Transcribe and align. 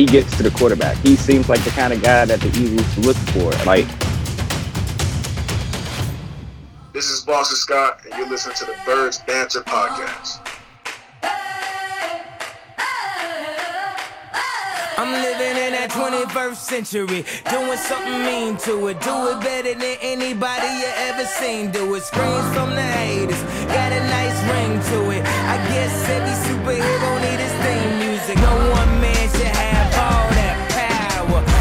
he 0.00 0.06
gets 0.06 0.34
to 0.38 0.42
the 0.42 0.50
quarterback. 0.52 0.96
He 0.98 1.14
seems 1.14 1.50
like 1.50 1.62
the 1.62 1.70
kind 1.70 1.92
of 1.92 2.02
guy 2.02 2.24
that 2.24 2.40
the 2.40 2.48
Eagles 2.58 2.98
look 3.04 3.16
for. 3.36 3.50
Like 3.66 3.86
this 6.94 7.10
is 7.10 7.20
Boston 7.20 7.58
Scott, 7.58 8.00
and 8.06 8.14
you're 8.18 8.28
listening 8.28 8.56
to 8.56 8.64
the 8.64 8.76
Birds 8.86 9.18
Banter 9.26 9.60
Podcast. 9.60 10.40
I'm 14.96 15.12
living 15.12 15.56
in 15.64 15.72
that 15.72 15.90
21st 15.90 16.56
century, 16.56 17.24
doing 17.50 17.78
something 17.78 18.24
mean 18.24 18.56
to 18.64 18.88
it. 18.88 19.00
Do 19.00 19.12
it 19.32 19.40
better 19.40 19.74
than 19.74 19.96
anybody 20.00 20.68
you 20.80 20.90
ever 21.08 21.26
seen. 21.26 21.70
Do 21.72 21.94
it. 21.94 22.02
Screams 22.04 22.54
from 22.54 22.70
the 22.70 22.82
haters, 22.82 23.42
got 23.68 23.92
a 23.92 24.00
nice 24.08 24.40
ring 24.48 24.80
to 24.80 25.10
it. 25.12 25.22
I 25.44 25.56
guess 25.68 25.92
every 26.08 26.36
superhero 26.48 27.20
need 27.20 27.40
his 27.40 27.52
theme 27.60 27.98
music. 28.00 28.36
No 28.38 28.56
one 28.72 29.00
man 29.00 29.19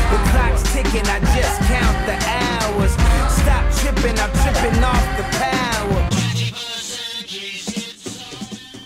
The 0.10 0.18
clock's 0.32 0.64
ticking, 0.74 1.06
I 1.06 1.20
just 1.36 1.62
count 1.70 2.06
the 2.08 2.18
hours. 2.26 2.94
Stop 3.32 3.72
tripping, 3.78 4.18
I'm 4.18 4.32
tripping 4.42 4.84
off 4.84 5.18
the 5.18 5.24
power. 5.38 6.10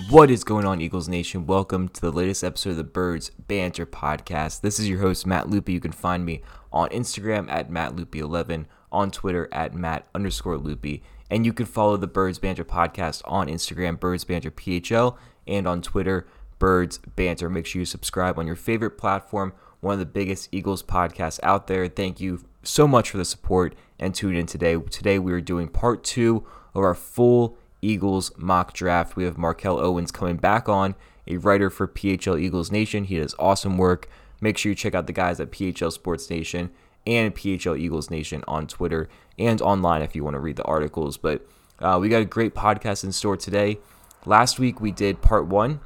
What 0.09 0.29
is 0.29 0.43
going 0.43 0.65
on, 0.65 0.81
Eagles 0.81 1.07
Nation? 1.07 1.47
Welcome 1.47 1.87
to 1.87 2.01
the 2.01 2.11
latest 2.11 2.43
episode 2.43 2.71
of 2.71 2.75
the 2.75 2.83
Birds 2.83 3.29
Banter 3.29 3.85
Podcast. 3.85 4.59
This 4.59 4.79
is 4.79 4.89
your 4.89 4.99
host, 4.99 5.25
Matt 5.25 5.49
Loopy. 5.49 5.71
You 5.71 5.79
can 5.79 5.93
find 5.93 6.25
me 6.25 6.41
on 6.73 6.89
Instagram 6.89 7.49
at 7.49 7.71
MattLoopy11, 7.71 8.65
on 8.91 9.09
Twitter 9.09 9.47
at 9.53 9.73
Matt 9.73 10.05
underscore 10.13 10.57
Loopy, 10.57 11.03
and 11.29 11.45
you 11.45 11.53
can 11.53 11.65
follow 11.65 11.95
the 11.95 12.05
Birds 12.05 12.37
Banter 12.37 12.65
Podcast 12.65 13.21
on 13.23 13.47
Instagram, 13.47 13.97
Birds 13.97 14.25
Banter 14.25 14.51
PHL, 14.51 15.15
and 15.47 15.69
on 15.69 15.81
Twitter, 15.81 16.27
Birds 16.59 16.97
Banter. 16.97 17.49
Make 17.49 17.65
sure 17.65 17.79
you 17.79 17.85
subscribe 17.85 18.37
on 18.37 18.45
your 18.45 18.57
favorite 18.57 18.97
platform, 18.97 19.53
one 19.83 19.93
of 19.93 19.99
the 19.99 20.05
biggest 20.05 20.49
Eagles 20.51 20.81
podcasts 20.81 21.39
out 21.43 21.67
there. 21.67 21.87
Thank 21.87 22.19
you 22.19 22.43
so 22.63 22.87
much 22.87 23.09
for 23.11 23.17
the 23.17 23.25
support 23.25 23.75
and 23.99 24.15
tune 24.15 24.35
in 24.35 24.45
today. 24.45 24.77
Today, 24.77 25.19
we 25.19 25.33
are 25.33 25.41
doing 25.41 25.67
part 25.67 26.03
two 26.03 26.45
of 26.73 26.83
our 26.83 26.95
full 26.95 27.57
Eagles 27.81 28.31
mock 28.37 28.73
draft. 28.73 29.15
We 29.15 29.25
have 29.25 29.37
Markel 29.37 29.79
Owens 29.79 30.11
coming 30.11 30.37
back 30.37 30.69
on, 30.69 30.95
a 31.27 31.37
writer 31.37 31.69
for 31.69 31.87
PHL 31.87 32.39
Eagles 32.39 32.71
Nation. 32.71 33.03
He 33.03 33.17
does 33.17 33.35
awesome 33.37 33.77
work. 33.77 34.09
Make 34.39 34.57
sure 34.57 34.69
you 34.71 34.75
check 34.75 34.95
out 34.95 35.05
the 35.07 35.13
guys 35.13 35.39
at 35.39 35.51
PHL 35.51 35.91
Sports 35.91 36.29
Nation 36.29 36.71
and 37.05 37.35
PHL 37.35 37.77
Eagles 37.77 38.09
Nation 38.09 38.43
on 38.47 38.67
Twitter 38.67 39.09
and 39.37 39.61
online 39.61 40.01
if 40.01 40.15
you 40.15 40.23
want 40.23 40.35
to 40.35 40.39
read 40.39 40.55
the 40.55 40.63
articles. 40.63 41.17
But 41.17 41.45
uh, 41.79 41.97
we 41.99 42.07
got 42.07 42.21
a 42.21 42.25
great 42.25 42.55
podcast 42.55 43.03
in 43.03 43.11
store 43.11 43.35
today. 43.35 43.79
Last 44.25 44.59
week 44.59 44.79
we 44.79 44.91
did 44.91 45.21
part 45.21 45.47
one, 45.47 45.81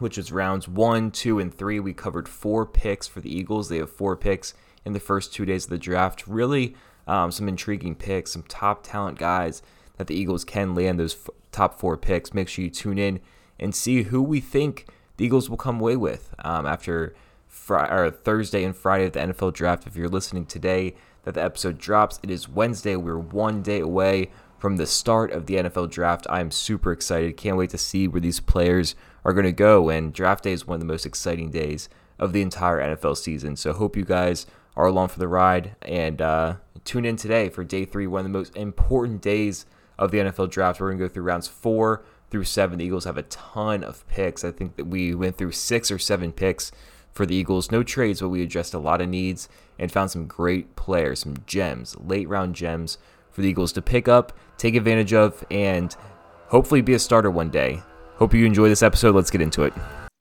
which 0.00 0.16
was 0.16 0.32
rounds 0.32 0.68
one, 0.68 1.10
two, 1.10 1.38
and 1.38 1.52
three. 1.52 1.80
We 1.80 1.92
covered 1.92 2.28
four 2.28 2.66
picks 2.66 3.06
for 3.06 3.20
the 3.20 3.34
Eagles. 3.34 3.68
They 3.68 3.78
have 3.78 3.90
four 3.90 4.16
picks 4.16 4.54
in 4.84 4.92
the 4.92 5.00
first 5.00 5.32
two 5.32 5.44
days 5.44 5.64
of 5.64 5.70
the 5.70 5.78
draft. 5.78 6.26
Really, 6.26 6.74
um, 7.06 7.30
some 7.30 7.48
intriguing 7.48 7.94
picks, 7.94 8.32
some 8.32 8.42
top 8.42 8.82
talent 8.82 9.18
guys 9.18 9.62
that 9.98 10.06
the 10.06 10.14
Eagles 10.14 10.44
can 10.44 10.74
land 10.74 10.98
those 10.98 11.14
f- 11.14 11.30
top 11.52 11.78
four 11.78 11.96
picks. 11.96 12.32
Make 12.32 12.48
sure 12.48 12.64
you 12.64 12.70
tune 12.70 12.98
in 12.98 13.20
and 13.58 13.74
see 13.74 14.04
who 14.04 14.22
we 14.22 14.40
think 14.40 14.86
the 15.16 15.26
Eagles 15.26 15.50
will 15.50 15.56
come 15.56 15.80
away 15.80 15.96
with 15.96 16.34
um, 16.38 16.66
after 16.66 17.14
or 17.68 18.10
Thursday 18.10 18.64
and 18.64 18.74
Friday 18.74 19.06
of 19.06 19.12
the 19.12 19.20
NFL 19.20 19.52
draft. 19.52 19.86
If 19.86 19.96
you're 19.96 20.08
listening 20.08 20.46
today 20.46 20.94
that 21.24 21.34
the 21.34 21.42
episode 21.42 21.78
drops, 21.78 22.18
it 22.22 22.30
is 22.30 22.48
Wednesday. 22.48 22.96
We're 22.96 23.18
one 23.18 23.62
day 23.62 23.80
away 23.80 24.30
from 24.58 24.76
the 24.76 24.86
start 24.86 25.32
of 25.32 25.46
the 25.46 25.54
NFL 25.56 25.90
draft. 25.90 26.26
I'm 26.30 26.50
super 26.50 26.92
excited. 26.92 27.36
Can't 27.36 27.56
wait 27.56 27.70
to 27.70 27.78
see 27.78 28.06
where 28.08 28.20
these 28.20 28.40
players 28.40 28.94
are 29.24 29.32
going 29.32 29.44
to 29.44 29.52
go. 29.52 29.88
And 29.88 30.12
draft 30.12 30.44
day 30.44 30.52
is 30.52 30.66
one 30.66 30.76
of 30.76 30.80
the 30.80 30.86
most 30.86 31.06
exciting 31.06 31.50
days 31.50 31.88
of 32.18 32.32
the 32.32 32.42
entire 32.42 32.78
NFL 32.78 33.16
season. 33.16 33.56
So 33.56 33.72
hope 33.72 33.96
you 33.96 34.04
guys 34.04 34.46
are 34.76 34.86
along 34.86 35.08
for 35.08 35.18
the 35.18 35.28
ride 35.28 35.74
and 35.82 36.20
uh, 36.22 36.54
tune 36.84 37.04
in 37.04 37.16
today 37.16 37.48
for 37.48 37.64
day 37.64 37.84
three, 37.84 38.06
one 38.06 38.20
of 38.20 38.24
the 38.24 38.38
most 38.38 38.56
important 38.56 39.20
days 39.20 39.66
of 39.98 40.10
the 40.10 40.18
NFL 40.18 40.50
draft. 40.50 40.80
We're 40.80 40.88
going 40.88 40.98
to 40.98 41.08
go 41.08 41.12
through 41.12 41.24
rounds 41.24 41.48
four 41.48 42.04
through 42.30 42.44
seven. 42.44 42.78
The 42.78 42.84
Eagles 42.84 43.04
have 43.04 43.18
a 43.18 43.22
ton 43.24 43.82
of 43.82 44.06
picks. 44.08 44.44
I 44.44 44.52
think 44.52 44.76
that 44.76 44.86
we 44.86 45.14
went 45.14 45.36
through 45.36 45.52
six 45.52 45.90
or 45.90 45.98
seven 45.98 46.32
picks 46.32 46.72
for 47.12 47.26
the 47.26 47.34
Eagles. 47.34 47.70
No 47.70 47.82
trades, 47.82 48.20
but 48.20 48.28
we 48.28 48.42
addressed 48.42 48.74
a 48.74 48.78
lot 48.78 49.00
of 49.00 49.08
needs 49.08 49.48
and 49.78 49.90
found 49.90 50.10
some 50.10 50.26
great 50.26 50.76
players, 50.76 51.20
some 51.20 51.36
gems, 51.46 51.96
late 51.98 52.28
round 52.28 52.54
gems 52.54 52.98
for 53.30 53.42
the 53.42 53.48
Eagles 53.48 53.72
to 53.72 53.82
pick 53.82 54.08
up, 54.08 54.32
take 54.56 54.74
advantage 54.74 55.12
of, 55.12 55.44
and 55.50 55.96
hopefully 56.48 56.80
be 56.80 56.94
a 56.94 56.98
starter 56.98 57.30
one 57.30 57.50
day. 57.50 57.82
Hope 58.20 58.34
you 58.34 58.44
enjoy 58.44 58.68
this 58.68 58.82
episode. 58.82 59.14
Let's 59.14 59.30
get 59.30 59.40
into 59.40 59.62
it. 59.62 59.72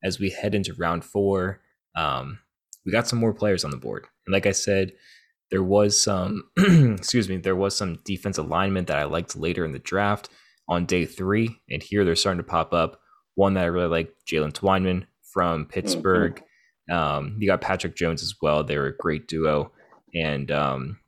As 0.01 0.21
we 0.21 0.29
head 0.29 0.55
into 0.55 0.73
round 0.75 1.03
four, 1.03 1.59
um, 1.97 2.39
we 2.85 2.93
got 2.93 3.09
some 3.09 3.19
more 3.19 3.33
players 3.33 3.65
on 3.65 3.71
the 3.71 3.77
board. 3.77 4.07
And 4.25 4.31
like 4.31 4.45
I 4.45 4.53
said, 4.53 4.93
there 5.51 5.63
was 5.63 6.01
some, 6.01 6.43
excuse 6.57 7.27
me, 7.27 7.35
there 7.35 7.57
was 7.57 7.75
some 7.75 7.99
defense 8.05 8.37
alignment 8.37 8.87
that 8.87 8.97
I 8.97 9.03
liked 9.03 9.35
later 9.35 9.65
in 9.65 9.73
the 9.73 9.79
draft 9.79 10.29
on 10.69 10.85
day 10.85 11.03
three, 11.03 11.59
and 11.69 11.83
here 11.83 12.05
they're 12.05 12.15
starting 12.15 12.41
to 12.41 12.49
pop 12.49 12.71
up. 12.71 13.01
One 13.35 13.55
that 13.55 13.65
I 13.65 13.67
really 13.67 13.87
like, 13.87 14.13
Jaylen 14.25 14.53
Twyman 14.53 15.05
from 15.33 15.65
Pittsburgh. 15.65 16.41
Mm-hmm. 16.89 16.95
Um, 16.95 17.35
you 17.37 17.47
got 17.47 17.59
Patrick 17.59 17.97
Jones 17.97 18.23
as 18.23 18.33
well. 18.41 18.63
They 18.63 18.77
were 18.77 18.87
a 18.87 18.95
great 18.95 19.27
duo, 19.27 19.73
and 20.15 20.49
um, 20.51 20.99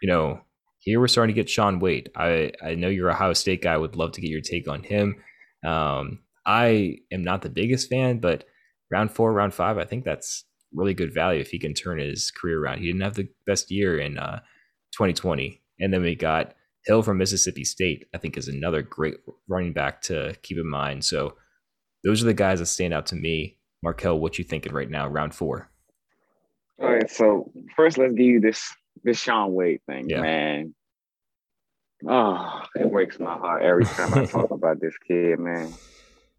you 0.00 0.08
know, 0.08 0.40
here 0.78 0.98
we're 0.98 1.08
starting 1.08 1.34
to 1.34 1.38
get 1.38 1.50
Shaun 1.50 1.78
Wade. 1.78 2.10
I 2.16 2.52
I 2.64 2.74
know 2.74 2.88
you're 2.88 3.10
a 3.10 3.12
Ohio 3.12 3.34
State 3.34 3.60
guy. 3.60 3.74
I 3.74 3.76
would 3.76 3.96
love 3.96 4.12
to 4.12 4.22
get 4.22 4.30
your 4.30 4.40
take 4.40 4.66
on 4.66 4.82
him. 4.82 5.16
Um, 5.64 6.20
I 6.44 6.98
am 7.12 7.22
not 7.22 7.42
the 7.42 7.48
biggest 7.48 7.88
fan, 7.88 8.18
but 8.18 8.44
round 8.90 9.10
four, 9.10 9.32
round 9.32 9.54
five, 9.54 9.78
I 9.78 9.84
think 9.84 10.04
that's 10.04 10.44
really 10.74 10.94
good 10.94 11.14
value 11.14 11.40
if 11.40 11.50
he 11.50 11.58
can 11.58 11.74
turn 11.74 11.98
his 11.98 12.30
career 12.30 12.62
around. 12.62 12.78
He 12.78 12.86
didn't 12.86 13.02
have 13.02 13.14
the 13.14 13.28
best 13.46 13.70
year 13.70 13.98
in 13.98 14.18
uh, 14.18 14.40
2020. 14.92 15.60
And 15.80 15.92
then 15.92 16.02
we 16.02 16.14
got 16.14 16.54
Hill 16.84 17.02
from 17.02 17.18
Mississippi 17.18 17.64
State, 17.64 18.06
I 18.14 18.18
think 18.18 18.36
is 18.36 18.48
another 18.48 18.82
great 18.82 19.16
running 19.48 19.72
back 19.72 20.02
to 20.02 20.34
keep 20.42 20.58
in 20.58 20.68
mind. 20.68 21.04
So 21.04 21.36
those 22.04 22.22
are 22.22 22.26
the 22.26 22.34
guys 22.34 22.58
that 22.58 22.66
stand 22.66 22.92
out 22.92 23.06
to 23.06 23.16
me. 23.16 23.58
Markel, 23.82 24.18
what 24.18 24.38
you 24.38 24.44
thinking 24.44 24.72
right 24.72 24.90
now, 24.90 25.08
round 25.08 25.34
four? 25.34 25.70
All 26.80 26.92
right, 26.92 27.10
so 27.10 27.52
first 27.76 27.98
let's 27.98 28.14
give 28.14 28.26
you 28.26 28.40
this 28.40 28.74
this 29.04 29.18
Shaun 29.18 29.52
Wade 29.52 29.80
thing, 29.86 30.08
yeah. 30.08 30.20
man. 30.20 30.74
Oh, 32.06 32.62
it 32.74 32.90
breaks 32.90 33.18
my 33.18 33.34
heart 33.34 33.62
every 33.62 33.84
time 33.84 34.14
I 34.14 34.24
talk 34.26 34.50
about 34.50 34.80
this 34.80 34.96
kid, 34.98 35.38
man. 35.38 35.72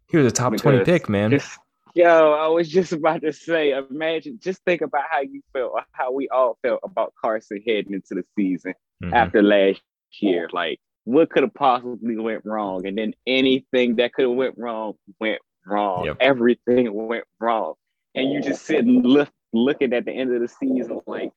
He 0.08 0.16
was 0.16 0.26
a 0.26 0.30
top 0.30 0.52
because 0.52 0.62
20 0.62 0.84
pick, 0.84 1.08
man. 1.08 1.30
Just, 1.30 1.58
Yo, 1.94 2.32
I 2.32 2.48
was 2.48 2.68
just 2.68 2.92
about 2.92 3.22
to 3.22 3.32
say, 3.32 3.70
imagine, 3.70 4.40
just 4.42 4.60
think 4.64 4.80
about 4.80 5.04
how 5.08 5.20
you 5.20 5.42
felt, 5.52 5.72
how 5.92 6.10
we 6.10 6.28
all 6.28 6.58
felt 6.60 6.80
about 6.82 7.14
Carson 7.20 7.62
heading 7.64 7.94
into 7.94 8.14
the 8.14 8.24
season 8.36 8.74
mm-hmm. 9.02 9.14
after 9.14 9.42
last 9.42 9.80
year. 10.20 10.48
Like, 10.52 10.80
what 11.04 11.30
could 11.30 11.44
have 11.44 11.54
possibly 11.54 12.16
went 12.18 12.44
wrong? 12.44 12.84
And 12.86 12.98
then 12.98 13.14
anything 13.28 13.96
that 13.96 14.12
could 14.12 14.24
have 14.24 14.34
went 14.34 14.58
wrong 14.58 14.94
went 15.20 15.40
wrong. 15.64 16.06
Yep. 16.06 16.16
Everything 16.18 16.92
went 16.92 17.24
wrong. 17.38 17.74
And 18.16 18.32
you 18.32 18.40
just 18.40 18.66
sit 18.66 18.84
and 18.84 19.06
look, 19.06 19.30
looking 19.52 19.92
at 19.92 20.04
the 20.04 20.12
end 20.12 20.34
of 20.34 20.40
the 20.40 20.48
season 20.48 21.00
like, 21.06 21.30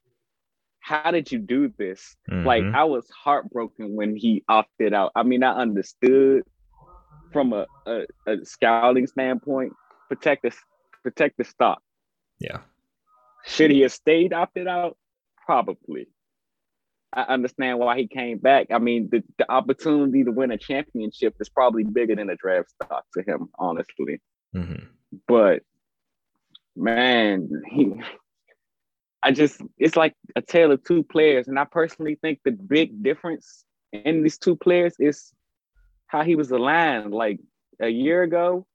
how 0.87 1.11
did 1.11 1.29
you 1.31 1.39
do 1.39 1.71
this? 1.77 2.15
Mm-hmm. 2.31 2.47
Like, 2.47 2.63
I 2.63 2.85
was 2.85 3.09
heartbroken 3.09 3.95
when 3.95 4.15
he 4.15 4.43
opted 4.47 4.93
out. 4.93 5.11
I 5.15 5.23
mean, 5.23 5.43
I 5.43 5.53
understood 5.53 6.43
from 7.33 7.51
a, 7.51 7.65
a, 7.85 8.05
a 8.25 8.45
scouting 8.45 9.05
standpoint 9.05 9.73
protect 10.07 10.43
the 10.43 10.51
protect 11.03 11.37
the 11.37 11.43
stock. 11.43 11.81
Yeah. 12.39 12.59
Should 13.45 13.71
he 13.71 13.81
have 13.81 13.91
stayed 13.91 14.31
opted 14.31 14.67
out? 14.67 14.97
Probably. 15.45 16.07
I 17.11 17.23
understand 17.23 17.79
why 17.79 17.97
he 17.97 18.07
came 18.07 18.37
back. 18.37 18.67
I 18.71 18.79
mean, 18.79 19.09
the, 19.11 19.23
the 19.37 19.51
opportunity 19.51 20.23
to 20.23 20.31
win 20.31 20.51
a 20.51 20.57
championship 20.57 21.35
is 21.41 21.49
probably 21.49 21.83
bigger 21.83 22.15
than 22.15 22.29
a 22.29 22.35
draft 22.35 22.69
stock 22.71 23.05
to 23.13 23.23
him, 23.23 23.49
honestly. 23.59 24.21
Mm-hmm. 24.55 24.85
But 25.27 25.63
man, 26.77 27.49
he 27.69 27.93
I 29.23 29.31
just 29.31 29.61
it's 29.77 29.95
like 29.95 30.13
a 30.35 30.41
tale 30.41 30.71
of 30.71 30.83
two 30.83 31.03
players. 31.03 31.47
And 31.47 31.59
I 31.59 31.65
personally 31.65 32.17
think 32.21 32.39
the 32.43 32.51
big 32.51 33.03
difference 33.03 33.65
in 33.91 34.23
these 34.23 34.37
two 34.37 34.55
players 34.55 34.95
is 34.99 35.31
how 36.07 36.23
he 36.23 36.35
was 36.35 36.51
aligned. 36.51 37.13
Like 37.13 37.39
a 37.81 37.89
year 37.89 38.23
ago, 38.23 38.65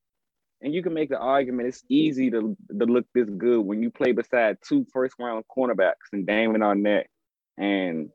and 0.61 0.73
you 0.73 0.81
can 0.81 0.93
make 0.93 1.09
the 1.09 1.17
argument 1.17 1.67
it's 1.67 1.83
easy 1.89 2.31
to, 2.31 2.55
to 2.77 2.85
look 2.85 3.05
this 3.13 3.29
good 3.29 3.61
when 3.61 3.83
you 3.83 3.91
play 3.91 4.13
beside 4.13 4.57
two 4.65 4.85
first 4.93 5.15
round 5.19 5.43
cornerbacks 5.55 6.11
and 6.13 6.25
Damon 6.25 6.61
Arnette 6.61 7.05
and 7.57 8.09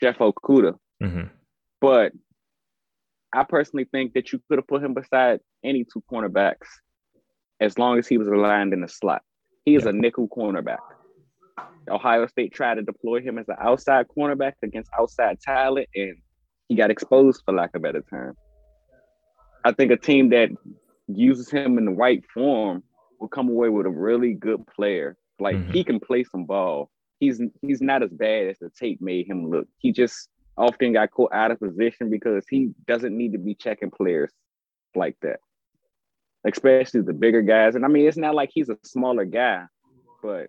Jeff 0.00 0.18
Okudah. 0.18 0.76
Mm-hmm. 1.02 1.28
But 1.80 2.12
I 3.32 3.44
personally 3.44 3.86
think 3.90 4.14
that 4.14 4.32
you 4.32 4.40
could 4.48 4.58
have 4.58 4.68
put 4.68 4.84
him 4.84 4.94
beside 4.94 5.40
any 5.64 5.84
two 5.84 6.02
cornerbacks 6.10 6.68
as 7.60 7.78
long 7.78 7.98
as 7.98 8.06
he 8.06 8.18
was 8.18 8.28
aligned 8.28 8.72
in 8.72 8.82
the 8.82 8.88
slot. 8.88 9.22
He 9.64 9.74
is 9.74 9.84
yeah. 9.84 9.90
a 9.90 9.92
nickel 9.92 10.28
cornerback. 10.28 10.78
Ohio 11.88 12.26
State 12.26 12.52
tried 12.52 12.76
to 12.76 12.82
deploy 12.82 13.20
him 13.20 13.38
as 13.38 13.48
an 13.48 13.56
outside 13.60 14.06
cornerback 14.16 14.54
against 14.62 14.90
outside 14.98 15.40
talent, 15.40 15.88
and 15.94 16.16
he 16.68 16.76
got 16.76 16.90
exposed, 16.90 17.42
for 17.44 17.54
lack 17.54 17.70
of 17.74 17.80
a 17.80 17.82
better 17.82 18.04
term. 18.08 18.36
I 19.64 19.72
think 19.72 19.92
a 19.92 19.96
team 19.96 20.30
that 20.30 20.50
uses 21.08 21.50
him 21.50 21.78
in 21.78 21.84
the 21.84 21.92
right 21.92 22.22
form 22.32 22.82
will 23.20 23.28
come 23.28 23.48
away 23.48 23.68
with 23.68 23.86
a 23.86 23.90
really 23.90 24.34
good 24.34 24.66
player. 24.66 25.16
Like 25.38 25.56
Mhm. 25.56 25.72
he 25.72 25.84
can 25.84 26.00
play 26.00 26.24
some 26.24 26.44
ball. 26.44 26.90
He's 27.20 27.40
he's 27.60 27.80
not 27.80 28.02
as 28.02 28.10
bad 28.10 28.48
as 28.48 28.58
the 28.58 28.70
tape 28.70 29.00
made 29.00 29.26
him 29.26 29.48
look. 29.48 29.68
He 29.78 29.92
just 29.92 30.28
often 30.56 30.92
got 30.92 31.10
caught 31.10 31.32
out 31.32 31.50
of 31.50 31.60
position 31.60 32.10
because 32.10 32.44
he 32.48 32.72
doesn't 32.86 33.16
need 33.16 33.32
to 33.32 33.38
be 33.38 33.54
checking 33.54 33.90
players 33.90 34.32
like 34.94 35.16
that. 35.22 35.40
Especially 36.44 37.02
the 37.02 37.12
bigger 37.12 37.42
guys. 37.42 37.74
And 37.76 37.84
I 37.84 37.88
mean, 37.88 38.06
it's 38.06 38.16
not 38.16 38.34
like 38.34 38.50
he's 38.52 38.68
a 38.68 38.76
smaller 38.82 39.24
guy, 39.24 39.64
but 40.22 40.48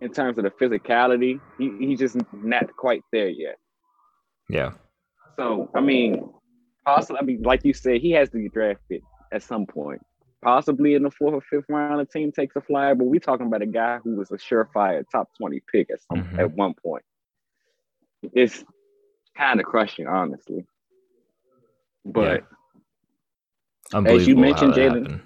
in 0.00 0.12
terms 0.12 0.38
of 0.38 0.44
the 0.44 0.50
physicality, 0.50 1.40
he, 1.58 1.72
he's 1.78 1.98
just 2.00 2.16
not 2.32 2.76
quite 2.76 3.02
there 3.12 3.28
yet. 3.28 3.56
Yeah. 4.48 4.72
So 5.36 5.70
I 5.74 5.80
mean, 5.80 6.28
possibly. 6.84 7.18
I 7.20 7.22
mean, 7.24 7.42
like 7.42 7.64
you 7.64 7.72
said, 7.72 8.00
he 8.00 8.10
has 8.12 8.28
to 8.30 8.38
be 8.38 8.48
drafted 8.48 9.02
at 9.32 9.42
some 9.42 9.66
point. 9.66 10.02
Possibly 10.42 10.94
in 10.94 11.02
the 11.04 11.10
fourth 11.10 11.34
or 11.34 11.40
fifth 11.40 11.64
round, 11.70 12.00
a 12.00 12.04
team 12.04 12.30
takes 12.30 12.54
a 12.56 12.60
flyer. 12.60 12.94
But 12.94 13.04
we're 13.06 13.20
talking 13.20 13.46
about 13.46 13.62
a 13.62 13.66
guy 13.66 13.98
who 14.04 14.16
was 14.16 14.30
a 14.30 14.34
surefire 14.36 15.04
top 15.10 15.28
twenty 15.38 15.62
pick 15.72 15.90
at 15.90 16.00
some 16.02 16.24
Mhm. 16.24 16.38
at 16.38 16.52
one 16.52 16.74
point. 16.74 17.04
It's 18.32 18.64
kind 19.36 19.60
of 19.60 19.66
crushing, 19.66 20.06
honestly. 20.06 20.66
But 22.04 22.20
Unbelievable 22.22 22.46
mentioned, 23.92 24.72
how 24.74 24.76
that 24.76 24.92
Jalen- 24.92 25.20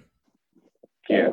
yeah, 1.08 1.28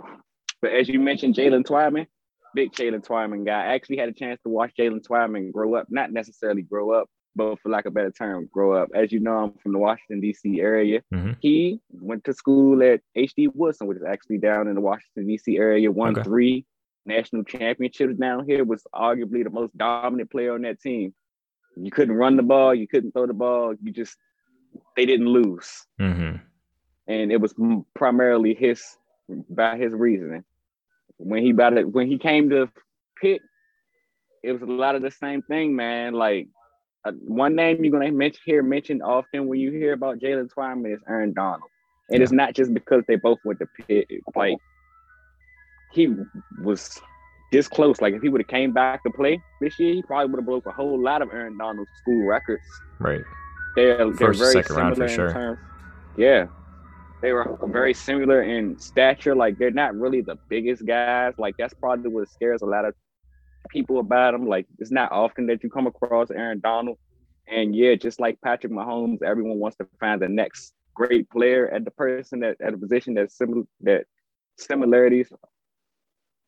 but 0.61 0.71
as 0.71 0.87
you 0.87 0.99
mentioned, 0.99 1.35
Jaylen 1.35 1.63
Twyman, 1.65 2.07
big 2.53 2.71
Jaylen 2.71 3.05
Twyman 3.05 3.45
guy. 3.45 3.63
I 3.65 3.73
actually 3.73 3.97
had 3.97 4.09
a 4.09 4.13
chance 4.13 4.39
to 4.43 4.49
watch 4.49 4.71
Jaylen 4.79 5.01
Twyman 5.05 5.51
grow 5.51 5.75
up. 5.75 5.87
Not 5.89 6.11
necessarily 6.11 6.61
grow 6.61 6.91
up, 6.91 7.09
but 7.35 7.59
for 7.59 7.69
lack 7.69 7.85
of 7.85 7.91
a 7.91 7.95
better 7.95 8.11
term, 8.11 8.47
grow 8.51 8.73
up. 8.73 8.89
As 8.95 9.11
you 9.11 9.19
know, 9.19 9.35
I'm 9.37 9.53
from 9.61 9.73
the 9.73 9.79
Washington 9.79 10.21
D.C. 10.21 10.59
area. 10.61 11.01
Mhm. 11.13 11.35
He 11.41 11.81
went 11.91 12.23
to 12.25 12.33
school 12.33 12.81
at 12.83 13.01
H.D. 13.15 13.49
Woodson, 13.49 13.87
which 13.87 13.97
is 13.97 14.03
actually 14.03 14.37
down 14.37 14.67
in 14.67 14.75
the 14.75 14.81
Washington 14.81 15.27
D.C. 15.27 15.57
area. 15.57 15.91
Won 15.91 16.13
Okay. 16.13 16.23
three 16.23 16.65
national 17.05 17.43
championships 17.43 18.15
down 18.17 18.45
here. 18.47 18.63
Was 18.63 18.83
arguably 18.95 19.43
the 19.43 19.49
most 19.49 19.77
dominant 19.77 20.31
player 20.31 20.53
on 20.53 20.61
that 20.61 20.79
team. 20.79 21.13
You 21.75 21.91
couldn't 21.91 22.15
run 22.15 22.37
the 22.37 22.43
ball. 22.43 22.73
You 22.73 22.87
couldn't 22.87 23.11
throw 23.11 23.27
the 23.27 23.33
ball. 23.33 23.73
You 23.83 23.91
just 23.91 24.17
they 24.95 25.05
didn't 25.05 25.27
lose 25.27 25.85
Mhm. 25.99 26.41
And 27.07 27.31
it 27.31 27.39
was 27.39 27.53
primarily 27.93 28.53
his 28.53 28.97
by 29.49 29.77
his 29.77 29.93
reasoning. 29.93 30.43
When 31.17 31.43
he 31.43 31.51
about 31.51 31.77
it, 31.77 31.91
when 31.91 32.07
he 32.07 32.17
came 32.17 32.49
to 32.49 32.69
Pitt, 33.21 33.41
it 34.43 34.51
was 34.51 34.61
a 34.61 34.65
lot 34.65 34.95
of 34.95 35.01
the 35.01 35.11
same 35.11 35.41
thing, 35.43 35.75
man. 35.75 36.13
Like 36.13 36.47
uh, 37.05 37.11
one 37.11 37.55
name 37.55 37.83
you're 37.83 37.91
gonna 37.91 38.11
mention 38.11 38.41
hear 38.45 38.63
mentioned 38.63 39.01
often 39.03 39.47
when 39.47 39.59
you 39.59 39.71
hear 39.71 39.93
about 39.93 40.19
Jaylen 40.19 40.49
Twyman 40.51 40.93
is 40.93 40.99
Aaron 41.07 41.33
Donald, 41.33 41.69
and 42.09 42.21
it's 42.21 42.31
not 42.31 42.53
just 42.53 42.73
because 42.73 43.03
they 43.07 43.15
both 43.15 43.39
went 43.45 43.59
to 43.59 43.67
Pitt. 43.87 44.07
Like 44.35 44.57
he 45.93 46.13
was 46.61 46.99
this 47.51 47.67
close. 47.67 48.01
Like 48.01 48.13
if 48.13 48.21
he 48.21 48.29
would 48.29 48.41
have 48.41 48.47
came 48.47 48.73
back 48.73 49.03
to 49.03 49.09
play 49.11 49.41
this 49.61 49.79
year, 49.79 49.93
he 49.93 50.01
probably 50.03 50.31
would 50.31 50.39
have 50.39 50.45
broke 50.45 50.65
a 50.65 50.71
whole 50.71 51.01
lot 51.01 51.21
of 51.21 51.29
Aaron 51.31 51.57
Donald's 51.57 51.89
school 52.01 52.25
records. 52.25 52.63
Right. 52.99 53.21
They're, 53.75 54.11
they're 54.11 54.33
very 54.33 54.53
second 54.53 54.75
round 54.75 54.95
for 54.95 55.07
sure. 55.07 55.27
in 55.27 55.33
terms. 55.33 55.59
Yeah, 56.17 56.47
they 57.21 57.31
were 57.31 57.57
very 57.67 57.93
similar 57.93 58.43
in 58.43 58.77
stature. 58.79 59.35
Like 59.35 59.57
they're 59.57 59.71
not 59.71 59.95
really 59.95 60.21
the 60.21 60.37
biggest 60.49 60.85
guys. 60.85 61.33
Like 61.37 61.55
that's 61.57 61.73
probably 61.73 62.09
what 62.11 62.29
scares 62.29 62.61
a 62.61 62.65
lot 62.65 62.85
of 62.85 62.93
people 63.69 63.99
about 63.99 64.33
them. 64.33 64.47
Like 64.47 64.67
it's 64.79 64.91
not 64.91 65.11
often 65.11 65.47
that 65.47 65.63
you 65.63 65.69
come 65.69 65.87
across 65.87 66.31
Aaron 66.31 66.59
Donald. 66.59 66.97
And 67.47 67.75
yeah, 67.75 67.95
just 67.95 68.19
like 68.19 68.39
Patrick 68.43 68.73
Mahomes, 68.73 69.21
everyone 69.23 69.59
wants 69.59 69.77
to 69.77 69.87
find 69.99 70.21
the 70.21 70.27
next 70.27 70.73
great 70.93 71.29
player 71.29 71.69
at 71.69 71.85
the 71.85 71.91
person 71.91 72.39
that 72.39 72.57
at 72.61 72.73
a 72.73 72.77
position 72.77 73.13
that's 73.13 73.37
similar 73.37 73.63
that 73.81 74.05
similarities 74.57 75.31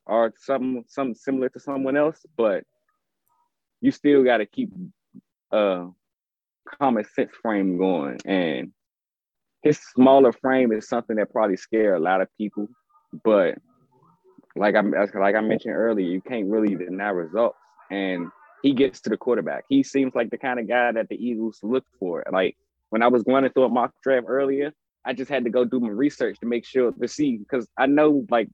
are 0.08 0.34
some 0.38 0.84
some 0.88 1.14
similar 1.14 1.50
to 1.50 1.60
someone 1.60 1.98
else, 1.98 2.26
but 2.38 2.64
you 3.82 3.92
still 3.92 4.24
got 4.24 4.38
to 4.38 4.46
keep 4.46 4.72
uh 5.52 5.86
common 6.80 7.06
sense 7.14 7.32
frame 7.42 7.78
going. 7.78 8.20
And 8.26 8.72
his 9.64 9.80
smaller 9.96 10.32
frame 10.32 10.72
is 10.72 10.88
something 10.88 11.16
that 11.18 11.32
probably 11.32 11.58
scare 11.58 11.96
a 11.96 12.00
lot 12.00 12.22
of 12.22 12.28
people. 12.38 12.68
But 13.24 13.56
like 14.56 14.76
I 14.76 14.82
like 14.82 15.36
I 15.36 15.42
mentioned 15.42 15.76
earlier, 15.76 16.08
you 16.08 16.22
can't 16.22 16.48
really 16.48 16.76
deny 16.76 17.10
results. 17.10 17.58
And 17.92 18.28
he 18.64 18.74
gets 18.74 19.02
to 19.02 19.10
the 19.10 19.18
quarterback. 19.18 19.66
He 19.70 19.84
seems 19.84 20.16
like 20.16 20.30
the 20.30 20.38
kind 20.38 20.60
of 20.60 20.68
guy 20.68 20.92
that 20.92 21.10
the 21.10 21.16
Eagles 21.16 21.60
look 21.64 21.86
for. 22.00 22.24
Like 22.32 22.58
when 22.90 23.02
I 23.02 23.08
was 23.08 23.24
going 23.24 23.50
through 23.50 23.66
a 23.66 23.70
mock 23.70 23.94
draft 24.04 24.26
earlier, 24.28 24.74
I 25.06 25.14
just 25.14 25.30
had 25.30 25.44
to 25.46 25.50
go 25.50 25.64
do 25.64 25.80
my 25.80 25.90
research 25.90 26.40
to 26.40 26.46
make 26.46 26.66
sure 26.66 26.92
to 26.92 27.08
see 27.08 27.38
because 27.38 27.68
I 27.78 27.86
know 27.86 28.26
like 28.30 28.50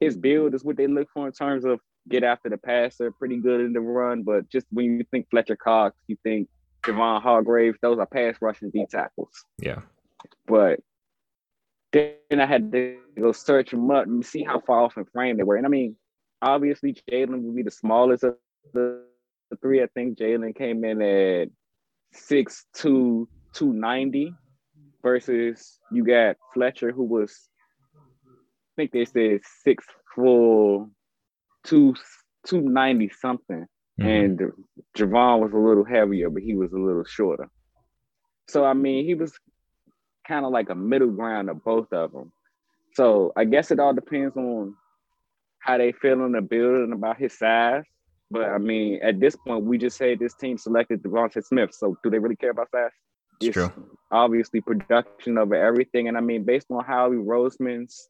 his 0.00 0.16
build 0.16 0.54
is 0.54 0.64
what 0.64 0.76
they 0.76 0.86
look 0.86 1.08
for 1.12 1.26
in 1.26 1.32
terms 1.32 1.64
of 1.64 1.78
get 2.08 2.24
after 2.24 2.48
the 2.48 2.56
passer, 2.56 3.10
pretty 3.10 3.36
good 3.36 3.60
in 3.60 3.72
the 3.72 3.80
run. 3.80 4.22
But 4.22 4.48
just 4.50 4.66
when 4.70 4.86
you 4.86 5.04
think 5.10 5.28
Fletcher 5.30 5.56
Cox, 5.56 5.96
you 6.06 6.16
think 6.22 6.48
Javon 6.82 7.20
Hargrave, 7.22 7.76
those 7.82 7.98
are 7.98 8.06
pass 8.06 8.36
rushing 8.40 8.70
D 8.70 8.86
tackles. 8.90 9.44
Yeah. 9.58 9.80
But 10.50 10.80
then 11.92 12.40
I 12.40 12.46
had 12.46 12.72
to 12.72 12.98
go 13.18 13.32
search 13.32 13.70
them 13.70 13.90
up 13.90 14.06
and 14.06 14.26
see 14.26 14.42
how 14.42 14.60
far 14.60 14.80
off 14.80 14.96
in 14.96 15.04
frame 15.06 15.36
they 15.36 15.44
were. 15.44 15.56
And 15.56 15.66
I 15.66 15.68
mean, 15.68 15.96
obviously 16.42 16.96
Jalen 17.10 17.42
would 17.42 17.56
be 17.56 17.62
the 17.62 17.70
smallest 17.70 18.24
of 18.24 18.36
the, 18.74 19.04
three. 19.62 19.82
I 19.82 19.86
think 19.94 20.18
Jalen 20.18 20.56
came 20.56 20.84
in 20.84 21.02
at 21.02 21.48
six 22.12 22.66
two 22.74 23.28
two 23.52 23.72
ninety 23.72 24.34
versus 25.02 25.78
you 25.90 26.04
got 26.04 26.36
Fletcher 26.54 26.92
who 26.92 27.04
was 27.04 27.48
I 27.96 28.72
think 28.76 28.92
they 28.92 29.04
said 29.04 29.40
six 29.64 29.84
four 30.14 30.88
two 31.64 31.94
two 32.46 32.60
ninety 32.60 33.10
something. 33.20 33.66
Mhm. 34.00 34.24
And 34.24 34.40
Javon 34.96 35.40
was 35.40 35.52
a 35.52 35.58
little 35.58 35.84
heavier, 35.84 36.30
but 36.30 36.42
he 36.42 36.54
was 36.54 36.72
a 36.72 36.78
little 36.78 37.04
shorter. 37.04 37.48
So 38.48 38.64
I 38.64 38.74
mean, 38.74 39.04
he 39.04 39.14
was 39.14 39.32
kind 40.30 40.46
of 40.46 40.52
like 40.52 40.70
a 40.70 40.74
middle 40.76 41.10
ground 41.10 41.50
of 41.50 41.64
both 41.64 41.92
of 41.92 42.12
them. 42.12 42.30
So 42.94 43.32
I 43.36 43.44
guess 43.44 43.72
it 43.72 43.80
all 43.80 43.92
depends 43.92 44.36
on 44.36 44.76
how 45.58 45.76
they 45.76 45.90
feel 45.90 46.24
in 46.24 46.32
the 46.32 46.40
building 46.40 46.92
about 46.92 47.18
his 47.18 47.36
size. 47.36 47.84
But 48.30 48.44
I 48.44 48.58
mean, 48.58 49.00
at 49.02 49.18
this 49.18 49.34
point, 49.34 49.64
we 49.64 49.76
just 49.76 49.96
say 49.98 50.14
this 50.14 50.34
team 50.34 50.56
selected 50.56 51.02
DeVonta 51.02 51.44
Smith. 51.44 51.74
So 51.74 51.96
do 52.04 52.10
they 52.10 52.20
really 52.20 52.36
care 52.36 52.50
about 52.50 52.70
size? 52.70 52.92
It's 53.40 53.54
true. 53.54 53.72
Obviously, 54.12 54.60
production 54.60 55.36
over 55.36 55.56
everything. 55.56 56.06
And 56.06 56.16
I 56.16 56.20
mean, 56.20 56.44
based 56.44 56.68
on 56.70 56.84
Howie 56.84 57.16
Roseman's 57.16 58.08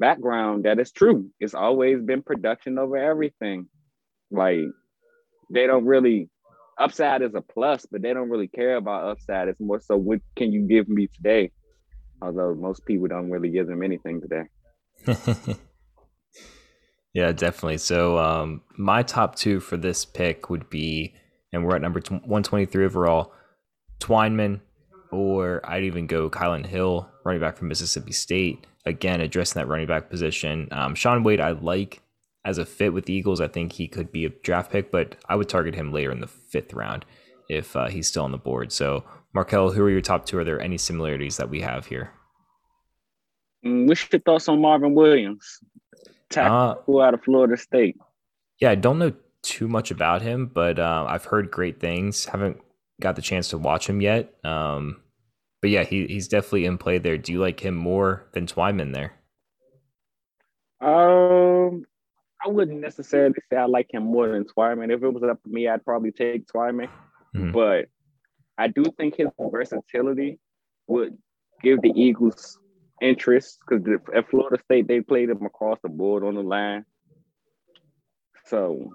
background, 0.00 0.64
that 0.64 0.80
is 0.80 0.90
true. 0.90 1.30
It's 1.38 1.54
always 1.54 2.02
been 2.02 2.22
production 2.22 2.76
over 2.76 2.96
everything. 2.96 3.68
Like 4.32 4.64
they 5.50 5.68
don't 5.68 5.84
really 5.84 6.28
upside 6.78 7.22
is 7.22 7.34
a 7.34 7.40
plus, 7.40 7.86
but 7.90 8.02
they 8.02 8.12
don't 8.12 8.30
really 8.30 8.48
care 8.48 8.76
about 8.76 9.04
upside. 9.04 9.48
It's 9.48 9.60
more 9.60 9.80
so 9.80 9.96
what 9.96 10.20
can 10.36 10.52
you 10.52 10.62
give 10.62 10.88
me 10.88 11.08
today? 11.08 11.50
Although 12.22 12.54
most 12.54 12.84
people 12.86 13.08
don't 13.08 13.30
really 13.30 13.50
give 13.50 13.66
them 13.66 13.82
anything 13.82 14.20
today. 14.20 14.44
yeah, 17.14 17.32
definitely. 17.32 17.78
So, 17.78 18.18
um, 18.18 18.62
my 18.76 19.02
top 19.02 19.36
two 19.36 19.60
for 19.60 19.76
this 19.76 20.04
pick 20.04 20.48
would 20.48 20.70
be, 20.70 21.14
and 21.52 21.64
we're 21.64 21.76
at 21.76 21.82
number 21.82 22.00
tw- 22.00 22.12
123 22.12 22.84
overall, 22.84 23.32
Twyman, 24.00 24.60
or 25.10 25.60
I'd 25.64 25.84
even 25.84 26.06
go 26.06 26.30
Kylin 26.30 26.66
Hill, 26.66 27.08
running 27.24 27.40
back 27.40 27.56
from 27.56 27.68
Mississippi 27.68 28.12
State. 28.12 28.66
Again, 28.86 29.20
addressing 29.20 29.60
that 29.60 29.68
running 29.68 29.86
back 29.86 30.08
position. 30.08 30.68
Um, 30.70 30.94
Shaun 30.94 31.22
Wade, 31.22 31.40
I 31.40 31.50
like 31.50 32.00
as 32.46 32.58
a 32.58 32.64
fit 32.64 32.94
with 32.94 33.04
the 33.04 33.12
Eagles. 33.12 33.40
I 33.40 33.48
think 33.48 33.72
he 33.72 33.88
could 33.88 34.12
be 34.12 34.24
a 34.24 34.30
draft 34.30 34.70
pick, 34.70 34.90
but 34.90 35.16
I 35.28 35.34
would 35.34 35.48
target 35.48 35.74
him 35.74 35.92
later 35.92 36.12
in 36.12 36.20
the 36.20 36.28
fifth 36.28 36.72
round 36.72 37.04
if 37.50 37.76
uh, 37.76 37.88
he's 37.88 38.06
still 38.08 38.24
on 38.24 38.30
the 38.32 38.38
board. 38.38 38.72
So, 38.72 39.04
Markel, 39.34 39.72
who 39.72 39.82
are 39.82 39.90
your 39.90 40.00
top 40.00 40.24
two? 40.24 40.38
Are 40.38 40.44
there 40.44 40.60
any 40.60 40.78
similarities 40.78 41.36
that 41.36 41.50
we 41.50 41.60
have 41.60 41.86
here? 41.86 42.12
Mm, 43.64 43.88
What's 43.88 44.06
your 44.10 44.20
thoughts 44.20 44.48
on 44.48 44.60
Marvin 44.60 44.94
Williams? 44.94 45.58
Tackle 46.30 47.00
out 47.02 47.14
of 47.14 47.22
Florida 47.24 47.56
State. 47.56 47.96
Yeah, 48.60 48.70
I 48.70 48.76
don't 48.76 48.98
know 48.98 49.12
too 49.42 49.68
much 49.68 49.90
about 49.90 50.22
him, 50.22 50.46
but 50.46 50.78
uh, 50.78 51.04
I've 51.08 51.24
heard 51.24 51.50
great 51.50 51.80
things. 51.80 52.24
Haven't 52.26 52.60
got 53.00 53.16
the 53.16 53.22
chance 53.22 53.48
to 53.48 53.58
watch 53.58 53.88
him 53.88 54.00
yet. 54.00 54.34
Um, 54.44 55.02
but 55.60 55.70
yeah, 55.70 55.84
he, 55.84 56.06
he's 56.06 56.28
definitely 56.28 56.64
in 56.64 56.78
play 56.78 56.98
there. 56.98 57.18
Do 57.18 57.32
you 57.32 57.40
like 57.40 57.60
him 57.60 57.74
more 57.74 58.28
than 58.32 58.46
Twyman 58.46 58.92
there? 58.92 59.12
Um, 60.80 61.84
I 62.44 62.48
wouldn't 62.48 62.80
necessarily 62.80 63.34
say 63.50 63.56
I 63.56 63.64
like 63.64 63.92
him 63.92 64.04
more 64.04 64.28
than 64.28 64.44
Twyman. 64.44 64.92
If 64.92 65.02
it 65.02 65.08
was 65.08 65.22
up 65.22 65.42
to 65.42 65.48
me, 65.48 65.68
I'd 65.68 65.84
probably 65.84 66.12
take 66.12 66.46
Twyman. 66.46 66.88
Mhm. 67.34 67.52
But 67.52 67.88
I 68.58 68.68
do 68.68 68.84
think 68.96 69.16
his 69.16 69.28
versatility 69.38 70.38
would 70.86 71.16
give 71.62 71.80
the 71.82 71.92
Eagles 71.94 72.58
interest 73.00 73.58
because 73.66 73.86
at 74.14 74.28
Florida 74.30 74.62
State 74.64 74.88
they 74.88 75.00
played 75.00 75.30
him 75.30 75.44
across 75.44 75.78
the 75.82 75.88
board 75.88 76.24
on 76.24 76.34
the 76.34 76.42
line. 76.42 76.84
So, 78.44 78.92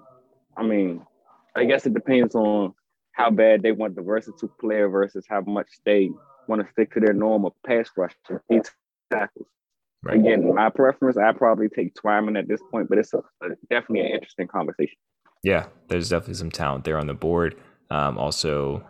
I 0.56 0.62
mean, 0.62 1.06
I 1.54 1.64
guess 1.64 1.86
it 1.86 1.94
depends 1.94 2.34
on 2.34 2.74
how 3.12 3.30
bad 3.30 3.62
they 3.62 3.72
want 3.72 3.94
the 3.94 4.02
versatile 4.02 4.48
player 4.60 4.88
versus 4.88 5.26
how 5.28 5.42
much 5.42 5.68
they 5.84 6.10
want 6.48 6.62
to 6.62 6.72
stick 6.72 6.92
to 6.94 7.00
their 7.00 7.12
normal 7.12 7.54
pass 7.64 7.90
rush 7.96 8.16
tackles. 9.10 9.46
Again, 10.08 10.52
my 10.54 10.68
preference, 10.68 11.16
I 11.16 11.32
probably 11.32 11.68
take 11.68 11.94
Twyman 11.94 12.38
at 12.38 12.48
this 12.48 12.60
point, 12.70 12.88
but 12.88 12.98
it's 12.98 13.14
a, 13.14 13.18
a, 13.18 13.50
definitely 13.70 14.00
an 14.00 14.14
interesting 14.14 14.48
conversation. 14.48 14.96
Yeah, 15.44 15.66
there's 15.88 16.08
definitely 16.08 16.34
some 16.34 16.50
talent 16.50 16.84
there 16.84 16.98
on 16.98 17.06
the 17.06 17.14
board. 17.14 17.56
Um, 17.90 18.18
also, 18.18 18.84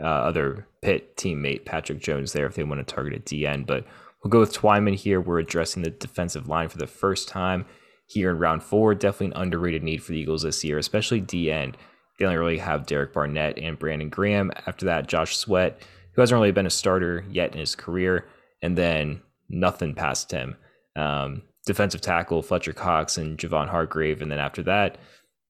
uh, 0.00 0.04
other 0.04 0.66
Pitt 0.82 1.16
teammate 1.16 1.64
Patrick 1.64 2.00
Jones 2.00 2.32
there 2.32 2.46
if 2.46 2.54
they 2.54 2.64
want 2.64 2.86
to 2.86 2.94
target 2.94 3.14
a 3.14 3.20
DN. 3.20 3.66
But 3.66 3.84
we'll 4.22 4.30
go 4.30 4.40
with 4.40 4.54
Twyman 4.54 4.94
here. 4.94 5.20
We're 5.20 5.40
addressing 5.40 5.82
the 5.82 5.90
defensive 5.90 6.48
line 6.48 6.68
for 6.68 6.78
the 6.78 6.86
first 6.86 7.28
time 7.28 7.66
here 8.06 8.30
in 8.30 8.38
round 8.38 8.62
four. 8.62 8.94
Definitely 8.94 9.36
an 9.36 9.42
underrated 9.42 9.82
need 9.82 10.02
for 10.02 10.12
the 10.12 10.18
Eagles 10.18 10.42
this 10.42 10.64
year, 10.64 10.78
especially 10.78 11.20
DN. 11.20 11.74
They 12.18 12.24
only 12.24 12.38
really 12.38 12.58
have 12.58 12.86
Derek 12.86 13.12
Barnett 13.12 13.58
and 13.58 13.78
Brandon 13.78 14.08
Graham. 14.08 14.50
After 14.66 14.86
that, 14.86 15.06
Josh 15.06 15.36
Sweat, 15.36 15.82
who 16.12 16.22
hasn't 16.22 16.38
really 16.38 16.52
been 16.52 16.66
a 16.66 16.70
starter 16.70 17.24
yet 17.30 17.52
in 17.52 17.58
his 17.58 17.74
career, 17.74 18.26
and 18.62 18.78
then 18.78 19.20
nothing 19.48 19.94
past 19.94 20.30
him. 20.30 20.56
Um, 20.96 21.42
defensive 21.66 22.00
tackle 22.00 22.42
Fletcher 22.42 22.72
Cox 22.72 23.16
and 23.18 23.38
Javon 23.38 23.68
Hargrave, 23.68 24.22
and 24.22 24.30
then 24.30 24.38
after 24.38 24.62
that, 24.64 24.98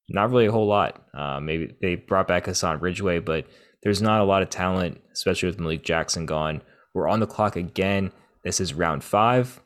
not 0.08 0.30
really 0.30 0.46
a 0.46 0.52
whole 0.52 0.66
lot. 0.66 1.04
Uh, 1.14 1.40
maybe 1.40 1.74
they 1.80 1.96
brought 1.96 2.28
back 2.28 2.46
Hassan 2.46 2.80
Ridgeway, 2.80 3.20
but 3.20 3.46
there's 3.82 4.02
not 4.02 4.20
a 4.20 4.24
lot 4.24 4.42
of 4.42 4.50
talent, 4.50 5.00
especially 5.12 5.48
with 5.48 5.60
Malik 5.60 5.84
Jackson 5.84 6.26
gone. 6.26 6.62
We're 6.94 7.08
on 7.08 7.20
the 7.20 7.26
clock 7.26 7.56
again. 7.56 8.12
This 8.44 8.60
is 8.60 8.74
round 8.74 9.04
five, 9.04 9.60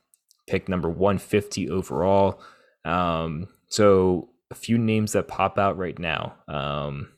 pick 0.48 0.68
number 0.68 0.88
150 0.88 1.70
overall. 1.70 2.40
Um, 2.84 3.48
so 3.68 4.30
a 4.50 4.54
few 4.54 4.78
names 4.78 5.12
that 5.12 5.28
pop 5.28 5.58
out 5.58 5.78
right 5.78 5.98
now. 5.98 6.34
Um, 6.48 7.10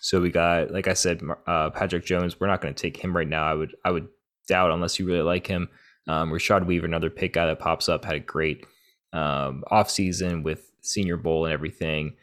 so 0.00 0.20
we 0.20 0.30
got, 0.30 0.70
like 0.70 0.88
I 0.88 0.94
said, 0.94 1.22
uh, 1.46 1.70
Patrick 1.70 2.04
Jones. 2.04 2.40
We're 2.40 2.46
not 2.46 2.60
going 2.60 2.74
to 2.74 2.80
take 2.80 2.96
him 2.96 3.16
right 3.16 3.28
now. 3.28 3.44
I 3.44 3.54
would, 3.54 3.76
I 3.84 3.90
would 3.90 4.08
doubt 4.48 4.70
unless 4.70 4.98
you 4.98 5.06
really 5.06 5.22
like 5.22 5.46
him. 5.46 5.68
Um, 6.08 6.30
Rashad 6.30 6.66
Weaver, 6.66 6.86
another 6.86 7.10
Pitt 7.10 7.34
guy 7.34 7.46
that 7.46 7.58
pops 7.58 7.88
up, 7.88 8.04
had 8.04 8.16
a 8.16 8.20
great 8.20 8.66
um, 9.12 9.62
offseason 9.70 10.42
with 10.42 10.70
Senior 10.80 11.16
Bowl 11.16 11.44
and 11.44 11.52
everything. 11.52 12.16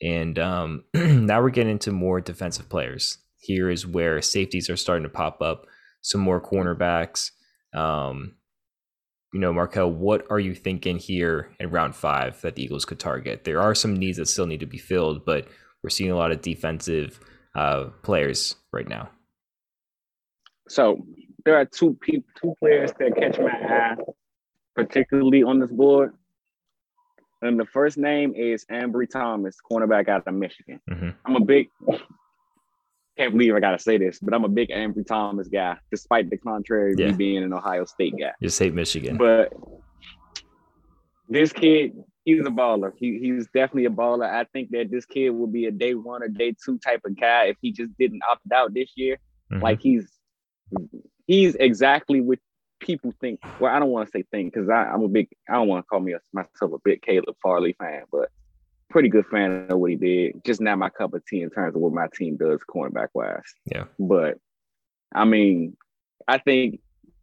And 0.00 0.38
um, 0.38 0.84
now 0.94 1.42
we're 1.42 1.50
getting 1.50 1.72
into 1.72 1.92
more 1.92 2.20
defensive 2.20 2.68
players. 2.68 3.18
Here 3.38 3.68
is 3.70 3.86
where 3.86 4.22
safeties 4.22 4.70
are 4.70 4.76
starting 4.76 5.02
to 5.02 5.08
pop 5.08 5.42
up, 5.42 5.66
some 6.00 6.20
more 6.20 6.40
cornerbacks. 6.40 7.30
Um, 7.74 8.36
you 9.32 9.40
know, 9.40 9.52
Markel, 9.52 9.90
what 9.90 10.26
are 10.30 10.38
you 10.38 10.54
thinking 10.54 10.98
here 10.98 11.50
in 11.58 11.70
round 11.70 11.96
five 11.96 12.40
that 12.42 12.54
the 12.54 12.62
Eagles 12.62 12.84
could 12.84 13.00
target? 13.00 13.44
There 13.44 13.60
are 13.60 13.74
some 13.74 13.94
needs 13.94 14.18
that 14.18 14.28
still 14.28 14.46
need 14.46 14.60
to 14.60 14.66
be 14.66 14.78
filled, 14.78 15.24
but 15.24 15.48
we're 15.82 15.90
seeing 15.90 16.10
a 16.10 16.16
lot 16.16 16.32
of 16.32 16.42
defensive 16.42 17.18
uh, 17.54 17.86
players 18.02 18.56
right 18.72 18.86
now. 18.86 19.10
So 20.68 21.04
there 21.44 21.56
are 21.56 21.64
two 21.64 21.94
people, 22.00 22.28
two 22.40 22.54
players 22.58 22.92
that 22.98 23.16
catch 23.16 23.38
my 23.38 23.50
eye, 23.50 23.96
particularly 24.74 25.42
on 25.42 25.58
this 25.58 25.70
board. 25.70 26.14
And 27.42 27.58
the 27.58 27.66
first 27.66 27.98
name 27.98 28.34
is 28.36 28.64
Ambry 28.66 29.10
Thomas, 29.10 29.56
cornerback 29.68 30.08
out 30.08 30.26
of 30.26 30.34
Michigan. 30.34 30.80
Mm-hmm. 30.88 31.10
I'm 31.26 31.36
a 31.36 31.44
big 31.44 31.68
can't 33.18 33.32
believe 33.32 33.54
I 33.54 33.60
gotta 33.60 33.78
say 33.78 33.98
this, 33.98 34.18
but 34.20 34.32
I'm 34.32 34.44
a 34.44 34.48
big 34.48 34.70
Ambry 34.70 35.06
Thomas 35.06 35.48
guy, 35.48 35.76
despite 35.90 36.30
the 36.30 36.38
contrary 36.38 36.94
yeah. 36.96 37.08
me 37.08 37.12
being 37.12 37.42
an 37.42 37.52
Ohio 37.52 37.84
State 37.84 38.14
guy. 38.18 38.32
You 38.40 38.48
hate 38.48 38.74
Michigan. 38.74 39.18
But 39.18 39.52
this 41.28 41.52
kid, 41.52 41.92
he's 42.24 42.40
a 42.40 42.50
baller. 42.50 42.92
He, 42.96 43.18
he's 43.18 43.46
definitely 43.54 43.86
a 43.86 43.90
baller. 43.90 44.28
I 44.28 44.44
think 44.52 44.70
that 44.70 44.90
this 44.90 45.04
kid 45.04 45.30
will 45.30 45.46
be 45.46 45.66
a 45.66 45.70
day 45.70 45.94
one 45.94 46.22
or 46.22 46.28
day 46.28 46.54
two 46.64 46.78
type 46.78 47.02
of 47.04 47.18
guy 47.18 47.46
if 47.46 47.56
he 47.60 47.72
just 47.72 47.90
didn't 47.98 48.22
opt 48.30 48.50
out 48.52 48.72
this 48.72 48.90
year. 48.96 49.18
Mm-hmm. 49.52 49.62
Like 49.62 49.80
he's 49.80 50.08
he's 51.32 51.54
exactly 51.54 52.20
what 52.20 52.38
people 52.78 53.12
think. 53.20 53.40
Well, 53.58 53.74
I 53.74 53.78
don't 53.78 53.88
want 53.88 54.06
to 54.06 54.18
say 54.18 54.24
think 54.30 54.52
because 54.52 54.68
I'm 54.68 55.02
a 55.02 55.08
big. 55.08 55.28
I 55.48 55.54
don't 55.54 55.68
want 55.68 55.84
to 55.84 55.88
call 55.88 56.00
me 56.00 56.12
a, 56.12 56.20
myself 56.32 56.72
a 56.72 56.78
big 56.84 57.00
Caleb 57.02 57.36
Farley 57.42 57.74
fan, 57.78 58.02
but 58.12 58.28
pretty 58.90 59.08
good 59.08 59.24
fan 59.30 59.66
of 59.70 59.78
what 59.78 59.90
he 59.90 59.96
did. 59.96 60.44
Just 60.44 60.60
not 60.60 60.78
my 60.78 60.90
cup 60.90 61.14
of 61.14 61.24
tea 61.24 61.40
in 61.40 61.50
terms 61.50 61.74
of 61.74 61.80
what 61.80 61.94
my 61.94 62.06
team 62.14 62.36
does 62.36 62.60
cornerback 62.68 63.08
wise. 63.14 63.40
Yeah. 63.64 63.84
But 63.98 64.38
I 65.14 65.24
mean, 65.24 65.76
I 66.28 66.38
think 66.38 66.80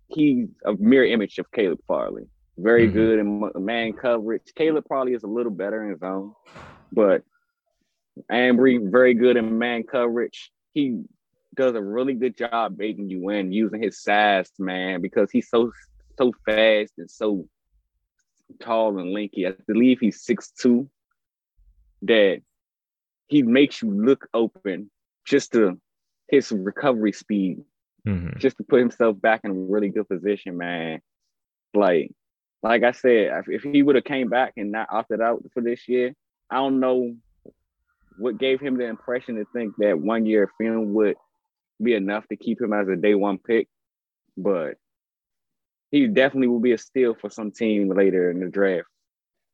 he's 0.08 0.48
a 0.66 0.74
mirror 0.74 1.06
image 1.06 1.38
of 1.38 1.52
Caleb 1.52 1.80
Farley. 1.88 2.24
Very 2.58 2.88
mm-hmm. 2.88 2.98
good 2.98 3.20
in 3.20 3.66
man 3.66 3.94
coverage. 3.94 4.42
Caleb 4.56 4.86
probably 4.86 5.14
is 5.14 5.24
a 5.24 5.28
little 5.28 5.52
better 5.52 5.84
in 5.84 5.92
his 5.92 6.02
own, 6.02 6.34
but 6.92 7.24
Ambry 8.32 8.92
very 8.92 9.14
good 9.14 9.38
in 9.38 9.58
man 9.60 9.84
coverage. 9.84 10.52
He 10.74 11.04
does 11.56 11.76
a 11.76 11.82
really 11.82 12.14
good 12.14 12.38
job 12.38 12.78
baiting 12.78 13.10
you 13.10 13.30
in 13.30 13.52
using 13.52 13.82
his 13.82 14.02
size, 14.02 14.52
man, 14.60 15.02
because 15.02 15.32
he's 15.32 15.50
so 15.50 15.72
so 16.18 16.34
fast 16.46 16.94
and 16.98 17.10
so 17.10 17.48
tall 18.60 19.00
and 19.00 19.14
lanky. 19.14 19.48
I 19.48 19.54
believe 19.68 20.00
he's 20.00 20.24
six 20.24 20.52
two 20.52 20.90
that 22.04 22.42
he 23.28 23.44
makes 23.44 23.82
you 23.82 23.92
look 23.92 24.28
open 24.34 24.90
just 25.26 25.52
to 25.54 25.80
his 26.28 26.52
recovery 26.52 27.12
speed, 27.12 27.64
mm-hmm. 28.08 28.38
just 28.40 28.58
to 28.58 28.64
put 28.64 28.80
himself 28.80 29.20
back 29.20 29.42
in 29.44 29.52
a 29.52 29.54
really 29.54 29.90
good 29.90 30.08
position, 30.08 30.58
man. 30.58 31.00
Like, 31.74 32.12
like 32.64 32.84
I 32.84 32.92
said, 32.92 33.44
if 33.48 33.64
he 33.64 33.84
would 33.84 33.96
have 33.96 34.04
came 34.04 34.30
back 34.30 34.54
and 34.58 34.72
not 34.72 34.88
opted 34.92 35.22
out 35.22 35.44
for 35.54 35.62
this 35.62 35.88
year, 35.88 36.14
I 36.50 36.58
don't 36.58 36.80
know 36.80 37.16
what 38.18 38.38
gave 38.38 38.60
him 38.60 38.78
the 38.78 38.86
impression 38.86 39.36
to 39.36 39.46
think 39.54 39.76
that 39.78 40.00
one 40.00 40.26
year 40.26 40.52
film 40.58 40.94
would 40.94 41.16
be 41.82 41.94
enough 41.94 42.28
to 42.28 42.36
keep 42.36 42.62
him 42.62 42.74
as 42.74 42.88
a 42.88 42.96
day 42.96 43.16
one 43.16 43.38
pick, 43.38 43.68
but 44.38 44.76
he 45.92 46.08
definitely 46.08 46.48
will 46.48 46.60
be 46.60 46.74
a 46.74 46.78
steal 46.78 47.16
for 47.16 47.30
some 47.30 47.52
team 47.52 47.90
later 47.90 48.30
in 48.30 48.40
the 48.40 48.48
draft. 48.48 48.88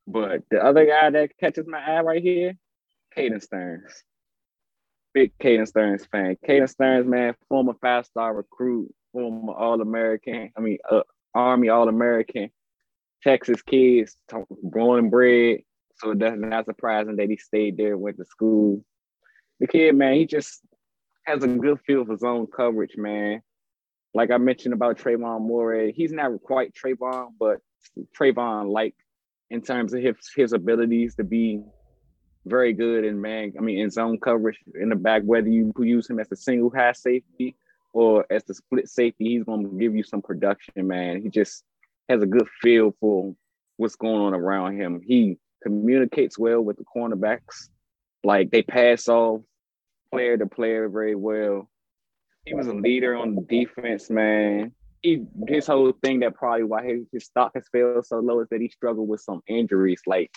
But 0.08 0.44
the 0.50 0.64
other 0.64 0.86
guy 0.86 1.10
that 1.10 1.38
catches 1.40 1.66
my 1.68 1.80
eye 1.80 2.02
right 2.02 2.22
here, 2.22 2.54
Caden 3.16 3.42
Sterns. 3.42 4.04
Big 5.14 5.38
Caden 5.38 5.68
Sterns 5.68 6.06
fan. 6.12 6.38
Caden 6.48 6.70
Sterns, 6.70 7.08
man, 7.08 7.36
former 7.48 7.74
five 7.82 8.06
star 8.06 8.36
recruit, 8.36 8.94
former 9.14 9.54
All 9.54 9.82
American. 9.82 10.52
I 10.58 10.62
mean, 10.62 10.78
uh, 10.90 11.02
Army 11.34 11.70
All 11.70 11.88
American. 11.88 12.52
Texas 13.24 13.62
kids, 13.64 14.18
born 14.62 15.00
and 15.00 15.12
bred. 15.12 15.62
So 15.96 16.14
that's 16.14 16.38
not 16.38 16.66
surprising 16.66 17.16
that 17.16 17.30
he 17.30 17.38
stayed 17.38 17.78
there, 17.78 17.98
went 17.98 18.18
to 18.18 18.26
school. 18.26 18.84
The 19.60 19.68
kid, 19.68 19.96
man, 19.96 20.14
he 20.14 20.26
just 20.26 20.62
has 21.26 21.44
a 21.44 21.48
good 21.48 21.80
feel 21.86 22.06
for 22.06 22.18
zone 22.18 22.48
coverage, 22.48 22.96
man. 22.98 23.42
Like 24.14 24.32
I 24.32 24.38
mentioned 24.38 24.74
about 24.74 24.98
Trayvon 24.98 25.42
Moore, 25.42 25.92
he's 25.94 26.12
not 26.12 26.32
quite 26.42 26.74
Trayvon, 26.74 27.32
but 27.40 27.60
Trayvon 28.18 28.72
like 28.72 28.96
in 29.50 29.62
terms 29.62 29.94
of 29.94 30.02
his 30.02 30.16
his 30.36 30.54
abilities 30.54 31.16
to 31.16 31.24
be 31.24 31.62
very 32.46 32.74
good 32.74 33.04
in 33.04 33.20
man. 33.20 33.54
I 33.58 33.62
mean, 33.62 33.80
in 33.80 33.90
zone 33.90 34.20
coverage 34.20 34.60
in 34.80 34.90
the 34.90 34.96
back, 34.96 35.24
whether 35.24 35.50
you 35.50 35.74
use 35.80 36.10
him 36.10 36.20
as 36.20 36.32
a 36.32 36.36
single 36.36 36.72
high 36.74 36.94
safety 36.94 37.56
or 37.94 38.26
as 38.30 38.44
the 38.44 38.54
split 38.54 38.88
safety, 38.88 39.26
he's 39.26 39.44
going 39.44 39.64
to 39.64 39.78
give 39.78 39.96
you 39.96 40.04
some 40.04 40.22
production, 40.22 40.88
man. 40.88 41.22
He 41.22 41.30
just 41.30 41.64
has 42.08 42.22
a 42.22 42.28
good 42.28 42.48
feel 42.62 42.94
for 43.00 43.36
what's 43.78 43.96
going 43.96 44.22
on 44.22 44.34
around 44.34 44.80
him. 44.80 45.02
He 45.04 45.38
communicates 45.64 46.38
well 46.38 46.62
with 46.62 46.78
the 46.78 46.86
cornerbacks. 46.86 47.70
Like 48.24 48.52
they 48.52 48.62
pass 48.62 49.08
off 49.08 49.42
player 50.16 50.38
to 50.38 50.46
player 50.46 50.90
very 50.90 51.16
well. 51.16 51.70
He 52.46 52.54
was 52.54 52.68
a 52.68 52.74
leader 52.74 53.16
on 53.16 53.36
the 53.36 53.42
defense, 53.42 54.10
man 54.10 54.72
he 55.06 55.24
his 55.48 55.68
whole 55.68 55.94
thing 56.04 56.22
that 56.22 56.34
probably 56.34 56.64
why 56.64 56.84
his, 56.84 57.06
his 57.12 57.26
stock 57.26 57.52
has 57.54 57.66
failed 57.72 58.06
so 58.06 58.20
low 58.20 58.40
is 58.40 58.48
that 58.50 58.60
he 58.60 58.70
struggled 58.70 59.08
with 59.08 59.22
some 59.22 59.42
injuries. 59.48 60.02
Like 60.08 60.32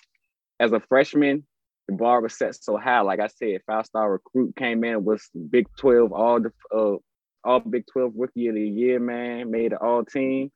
as 0.60 0.72
a 0.72 0.80
freshman, 0.80 1.46
the 1.88 1.94
bar 1.94 2.20
was 2.20 2.36
set 2.36 2.54
so 2.54 2.76
high. 2.76 3.00
Like 3.00 3.18
I 3.18 3.28
said, 3.28 3.62
five 3.66 3.86
star 3.86 4.12
recruit 4.12 4.54
came 4.56 4.84
in 4.84 5.04
was 5.04 5.26
Big 5.48 5.66
Twelve 5.78 6.12
all 6.12 6.40
the 6.40 6.52
uh, 6.74 6.96
all 7.44 7.60
Big 7.60 7.84
Twelve 7.90 8.12
rookie 8.14 8.48
of 8.48 8.56
the 8.56 8.68
year, 8.68 9.00
man, 9.00 9.50
made 9.50 9.72
an 9.72 9.78
all 9.80 10.04
team. 10.04 10.50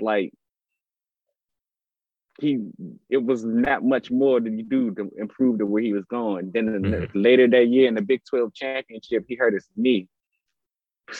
Like 0.00 0.32
he 2.38 2.58
it 3.08 3.24
was 3.24 3.44
not 3.44 3.84
much 3.84 4.10
more 4.10 4.40
than 4.40 4.58
you 4.58 4.64
do 4.64 4.94
to 4.94 5.10
improve 5.16 5.58
to 5.58 5.66
where 5.66 5.82
he 5.82 5.92
was 5.92 6.04
going. 6.04 6.50
Then 6.52 6.66
mm-hmm. 6.66 7.18
later 7.18 7.48
that 7.48 7.68
year 7.68 7.88
in 7.88 7.94
the 7.94 8.02
Big 8.02 8.22
12 8.28 8.52
championship, 8.54 9.24
he 9.28 9.36
hurt 9.36 9.54
his 9.54 9.66
knee 9.76 10.08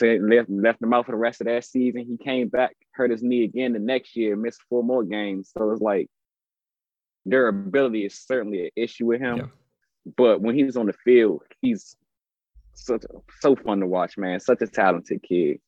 left 0.01 0.49
left 0.49 0.81
him 0.81 0.93
out 0.93 1.05
for 1.05 1.11
the 1.11 1.17
rest 1.17 1.41
of 1.41 1.47
that 1.47 1.63
season. 1.63 2.05
He 2.05 2.17
came 2.17 2.49
back, 2.49 2.75
hurt 2.91 3.11
his 3.11 3.23
knee 3.23 3.43
again 3.43 3.73
the 3.73 3.79
next 3.79 4.15
year, 4.15 4.35
missed 4.35 4.61
four 4.69 4.83
more 4.83 5.03
games. 5.03 5.51
So 5.57 5.71
it's 5.71 5.81
like 5.81 6.09
durability 7.27 8.05
is 8.05 8.19
certainly 8.19 8.65
an 8.65 8.69
issue 8.75 9.05
with 9.05 9.21
him. 9.21 9.37
Yeah. 9.37 9.45
But 10.17 10.41
when 10.41 10.55
he's 10.55 10.77
on 10.77 10.87
the 10.87 10.93
field, 10.93 11.43
he's 11.61 11.95
such 12.73 13.03
so 13.39 13.55
fun 13.55 13.79
to 13.79 13.87
watch, 13.87 14.17
man. 14.17 14.39
Such 14.39 14.61
a 14.61 14.67
talented 14.67 15.23
kid. 15.23 15.59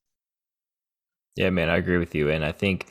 Yeah, 1.36 1.50
man, 1.50 1.70
I 1.70 1.77
agree 1.77 1.98
with 1.98 2.15
you, 2.15 2.29
and 2.29 2.44
I 2.44 2.51
think 2.51 2.88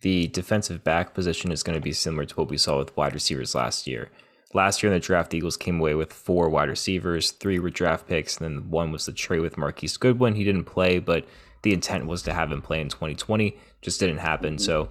the 0.00 0.26
defensive 0.28 0.84
back 0.84 1.14
position 1.14 1.50
is 1.50 1.62
going 1.62 1.78
to 1.78 1.82
be 1.82 1.92
similar 1.92 2.24
to 2.26 2.34
what 2.34 2.50
we 2.50 2.58
saw 2.58 2.78
with 2.78 2.96
wide 2.96 3.14
receivers 3.14 3.54
last 3.54 3.86
year. 3.86 4.10
Last 4.52 4.82
year 4.82 4.92
in 4.92 4.96
the 4.96 5.04
draft, 5.04 5.30
the 5.30 5.38
Eagles 5.38 5.56
came 5.56 5.80
away 5.80 5.94
with 5.94 6.12
four 6.12 6.48
wide 6.48 6.68
receivers, 6.68 7.32
three 7.32 7.58
were 7.58 7.70
draft 7.70 8.06
picks, 8.06 8.36
and 8.36 8.44
then 8.44 8.70
one 8.70 8.92
was 8.92 9.06
the 9.06 9.12
trade 9.12 9.40
with 9.40 9.58
Marquise 9.58 9.96
Goodwin. 9.96 10.36
He 10.36 10.44
didn't 10.44 10.64
play, 10.64 11.00
but 11.00 11.26
the 11.62 11.72
intent 11.72 12.06
was 12.06 12.22
to 12.22 12.32
have 12.32 12.52
him 12.52 12.62
play 12.62 12.80
in 12.80 12.88
2020. 12.88 13.56
Just 13.82 13.98
didn't 13.98 14.18
happen. 14.18 14.58
So 14.58 14.90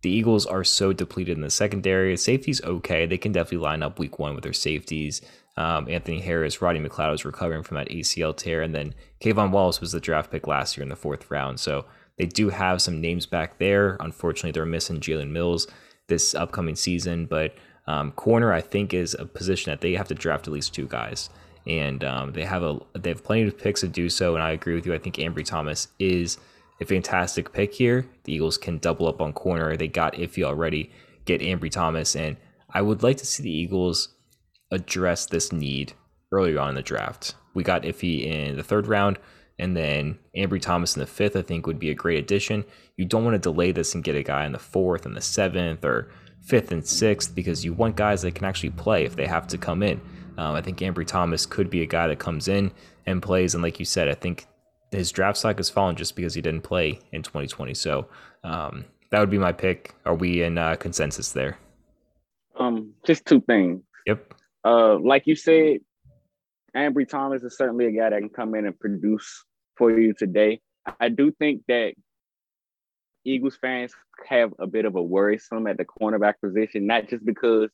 the 0.00 0.10
Eagles 0.10 0.46
are 0.46 0.64
so 0.64 0.92
depleted 0.92 1.36
in 1.36 1.42
the 1.42 1.50
secondary. 1.50 2.16
Safety's 2.16 2.62
okay. 2.62 3.04
They 3.04 3.18
can 3.18 3.32
definitely 3.32 3.64
line 3.64 3.82
up 3.82 3.98
week 3.98 4.18
one 4.18 4.34
with 4.34 4.44
their 4.44 4.52
safeties. 4.52 5.20
Um, 5.56 5.88
Anthony 5.88 6.20
Harris, 6.20 6.62
Rodney 6.62 6.86
McLeod 6.86 7.14
is 7.14 7.24
recovering 7.24 7.62
from 7.62 7.76
that 7.76 7.88
ACL 7.88 8.36
tear, 8.36 8.62
and 8.62 8.74
then 8.74 8.94
K'Von 9.20 9.50
Wallace 9.50 9.80
was 9.80 9.92
the 9.92 10.00
draft 10.00 10.30
pick 10.30 10.46
last 10.46 10.76
year 10.76 10.82
in 10.82 10.88
the 10.88 10.96
fourth 10.96 11.30
round. 11.30 11.60
So 11.60 11.84
they 12.18 12.26
do 12.26 12.48
have 12.48 12.80
some 12.80 13.00
names 13.00 13.26
back 13.26 13.58
there. 13.58 13.96
Unfortunately, 14.00 14.52
they're 14.52 14.66
missing 14.66 15.00
Jalen 15.00 15.30
Mills 15.30 15.66
this 16.08 16.34
upcoming 16.34 16.76
season, 16.76 17.26
but 17.26 17.54
um, 17.86 18.12
corner 18.12 18.52
I 18.52 18.60
think 18.60 18.94
is 18.94 19.14
a 19.18 19.26
position 19.26 19.70
that 19.70 19.80
they 19.80 19.94
have 19.94 20.08
to 20.08 20.14
draft 20.14 20.46
at 20.46 20.52
least 20.52 20.74
two 20.74 20.86
guys, 20.86 21.30
and 21.66 22.02
um, 22.04 22.32
they 22.32 22.44
have 22.44 22.62
a 22.62 22.78
they 22.94 23.10
have 23.10 23.24
plenty 23.24 23.42
of 23.42 23.58
picks 23.58 23.80
to 23.80 23.88
do 23.88 24.08
so. 24.08 24.34
And 24.34 24.42
I 24.42 24.52
agree 24.52 24.74
with 24.74 24.86
you. 24.86 24.94
I 24.94 24.98
think 24.98 25.16
Ambry 25.16 25.44
Thomas 25.44 25.88
is 25.98 26.38
a 26.80 26.84
fantastic 26.84 27.52
pick 27.52 27.74
here. 27.74 28.06
The 28.24 28.34
Eagles 28.34 28.58
can 28.58 28.78
double 28.78 29.06
up 29.06 29.20
on 29.20 29.32
corner. 29.32 29.76
They 29.76 29.88
got 29.88 30.14
Iffy 30.14 30.44
already. 30.44 30.90
Get 31.24 31.40
Ambry 31.40 31.70
Thomas, 31.70 32.16
and 32.16 32.36
I 32.70 32.82
would 32.82 33.02
like 33.02 33.16
to 33.18 33.26
see 33.26 33.42
the 33.42 33.52
Eagles 33.52 34.08
address 34.70 35.26
this 35.26 35.52
need 35.52 35.92
earlier 36.32 36.58
on 36.60 36.70
in 36.70 36.74
the 36.74 36.82
draft. 36.82 37.34
We 37.54 37.62
got 37.62 37.82
Iffy 37.82 38.26
in 38.26 38.56
the 38.56 38.62
third 38.62 38.86
round, 38.86 39.18
and 39.58 39.76
then 39.76 40.18
Ambry 40.36 40.60
Thomas 40.60 40.96
in 40.96 41.00
the 41.00 41.06
fifth. 41.06 41.36
I 41.36 41.42
think 41.42 41.66
would 41.66 41.78
be 41.78 41.90
a 41.90 41.94
great 41.94 42.18
addition. 42.18 42.64
You 42.96 43.04
don't 43.04 43.24
want 43.24 43.34
to 43.34 43.38
delay 43.38 43.72
this 43.72 43.94
and 43.94 44.04
get 44.04 44.16
a 44.16 44.22
guy 44.22 44.46
in 44.46 44.52
the 44.52 44.58
fourth 44.58 45.06
and 45.06 45.16
the 45.16 45.20
seventh 45.20 45.84
or 45.84 46.10
fifth 46.40 46.72
and 46.72 46.86
sixth 46.86 47.34
because 47.34 47.64
you 47.64 47.72
want 47.72 47.96
guys 47.96 48.22
that 48.22 48.34
can 48.34 48.44
actually 48.44 48.70
play 48.70 49.04
if 49.04 49.16
they 49.16 49.26
have 49.26 49.46
to 49.48 49.58
come 49.58 49.82
in. 49.82 50.00
Um, 50.36 50.54
I 50.54 50.60
think 50.60 50.78
Ambry 50.78 51.06
Thomas 51.06 51.46
could 51.46 51.70
be 51.70 51.82
a 51.82 51.86
guy 51.86 52.08
that 52.08 52.18
comes 52.18 52.48
in 52.48 52.72
and 53.06 53.22
plays. 53.22 53.54
And 53.54 53.62
like 53.62 53.78
you 53.78 53.84
said, 53.84 54.08
I 54.08 54.14
think 54.14 54.46
his 54.90 55.12
draft 55.12 55.38
stock 55.38 55.58
has 55.58 55.70
fallen 55.70 55.96
just 55.96 56.16
because 56.16 56.34
he 56.34 56.42
didn't 56.42 56.62
play 56.62 57.00
in 57.12 57.22
2020. 57.22 57.74
So 57.74 58.08
um, 58.42 58.84
that 59.10 59.20
would 59.20 59.30
be 59.30 59.38
my 59.38 59.52
pick. 59.52 59.94
Are 60.04 60.14
we 60.14 60.42
in 60.42 60.58
uh, 60.58 60.76
consensus 60.76 61.32
there? 61.32 61.58
Um, 62.58 62.92
just 63.06 63.24
two 63.26 63.40
things. 63.40 63.82
Yep. 64.06 64.34
Uh, 64.64 64.98
like 64.98 65.26
you 65.26 65.36
said, 65.36 65.78
Ambry 66.76 67.08
Thomas 67.08 67.42
is 67.42 67.56
certainly 67.56 67.86
a 67.86 67.92
guy 67.92 68.10
that 68.10 68.20
can 68.20 68.28
come 68.28 68.54
in 68.54 68.66
and 68.66 68.78
produce 68.78 69.44
for 69.76 69.98
you 69.98 70.12
today. 70.12 70.60
I 71.00 71.08
do 71.08 71.30
think 71.32 71.62
that 71.68 71.94
Eagles 73.24 73.56
fans 73.60 73.92
have 74.28 74.52
a 74.58 74.66
bit 74.66 74.84
of 74.84 74.96
a 74.96 75.02
worrisome 75.02 75.66
at 75.66 75.78
the 75.78 75.84
cornerback 75.84 76.34
position, 76.42 76.86
not 76.86 77.08
just 77.08 77.24
because 77.24 77.70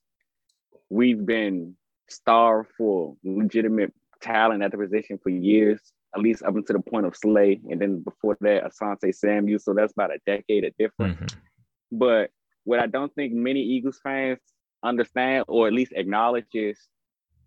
we've 0.90 1.24
been 1.24 1.74
starved 2.08 2.68
for 2.76 3.16
legitimate 3.24 3.92
talent 4.20 4.62
at 4.62 4.70
the 4.70 4.78
position 4.78 5.18
for 5.22 5.30
years, 5.30 5.80
at 6.14 6.20
least 6.20 6.42
up 6.42 6.54
until 6.54 6.76
the 6.76 6.82
point 6.82 7.06
of 7.06 7.16
Slay, 7.16 7.60
and 7.70 7.80
then 7.80 8.02
before 8.02 8.36
that, 8.40 8.64
Asante 8.64 9.14
Samuel. 9.14 9.58
So 9.58 9.74
that's 9.74 9.92
about 9.92 10.14
a 10.14 10.18
decade 10.26 10.64
of 10.64 10.76
difference. 10.78 11.18
Mm-hmm. 11.20 11.98
But 11.98 12.30
what 12.64 12.80
I 12.80 12.86
don't 12.86 13.12
think 13.14 13.32
many 13.32 13.60
Eagles 13.60 14.00
fans 14.02 14.38
understand, 14.82 15.44
or 15.48 15.66
at 15.66 15.72
least 15.72 15.92
acknowledge, 15.96 16.46
is 16.52 16.78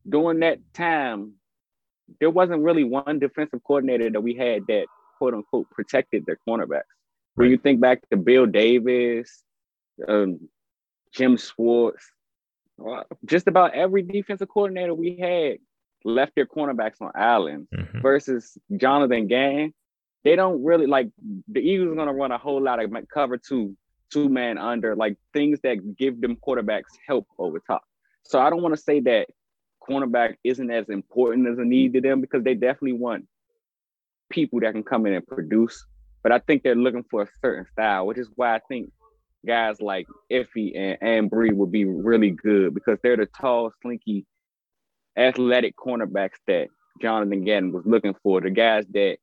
during 0.07 0.39
that 0.39 0.59
time, 0.73 1.33
there 2.19 2.29
wasn't 2.29 2.61
really 2.61 2.83
one 2.83 3.19
defensive 3.19 3.61
coordinator 3.65 4.09
that 4.09 4.21
we 4.21 4.35
had 4.35 4.65
that 4.67 4.85
quote 5.17 5.33
unquote 5.33 5.69
protected 5.71 6.25
their 6.25 6.37
cornerbacks. 6.47 6.83
When 7.35 7.49
you 7.49 7.57
think 7.57 7.79
back 7.79 8.07
to 8.09 8.17
Bill 8.17 8.45
Davis, 8.45 9.43
um, 10.07 10.49
Jim 11.13 11.37
Schwartz, 11.37 12.03
uh, 12.79 13.03
just 13.25 13.47
about 13.47 13.73
every 13.73 14.01
defensive 14.03 14.47
coordinator 14.49 14.93
we 14.93 15.17
had 15.17 15.57
left 16.03 16.33
their 16.35 16.45
cornerbacks 16.45 17.01
on 17.01 17.11
islands 17.15 17.69
mm-hmm. 17.73 18.01
versus 18.01 18.57
Jonathan 18.77 19.27
Gannon. 19.27 19.73
They 20.23 20.35
don't 20.35 20.63
really 20.63 20.87
like 20.87 21.09
the 21.47 21.59
Eagles 21.59 21.91
are 21.91 21.95
gonna 21.95 22.13
run 22.13 22.31
a 22.31 22.37
whole 22.37 22.61
lot 22.61 22.83
of 22.83 22.91
cover 23.13 23.37
two, 23.37 23.75
two 24.11 24.29
man 24.29 24.57
under, 24.57 24.95
like 24.95 25.17
things 25.33 25.59
that 25.63 25.97
give 25.97 26.21
them 26.21 26.37
quarterbacks 26.37 26.91
help 27.07 27.27
over 27.37 27.59
top. 27.59 27.83
So 28.23 28.39
I 28.39 28.49
don't 28.49 28.61
want 28.61 28.75
to 28.75 28.81
say 28.81 29.01
that 29.01 29.27
cornerback 29.87 30.35
isn't 30.43 30.71
as 30.71 30.89
important 30.89 31.47
as 31.47 31.57
a 31.57 31.65
need 31.65 31.93
to 31.93 32.01
them 32.01 32.21
because 32.21 32.43
they 32.43 32.53
definitely 32.53 32.93
want 32.93 33.25
people 34.29 34.59
that 34.61 34.73
can 34.73 34.83
come 34.83 35.05
in 35.05 35.13
and 35.13 35.27
produce. 35.27 35.85
But 36.23 36.31
I 36.31 36.39
think 36.39 36.63
they're 36.63 36.75
looking 36.75 37.05
for 37.09 37.23
a 37.23 37.27
certain 37.41 37.65
style, 37.71 38.07
which 38.07 38.17
is 38.17 38.29
why 38.35 38.55
I 38.55 38.59
think 38.67 38.91
guys 39.45 39.81
like 39.81 40.07
Iffy 40.31 40.77
and 40.77 41.31
Ambry 41.31 41.53
would 41.53 41.71
be 41.71 41.85
really 41.85 42.31
good 42.31 42.73
because 42.73 42.97
they're 43.03 43.17
the 43.17 43.25
tall, 43.25 43.71
slinky, 43.81 44.25
athletic 45.17 45.75
cornerbacks 45.75 46.39
that 46.47 46.67
Jonathan 47.01 47.43
Gannon 47.43 47.71
was 47.73 47.85
looking 47.85 48.15
for. 48.23 48.41
The 48.41 48.49
guys 48.49 48.85
that 48.93 49.17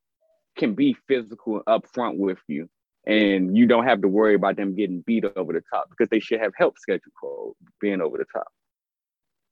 can 0.57 0.75
be 0.75 0.97
physical 1.09 1.63
up 1.67 1.87
front 1.93 2.19
with 2.19 2.39
you. 2.49 2.69
And 3.07 3.57
you 3.57 3.67
don't 3.67 3.87
have 3.87 4.03
to 4.03 4.09
worry 4.09 4.35
about 4.35 4.57
them 4.57 4.77
getting 4.77 5.01
beat 5.01 5.25
over 5.35 5.55
the 5.55 5.63
top 5.73 5.89
because 5.89 6.11
they 6.11 6.21
should 6.21 6.41
have 6.41 6.53
help 6.57 6.79
schedule 6.79 7.57
being 7.81 8.03
over 8.03 8.19
the 8.19 8.27
top. 8.31 8.49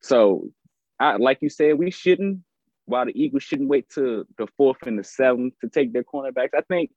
So 0.02 0.50
I, 1.00 1.16
like 1.16 1.38
you 1.40 1.48
said, 1.48 1.78
we 1.78 1.90
shouldn't. 1.90 2.40
While 2.86 3.06
the 3.06 3.22
Eagles 3.22 3.42
shouldn't 3.42 3.68
wait 3.68 3.90
to 3.90 4.26
the 4.38 4.46
fourth 4.56 4.78
and 4.86 4.98
the 4.98 5.04
seventh 5.04 5.54
to 5.60 5.68
take 5.68 5.92
their 5.92 6.04
cornerbacks, 6.04 6.54
I 6.56 6.62
think 6.62 6.90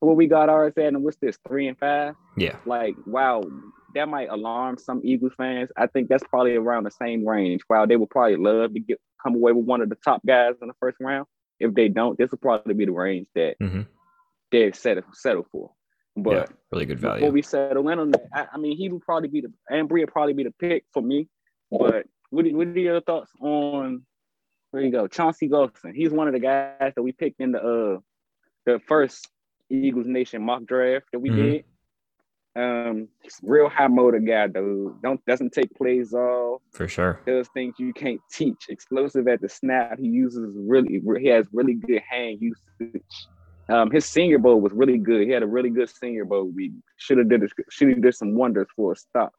what 0.00 0.16
we 0.16 0.26
got 0.26 0.48
ours 0.48 0.72
at, 0.76 0.86
and 0.86 1.04
what's 1.04 1.18
this, 1.18 1.38
three 1.46 1.68
and 1.68 1.78
five? 1.78 2.14
Yeah. 2.36 2.56
Like, 2.66 2.96
wow, 3.06 3.44
that 3.94 4.08
might 4.08 4.28
alarm 4.28 4.76
some 4.76 5.00
Eagles 5.04 5.32
fans. 5.36 5.70
I 5.76 5.86
think 5.86 6.08
that's 6.08 6.24
probably 6.24 6.56
around 6.56 6.84
the 6.84 6.90
same 6.90 7.26
range. 7.26 7.62
While 7.68 7.86
they 7.86 7.96
would 7.96 8.10
probably 8.10 8.36
love 8.36 8.74
to 8.74 8.80
get 8.80 9.00
come 9.26 9.34
away 9.34 9.52
with 9.52 9.64
one 9.64 9.80
of 9.80 9.88
the 9.88 9.96
top 9.96 10.24
guys 10.26 10.54
in 10.62 10.68
the 10.68 10.74
first 10.80 10.98
round. 11.00 11.26
If 11.58 11.74
they 11.74 11.88
don't, 11.88 12.18
this 12.18 12.30
will 12.30 12.38
probably 12.38 12.74
be 12.74 12.84
the 12.84 12.92
range 12.92 13.26
that 13.34 13.56
mm-hmm. 13.60 13.82
they're 14.52 14.72
settle 14.74 15.04
settle 15.12 15.46
for. 15.50 15.72
But 16.16 16.32
yeah, 16.32 16.44
really 16.70 16.86
good 16.86 17.00
value. 17.00 17.20
Before 17.20 17.32
we 17.32 17.42
settle 17.42 17.88
in 17.88 17.98
on 17.98 18.10
that, 18.10 18.26
I, 18.32 18.46
I 18.54 18.58
mean, 18.58 18.76
he 18.76 18.88
would 18.88 19.02
probably 19.02 19.28
be 19.28 19.42
the 19.42 19.52
would 19.70 20.12
probably 20.12 20.34
be 20.34 20.44
the 20.44 20.54
pick 20.58 20.84
for 20.92 21.02
me. 21.02 21.28
But 21.70 22.06
what, 22.30 22.46
what 22.52 22.66
are 22.68 22.78
your 22.78 23.00
thoughts 23.00 23.30
on? 23.40 24.02
Where 24.70 24.82
you 24.82 24.90
go, 24.90 25.06
Chauncey 25.06 25.48
Golston? 25.48 25.94
He's 25.94 26.10
one 26.10 26.26
of 26.26 26.34
the 26.34 26.40
guys 26.40 26.92
that 26.94 27.02
we 27.02 27.12
picked 27.12 27.40
in 27.40 27.52
the 27.52 27.60
uh 27.60 28.00
the 28.66 28.80
first 28.80 29.28
Eagles 29.70 30.06
Nation 30.06 30.42
mock 30.42 30.64
draft 30.64 31.06
that 31.12 31.20
we 31.20 31.30
mm-hmm. 31.30 31.42
did. 31.42 31.64
Um, 32.56 33.08
real 33.42 33.68
high 33.68 33.86
motor 33.86 34.18
guy 34.18 34.46
though. 34.48 34.96
Don't 35.02 35.24
doesn't 35.26 35.52
take 35.52 35.74
plays 35.74 36.14
off. 36.14 36.62
For 36.72 36.88
sure. 36.88 37.20
Does 37.26 37.48
things 37.54 37.74
you 37.78 37.92
can't 37.92 38.20
teach. 38.32 38.66
Explosive 38.68 39.28
at 39.28 39.42
the 39.42 39.48
snap. 39.48 39.98
He 39.98 40.06
uses 40.06 40.54
really. 40.56 41.02
He 41.20 41.28
has 41.28 41.46
really 41.52 41.74
good 41.74 42.00
hand 42.08 42.38
usage. 42.40 43.02
Um, 43.68 43.90
his 43.90 44.06
Senior 44.06 44.38
Bowl 44.38 44.60
was 44.60 44.72
really 44.72 44.96
good. 44.96 45.26
He 45.26 45.32
had 45.32 45.42
a 45.42 45.46
really 45.46 45.70
good 45.70 45.90
Senior 45.90 46.24
Bowl 46.24 46.44
We 46.44 46.72
Should 46.96 47.18
have 47.18 47.28
did 47.28 47.42
should 47.68 47.88
have 47.88 48.02
did 48.02 48.14
some 48.14 48.34
wonders 48.34 48.68
for 48.74 48.92
a 48.92 48.96
stop. 48.96 49.32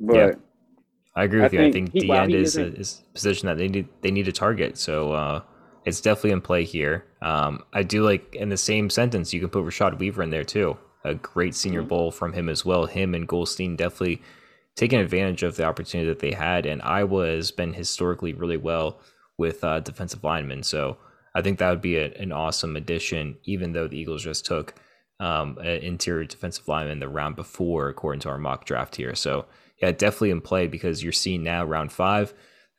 But 0.00 0.16
yeah. 0.16 0.32
I 1.16 1.24
agree 1.24 1.40
with 1.40 1.54
I 1.54 1.56
you. 1.56 1.64
I 1.66 1.72
think 1.72 1.92
he, 1.92 2.00
D 2.00 2.10
end 2.10 2.34
is, 2.34 2.56
a, 2.56 2.74
is 2.74 3.02
a 3.08 3.12
position 3.12 3.46
that 3.46 3.56
they 3.56 3.68
need 3.68 3.88
they 4.00 4.10
need 4.10 4.24
to 4.24 4.32
target. 4.32 4.76
So 4.78 5.12
uh, 5.12 5.42
it's 5.84 6.00
definitely 6.00 6.32
in 6.32 6.40
play 6.40 6.64
here. 6.64 7.04
Um, 7.22 7.62
I 7.72 7.82
do 7.82 8.04
like 8.04 8.34
in 8.34 8.48
the 8.48 8.56
same 8.56 8.90
sentence 8.90 9.32
you 9.32 9.40
can 9.40 9.50
put 9.50 9.64
Rashad 9.64 9.98
Weaver 9.98 10.22
in 10.22 10.30
there 10.30 10.44
too. 10.44 10.76
A 11.04 11.14
great 11.14 11.54
Senior 11.54 11.80
mm-hmm. 11.80 11.88
Bowl 11.88 12.10
from 12.10 12.32
him 12.32 12.48
as 12.48 12.64
well. 12.64 12.86
Him 12.86 13.14
and 13.14 13.28
Golston 13.28 13.76
definitely 13.76 14.22
taking 14.74 14.98
advantage 14.98 15.42
of 15.42 15.56
the 15.56 15.64
opportunity 15.64 16.08
that 16.08 16.18
they 16.18 16.32
had. 16.32 16.66
And 16.66 16.82
Iowa 16.82 17.26
has 17.26 17.50
been 17.50 17.74
historically 17.74 18.32
really 18.32 18.56
well 18.56 19.00
with 19.38 19.62
uh, 19.62 19.80
defensive 19.80 20.24
linemen. 20.24 20.62
So 20.62 20.96
I 21.34 21.42
think 21.42 21.58
that 21.58 21.70
would 21.70 21.82
be 21.82 21.96
a, 21.96 22.12
an 22.14 22.32
awesome 22.32 22.74
addition, 22.76 23.36
even 23.44 23.72
though 23.72 23.86
the 23.86 23.98
Eagles 23.98 24.24
just 24.24 24.46
took 24.46 24.74
um, 25.20 25.58
an 25.58 25.82
interior 25.82 26.24
defensive 26.24 26.66
lineman 26.66 27.00
the 27.00 27.08
round 27.08 27.36
before, 27.36 27.88
according 27.88 28.20
to 28.20 28.30
our 28.30 28.38
mock 28.38 28.64
draft 28.64 28.96
here. 28.96 29.14
So 29.14 29.46
yeah, 29.80 29.90
definitely 29.92 30.30
in 30.30 30.40
play 30.40 30.66
because 30.66 31.02
you're 31.02 31.12
seeing 31.12 31.42
now 31.42 31.64
round 31.64 31.92
five 31.92 32.34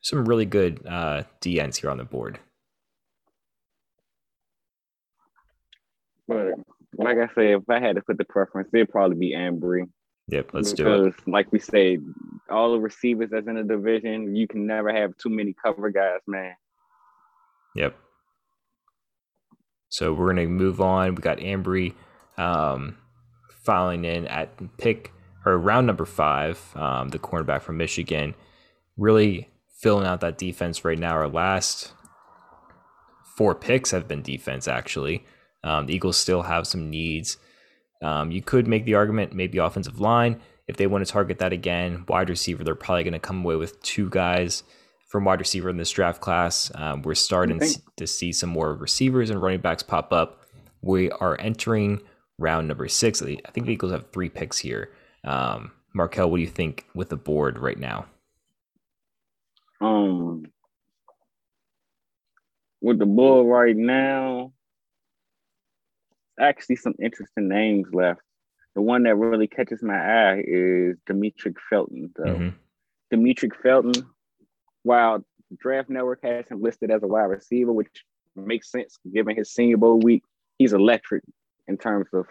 some 0.05 0.23
really 0.25 0.45
good 0.45 0.86
uh, 0.88 1.23
DNs 1.41 1.77
here 1.77 1.89
on 1.89 1.97
the 1.97 2.03
board. 2.03 2.39
But 6.27 6.53
like 6.95 7.17
I 7.17 7.27
said, 7.34 7.45
if 7.45 7.69
I 7.69 7.79
had 7.79 7.95
to 7.95 8.03
put 8.03 8.19
the 8.19 8.25
preference, 8.25 8.69
it'd 8.71 8.89
probably 8.89 9.17
be 9.17 9.34
Ambry. 9.36 9.89
Yep, 10.27 10.51
let's 10.53 10.73
do 10.73 11.05
it. 11.05 11.15
Like 11.27 11.51
we 11.51 11.58
say, 11.58 11.97
all 12.51 12.73
the 12.73 12.79
receivers 12.79 13.29
that's 13.31 13.47
in 13.47 13.55
the 13.55 13.63
division, 13.63 14.36
you 14.36 14.47
can 14.47 14.67
never 14.67 14.93
have 14.93 15.17
too 15.17 15.29
many 15.29 15.55
cover 15.60 15.89
guys, 15.89 16.19
man. 16.27 16.53
Yep. 17.75 17.95
So 19.89 20.13
we're 20.13 20.34
gonna 20.34 20.47
move 20.47 20.81
on. 20.81 21.15
We 21.15 21.21
got 21.21 21.39
Ambry 21.39 21.93
um, 22.38 22.97
filing 23.63 24.05
in 24.05 24.27
at 24.27 24.77
pick 24.77 25.12
or 25.45 25.58
round 25.58 25.88
number 25.88 26.05
five, 26.05 26.60
um, 26.75 27.10
the 27.10 27.19
cornerback 27.19 27.62
from 27.62 27.77
Michigan, 27.77 28.34
really 28.97 29.49
filling 29.79 30.08
out 30.08 30.21
that 30.21 30.38
defense 30.38 30.84
right 30.84 30.97
now. 30.97 31.13
Our 31.13 31.27
last 31.27 31.93
four 33.38 33.53
picks 33.53 33.91
have 33.91 34.08
been 34.08 34.21
defense, 34.21 34.67
actually. 34.67 35.25
Um, 35.63 35.86
the 35.86 35.95
Eagles 35.95 36.17
still 36.17 36.43
have 36.43 36.65
some 36.67 36.89
needs. 36.89 37.38
Um, 38.01 38.31
you 38.31 38.41
could 38.41 38.67
make 38.67 38.86
the 38.86 38.95
argument 38.95 39.34
maybe 39.34 39.58
offensive 39.58 39.99
line. 39.99 40.41
If 40.67 40.77
they 40.77 40.88
want 40.88 41.05
to 41.05 41.12
target 41.12 41.39
that 41.39 41.53
again, 41.53 42.05
wide 42.08 42.29
receiver, 42.29 42.63
they're 42.63 42.75
probably 42.75 43.03
going 43.03 43.13
to 43.13 43.19
come 43.19 43.43
away 43.43 43.55
with 43.55 43.81
two 43.84 44.10
guys 44.10 44.63
from 45.10 45.25
wide 45.25 45.39
receiver 45.39 45.69
in 45.69 45.77
this 45.77 45.91
draft 45.91 46.21
class. 46.21 46.71
Um, 46.75 47.03
we're 47.03 47.13
starting 47.15 47.62
to 47.97 48.08
see 48.08 48.31
some 48.31 48.49
more 48.49 48.73
receivers 48.73 49.29
and 49.29 49.41
running 49.41 49.62
backs 49.62 49.84
pop 49.84 50.12
up. 50.12 50.41
We 50.81 51.12
are 51.12 51.39
entering 51.39 52.01
round 52.38 52.67
number 52.67 52.88
six. 52.88 53.21
I 53.21 53.38
think 53.51 53.67
the 53.67 53.73
Eagles 53.73 53.91
have 53.91 54.10
three 54.12 54.29
picks 54.29 54.58
here. 54.58 54.91
Um, 55.25 55.71
Markel, 55.93 56.29
what 56.29 56.38
do 56.38 56.41
you 56.41 56.49
think 56.49 56.85
with 56.93 57.09
the 57.09 57.17
board 57.17 57.57
right 57.57 57.77
now? 57.77 58.05
Um, 59.81 60.45
with 62.81 62.99
the 62.99 63.05
board 63.05 63.47
right 63.47 63.75
now, 63.75 64.53
actually 66.39 66.75
some 66.77 66.93
interesting 67.01 67.47
names 67.47 67.88
left. 67.91 68.21
The 68.75 68.81
one 68.81 69.03
that 69.03 69.15
really 69.15 69.47
catches 69.47 69.81
my 69.81 69.95
eye 69.95 70.43
is 70.45 70.97
Demetric 71.09 71.55
Felton. 71.69 72.11
So 72.17 72.23
mm-hmm. 72.23 72.49
Demetric 73.13 73.55
Felton, 73.61 74.05
while 74.83 75.25
Draft 75.57 75.89
Network 75.89 76.19
has 76.23 76.47
him 76.49 76.61
listed 76.61 76.91
as 76.91 77.01
a 77.01 77.07
wide 77.07 77.23
receiver, 77.23 77.71
which 77.71 78.03
makes 78.35 78.69
sense 78.69 78.97
given 79.13 79.35
his 79.35 79.53
Senior 79.53 79.77
Bowl 79.77 79.99
week, 79.99 80.23
he's 80.57 80.73
electric 80.73 81.23
in 81.67 81.77
terms 81.77 82.07
of 82.13 82.25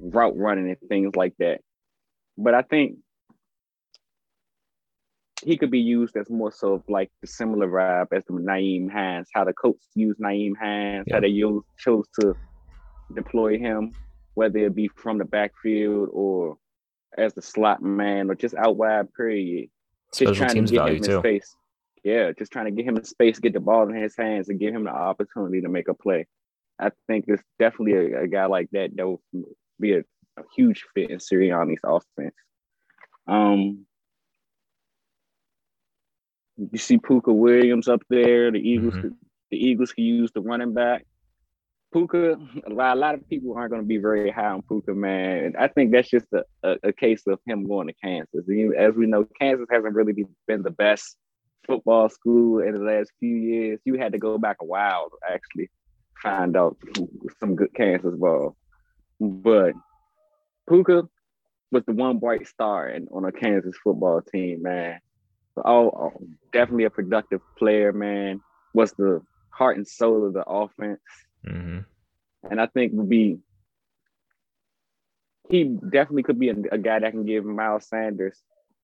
route 0.00 0.36
running 0.36 0.68
and 0.68 0.88
things 0.88 1.14
like 1.14 1.34
that. 1.38 1.60
But 2.36 2.54
I 2.54 2.62
think 2.62 2.96
he 5.42 5.56
could 5.56 5.70
be 5.70 5.80
used 5.80 6.16
as 6.16 6.28
more 6.28 6.52
so 6.52 6.74
of 6.74 6.82
like 6.88 7.10
the 7.20 7.26
similar 7.26 7.68
vibe 7.68 8.16
as 8.16 8.24
the 8.26 8.34
Nyheim 8.34 8.90
Hines, 8.90 9.28
how 9.32 9.44
the 9.44 9.52
Colts 9.52 9.86
use 9.94 10.16
Nyheim 10.18 10.52
Hines, 10.58 11.04
yeah. 11.06 11.16
how 11.16 11.20
they 11.20 11.28
use, 11.28 11.62
chose 11.78 12.06
to 12.20 12.34
deploy 13.14 13.58
him, 13.58 13.92
whether 14.34 14.58
it 14.58 14.74
be 14.74 14.88
from 14.88 15.18
the 15.18 15.24
backfield 15.24 16.08
or 16.12 16.56
as 17.16 17.34
the 17.34 17.42
slot 17.42 17.82
man 17.82 18.30
or 18.30 18.34
just 18.34 18.54
out 18.54 18.76
wide 18.76 19.12
period. 19.14 19.68
Special 20.12 20.34
just 20.34 20.54
trying 20.54 20.66
to 20.66 20.72
get 20.72 20.88
him 20.88 20.96
in 20.96 21.02
too. 21.02 21.18
space. 21.18 21.56
Yeah, 22.02 22.32
just 22.38 22.52
trying 22.52 22.64
to 22.66 22.70
get 22.70 22.86
him 22.86 22.96
in 22.96 23.04
space, 23.04 23.38
get 23.38 23.52
the 23.52 23.60
ball 23.60 23.88
in 23.88 23.94
his 23.94 24.16
hands, 24.16 24.48
and 24.48 24.58
give 24.58 24.74
him 24.74 24.84
the 24.84 24.90
opportunity 24.90 25.60
to 25.60 25.68
make 25.68 25.88
a 25.88 25.94
play. 25.94 26.26
I 26.78 26.90
think 27.06 27.26
it's 27.28 27.42
definitely 27.58 28.14
a, 28.14 28.22
a 28.22 28.26
guy 28.26 28.46
like 28.46 28.70
that 28.72 28.96
that 28.96 29.06
will 29.06 29.22
be 29.80 29.94
a, 29.94 30.00
a 30.00 30.42
huge 30.54 30.84
fit 30.94 31.10
in 31.10 31.18
Sirianni's 31.18 31.80
offense. 31.84 32.34
Um, 33.26 33.86
you 36.56 36.78
see 36.78 36.98
Pooka 36.98 37.34
Williams 37.34 37.88
up 37.88 38.02
there. 38.08 38.50
The 38.50 38.58
Eagles, 38.58 38.94
mm-hmm. 38.94 39.08
the 39.50 39.56
Eagles 39.56 39.92
can 39.92 40.04
use 40.04 40.30
the 40.32 40.40
running 40.40 40.74
back. 40.74 41.06
Pooka, 41.94 42.38
a 42.66 42.72
lot, 42.72 42.96
a 42.96 43.00
lot 43.00 43.14
of 43.14 43.28
people 43.28 43.54
aren't 43.56 43.70
going 43.70 43.82
to 43.82 43.88
be 43.88 43.96
very 43.96 44.30
high 44.30 44.46
on 44.46 44.62
Pooka, 44.62 44.94
man. 44.94 45.54
I 45.58 45.66
think 45.66 45.90
that's 45.90 46.08
just 46.08 46.26
a, 46.32 46.44
a, 46.62 46.76
a, 46.84 46.92
case 46.92 47.22
of 47.26 47.40
him 47.46 47.66
going 47.66 47.88
to 47.88 47.94
Kansas. 47.94 48.46
As 48.78 48.94
we 48.94 49.06
know, 49.06 49.26
Kansas 49.40 49.66
hasn't 49.70 49.94
really 49.94 50.24
been 50.46 50.62
the 50.62 50.70
best 50.70 51.16
football 51.66 52.08
school 52.08 52.60
in 52.60 52.74
the 52.74 52.80
last 52.80 53.10
few 53.18 53.34
years. 53.34 53.80
You 53.84 53.94
had 53.94 54.12
to 54.12 54.18
go 54.18 54.38
back 54.38 54.58
a 54.60 54.64
while 54.64 55.10
to 55.10 55.32
actually 55.32 55.68
find 56.22 56.56
out 56.56 56.76
some 57.40 57.56
good 57.56 57.74
Kansas 57.74 58.14
ball. 58.14 58.56
But 59.20 59.74
Pooka 60.68 61.06
was 61.70 61.84
the 61.86 61.92
one 61.92 62.18
bright 62.18 62.46
star 62.46 62.88
in, 62.88 63.06
on 63.12 63.24
a 63.24 63.32
Kansas 63.32 63.76
football 63.84 64.22
team, 64.22 64.62
man. 64.62 65.00
Oh, 65.56 65.90
oh, 65.90 66.12
definitely 66.52 66.84
a 66.84 66.90
productive 66.90 67.42
player, 67.58 67.92
man. 67.92 68.40
Was 68.72 68.92
the 68.92 69.20
heart 69.50 69.76
and 69.76 69.86
soul 69.86 70.26
of 70.26 70.32
the 70.32 70.44
offense. 70.46 71.00
Mm-hmm. 71.46 71.80
And 72.50 72.60
I 72.60 72.66
think 72.66 72.92
would 72.94 73.08
be 73.08 73.38
he 75.50 75.64
definitely 75.64 76.22
could 76.22 76.38
be 76.38 76.48
a, 76.48 76.54
a, 76.72 76.78
guy 76.78 77.00
that 77.00 77.10
can 77.10 77.26
give 77.26 77.44
Miles 77.44 77.88
Sanders 77.88 78.40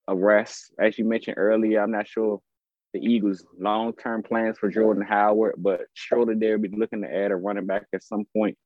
a 0.08 0.14
rest. 0.16 0.72
As 0.78 0.98
you 0.98 1.04
mentioned 1.04 1.36
earlier, 1.38 1.80
I'm 1.80 1.92
not 1.92 2.08
sure 2.08 2.40
the 2.92 2.98
Eagles' 2.98 3.46
long-term 3.58 4.24
plans 4.24 4.58
for 4.58 4.68
Jordan 4.68 5.04
Howard, 5.04 5.54
but 5.58 5.82
surely 5.94 6.34
they'll 6.34 6.58
be 6.58 6.68
looking 6.68 7.02
to 7.02 7.14
add 7.14 7.30
a 7.30 7.36
running 7.36 7.66
back 7.66 7.86
at 7.94 8.02
some 8.02 8.24
point 8.36 8.58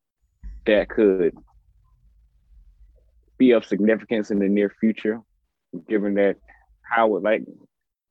that 0.67 0.89
could 0.89 1.37
be 3.41 3.53
of 3.53 3.65
significance 3.65 4.31
in 4.31 4.39
the 4.39 4.49
near 4.49 4.71
future, 4.79 5.21
given 5.89 6.15
that 6.15 6.37
Howard, 6.83 7.23
like 7.23 7.43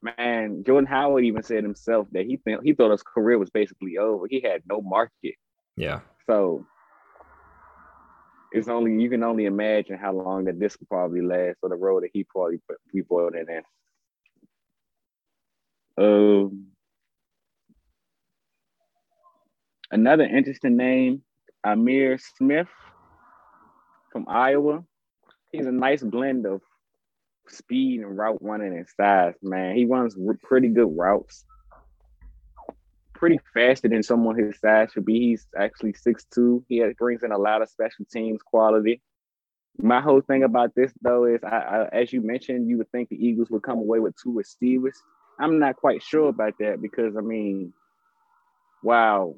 man, 0.02 0.64
Jordan 0.66 0.88
Howard 0.88 1.24
even 1.24 1.44
said 1.44 1.64
himself 1.64 2.08
that 2.12 2.26
he 2.26 2.38
th- 2.38 2.60
he 2.64 2.74
thought 2.74 2.92
his 2.92 3.04
career 3.04 3.38
was 3.38 3.52
basically 3.52 3.98
over. 3.98 4.26
He 4.28 4.42
had 4.42 4.64
no 4.68 4.82
market. 4.82 5.36
Yeah. 5.78 6.00
So 6.26 6.66
it's 8.52 8.68
only 8.68 9.02
you 9.02 9.10
can 9.10 9.24
only 9.24 9.46
imagine 9.46 10.00
how 10.00 10.14
long 10.14 10.46
that 10.46 10.60
this 10.60 10.76
could 10.76 10.90
probably 10.90 11.22
last 11.22 11.60
or 11.62 11.70
the 11.70 11.76
road 11.76 12.04
that 12.04 12.10
he 12.12 12.24
probably 12.24 12.60
put 12.68 12.78
we 12.92 13.02
brought 13.02 13.36
it 13.36 13.48
in. 13.48 13.64
Um, 16.04 16.68
another 19.92 20.24
interesting 20.24 20.76
name, 20.76 21.22
Ihmir 21.64 22.20
Smith 22.38 22.70
from 24.12 24.26
Iowa. 24.28 24.84
He's 25.52 25.66
a 25.66 25.72
nice 25.72 26.04
blend 26.04 26.46
of 26.46 26.62
speed 27.48 28.02
and 28.02 28.18
route 28.18 28.40
running 28.42 28.76
and 28.78 28.88
size, 28.88 29.34
man. 29.42 29.76
He 29.76 29.86
runs 29.86 30.16
pretty 30.44 30.70
good 30.70 30.96
routes 30.96 31.46
pretty 33.20 33.40
faster 33.54 33.90
than 33.90 34.02
someone 34.02 34.40
his 34.40 34.58
size 34.60 34.90
should 34.94 35.06
be. 35.06 35.20
He's 35.20 35.46
actually 35.56 35.94
six 35.94 36.26
two. 36.34 36.64
He 36.70 36.78
has, 36.78 36.94
brings 36.98 37.22
in 37.22 37.32
a 37.32 37.38
lot 37.38 37.62
of 37.62 37.70
special 37.70 38.06
teams 38.12 38.42
quality. 38.42 39.02
My 39.78 40.02
whole 40.02 40.22
thing 40.22 40.44
about 40.44 40.74
this 40.74 40.92
though 41.02 41.26
is, 41.26 41.42
I, 41.44 41.58
I, 41.58 41.88
as 41.92 42.12
you 42.14 42.22
mentioned, 42.22 42.70
you 42.70 42.78
would 42.78 42.90
think 42.92 43.10
the 43.10 43.24
Eagles 43.24 43.50
would 43.50 43.62
come 43.62 43.78
away 43.78 44.00
with 44.00 44.16
two 44.22 44.34
receivers. 44.34 44.98
I'm 45.40 45.60
not 45.60 45.76
quite 45.76 46.02
sure 46.02 46.30
about 46.30 46.54
that 46.60 46.82
because 46.82 47.16
I 47.18 47.22
mean, 47.22 47.74
wow, 48.82 49.36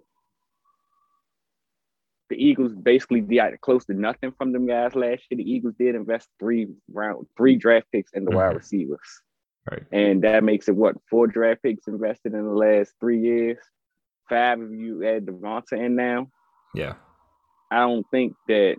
the 2.32 2.42
Eagles 2.42 2.74
basically 2.74 3.20
got 3.20 3.60
close 3.60 3.84
to 3.86 3.94
nothing 3.94 4.32
from 4.38 4.54
them 4.54 4.66
guys 4.66 4.96
last 4.96 5.24
year. 5.30 5.38
The 5.38 5.52
Eagles 5.52 5.76
did 5.78 5.96
invest 5.96 6.30
three 6.40 6.68
round, 6.92 7.28
three 7.36 7.58
draft 7.58 7.88
picks 7.92 8.14
in 8.14 8.24
the 8.24 8.32
mm-hmm. 8.32 8.38
wide 8.38 8.56
receivers. 8.56 9.22
Right. 9.70 9.84
And 9.92 10.24
that 10.24 10.46
makes 10.46 10.70
it 10.70 10.76
what 10.76 10.96
four 11.10 11.28
draft 11.28 11.62
picks 11.62 11.88
invested 11.88 12.34
in 12.34 12.44
the 12.44 12.54
last 12.54 12.94
three 13.02 13.20
years. 13.20 13.58
Five 14.30 14.62
of 14.62 14.72
you 14.74 15.06
add 15.06 15.26
DeVonta 15.26 15.74
in 15.74 15.98
now. 15.98 16.30
Yeah. 16.74 16.94
I 17.70 17.80
don't 17.80 18.06
think 18.12 18.34
that 18.48 18.78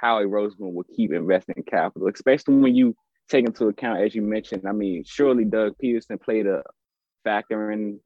Howie 0.00 0.24
Roseman 0.24 0.72
will 0.72 0.86
keep 0.94 1.12
investing 1.12 1.64
capital, 1.68 2.08
especially 2.08 2.54
when 2.54 2.76
you 2.76 2.94
take 3.28 3.44
into 3.44 3.66
account, 3.66 4.02
as 4.02 4.14
you 4.14 4.22
mentioned. 4.22 4.62
I 4.68 4.72
mean, 4.72 5.02
surely 5.04 5.44
Doug 5.44 5.74
Pederson 5.82 6.22
played 6.22 6.46
a 6.46 6.62
factor 7.24 7.72
in 7.72 7.98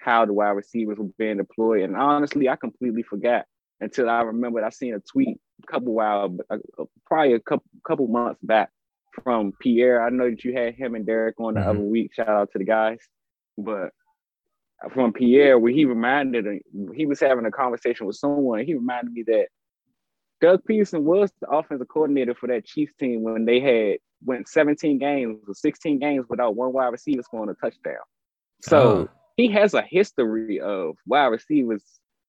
how 0.00 0.26
the 0.26 0.32
wide 0.32 0.50
receivers 0.50 0.98
were 0.98 1.08
being 1.16 1.36
deployed. 1.36 1.82
And 1.82 1.96
honestly, 1.96 2.48
I 2.48 2.56
completely 2.56 3.04
forgot 3.04 3.46
until 3.84 4.10
I 4.10 4.22
remembered 4.22 4.64
I 4.64 4.70
seen 4.70 4.94
a 4.94 5.00
tweet 5.00 5.38
a 5.62 5.72
couple 5.72 5.94
while, 5.94 6.36
probably 7.06 7.34
a 7.34 7.40
couple 7.40 7.64
couple 7.86 8.08
months 8.08 8.40
back 8.42 8.70
from 9.22 9.52
Pierre. 9.60 10.04
I 10.04 10.10
know 10.10 10.30
that 10.30 10.44
you 10.44 10.52
had 10.54 10.74
him 10.74 10.94
and 10.94 11.06
Derek 11.06 11.38
on 11.38 11.54
the 11.54 11.60
mm-hmm. 11.60 11.68
other 11.68 11.80
week. 11.80 12.14
Shout 12.14 12.28
out 12.28 12.50
to 12.52 12.58
the 12.58 12.64
guys. 12.64 12.98
But 13.56 13.90
from 14.92 15.12
Pierre, 15.12 15.58
where 15.58 15.72
he 15.72 15.84
reminded 15.84 16.46
he 16.94 17.06
was 17.06 17.20
having 17.20 17.46
a 17.46 17.50
conversation 17.50 18.06
with 18.06 18.16
someone. 18.16 18.64
He 18.64 18.74
reminded 18.74 19.12
me 19.12 19.22
that 19.26 19.46
Doug 20.40 20.62
Pederson 20.68 21.02
was 21.02 21.32
the 21.40 21.48
offensive 21.48 21.88
coordinator 21.88 22.34
for 22.34 22.48
that 22.48 22.66
Chiefs 22.66 22.94
team 22.98 23.22
when 23.22 23.44
they 23.44 23.60
had 23.60 23.98
went 24.24 24.48
17 24.48 24.98
games 24.98 25.38
or 25.46 25.54
16 25.54 25.98
games 25.98 26.26
without 26.28 26.56
one 26.56 26.72
wide 26.72 26.88
receiver 26.88 27.22
scoring 27.22 27.50
a 27.50 27.54
touchdown. 27.54 27.94
So 28.62 28.78
oh. 28.78 29.08
he 29.36 29.50
has 29.52 29.74
a 29.74 29.82
history 29.82 30.60
of 30.60 30.96
wide 31.06 31.26
receivers 31.26 31.82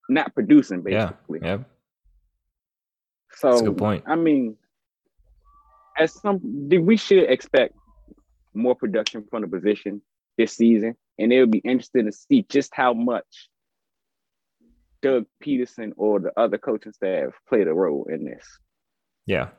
not 0.10 0.34
producing, 0.34 0.82
basically. 0.82 1.40
Yeah. 1.42 1.48
yeah. 1.48 1.64
So 3.34 3.50
That's 3.50 3.62
a 3.62 3.66
good 3.66 3.78
point. 3.78 4.04
I 4.08 4.16
mean, 4.16 4.56
as 5.98 6.14
some 6.14 6.40
we 6.70 6.98
should 6.98 7.30
expect 7.30 7.76
more 8.54 8.76
production 8.76 9.26
from 9.30 9.42
the 9.42 9.48
position 9.48 10.02
this 10.38 10.54
season, 10.54 10.96
and 11.20 11.32
it'll 11.34 11.48
be 11.48 11.60
interesting 11.60 12.06
to 12.06 12.12
see 12.12 12.46
just 12.50 12.74
how 12.74 12.94
much 12.94 13.50
Doug 15.02 15.26
Pederson 15.44 15.92
or 15.98 16.20
the 16.20 16.32
other 16.38 16.58
coaching 16.58 16.94
staff 16.94 17.34
played 17.48 17.68
a 17.68 17.74
role 17.74 18.08
in 18.10 18.26
this. 18.26 18.46
Yeah, 19.26 19.50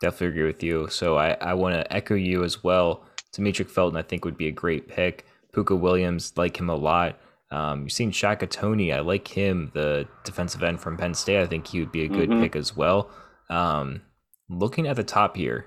definitely 0.00 0.28
agree 0.28 0.46
with 0.46 0.62
you. 0.62 0.88
So 0.88 1.16
I, 1.16 1.36
I 1.40 1.54
want 1.54 1.74
to 1.74 1.92
echo 1.92 2.14
you 2.14 2.44
as 2.44 2.62
well. 2.64 3.04
Demetric 3.34 3.70
Felton, 3.70 3.96
I 3.96 4.02
think, 4.02 4.24
would 4.24 4.36
be 4.36 4.48
a 4.48 4.52
great 4.52 4.88
pick. 4.88 5.26
Pooka 5.54 5.78
Williams, 5.78 6.32
like 6.36 6.58
him 6.58 6.68
a 6.68 6.74
lot. 6.74 7.18
Um, 7.52 7.82
you've 7.82 7.92
seen 7.92 8.10
Shaka 8.10 8.46
Toney. 8.46 8.92
I 8.92 9.00
like 9.00 9.28
him, 9.28 9.70
the 9.74 10.08
defensive 10.24 10.62
end 10.62 10.80
from 10.80 10.96
Penn 10.96 11.12
State. 11.12 11.42
I 11.42 11.46
think 11.46 11.66
he 11.66 11.80
would 11.80 11.92
be 11.92 12.04
a 12.04 12.08
good 12.08 12.30
mm-hmm. 12.30 12.42
pick 12.42 12.56
as 12.56 12.74
well. 12.74 13.10
Um, 13.50 14.00
looking 14.48 14.86
at 14.86 14.96
the 14.96 15.04
top 15.04 15.36
here, 15.36 15.66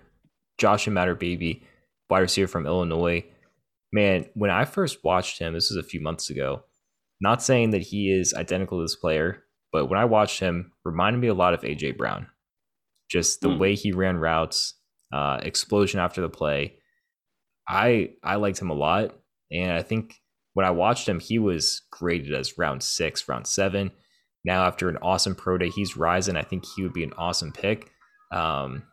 Josh 0.58 0.88
Imatorbhebhe, 0.88 1.62
wide 2.10 2.20
receiver 2.20 2.48
from 2.48 2.66
Illinois. 2.66 3.24
Man, 3.94 4.26
when 4.34 4.50
I 4.50 4.66
first 4.66 5.04
watched 5.04 5.38
him, 5.38 5.54
this 5.54 5.70
was 5.70 5.78
a 5.78 5.88
few 5.88 6.02
months 6.02 6.32
ago. 6.32 6.64
Not 7.22 7.44
saying 7.44 7.70
that 7.70 7.84
he 7.84 8.12
is 8.12 8.34
identical 8.34 8.80
to 8.80 8.84
this 8.84 8.96
player, 8.96 9.44
but 9.72 9.86
when 9.86 10.00
I 10.00 10.06
watched 10.06 10.40
him, 10.40 10.72
reminded 10.84 11.20
me 11.20 11.28
a 11.28 11.36
lot 11.36 11.54
of 11.54 11.62
AJ 11.62 11.98
Brown. 11.98 12.28
Just 13.12 13.42
the 13.42 13.50
mm. 13.50 13.60
way 13.60 13.76
he 13.76 13.92
ran 13.92 14.18
routes, 14.18 14.74
uh, 15.14 15.40
explosion 15.44 16.00
after 16.00 16.22
the 16.22 16.30
play. 16.30 16.80
I 17.70 18.10
I 18.24 18.36
liked 18.36 18.60
him 18.60 18.72
a 18.72 18.76
lot, 18.76 19.16
and 19.52 19.72
I 19.72 19.84
think 19.84 20.16
when 20.56 20.66
I 20.66 20.72
watched 20.72 21.08
him, 21.08 21.20
he 21.20 21.38
was 21.38 21.84
graded 21.92 22.34
as 22.34 22.58
round 22.58 22.82
six, 22.82 23.30
round 23.30 23.46
seven. 23.46 23.92
now 24.44 24.66
after 24.66 24.90
an 24.90 24.98
awesome 25.02 25.36
pro 25.36 25.58
day. 25.58 25.70
He's 25.70 25.98
rising. 25.98 26.38
I 26.38 26.44
think 26.44 26.66
he 26.66 26.84
would 26.84 26.94
be 26.94 27.04
an 27.04 27.14
awesome 27.18 27.52
pick. 27.52 27.92
Um, 28.32 28.84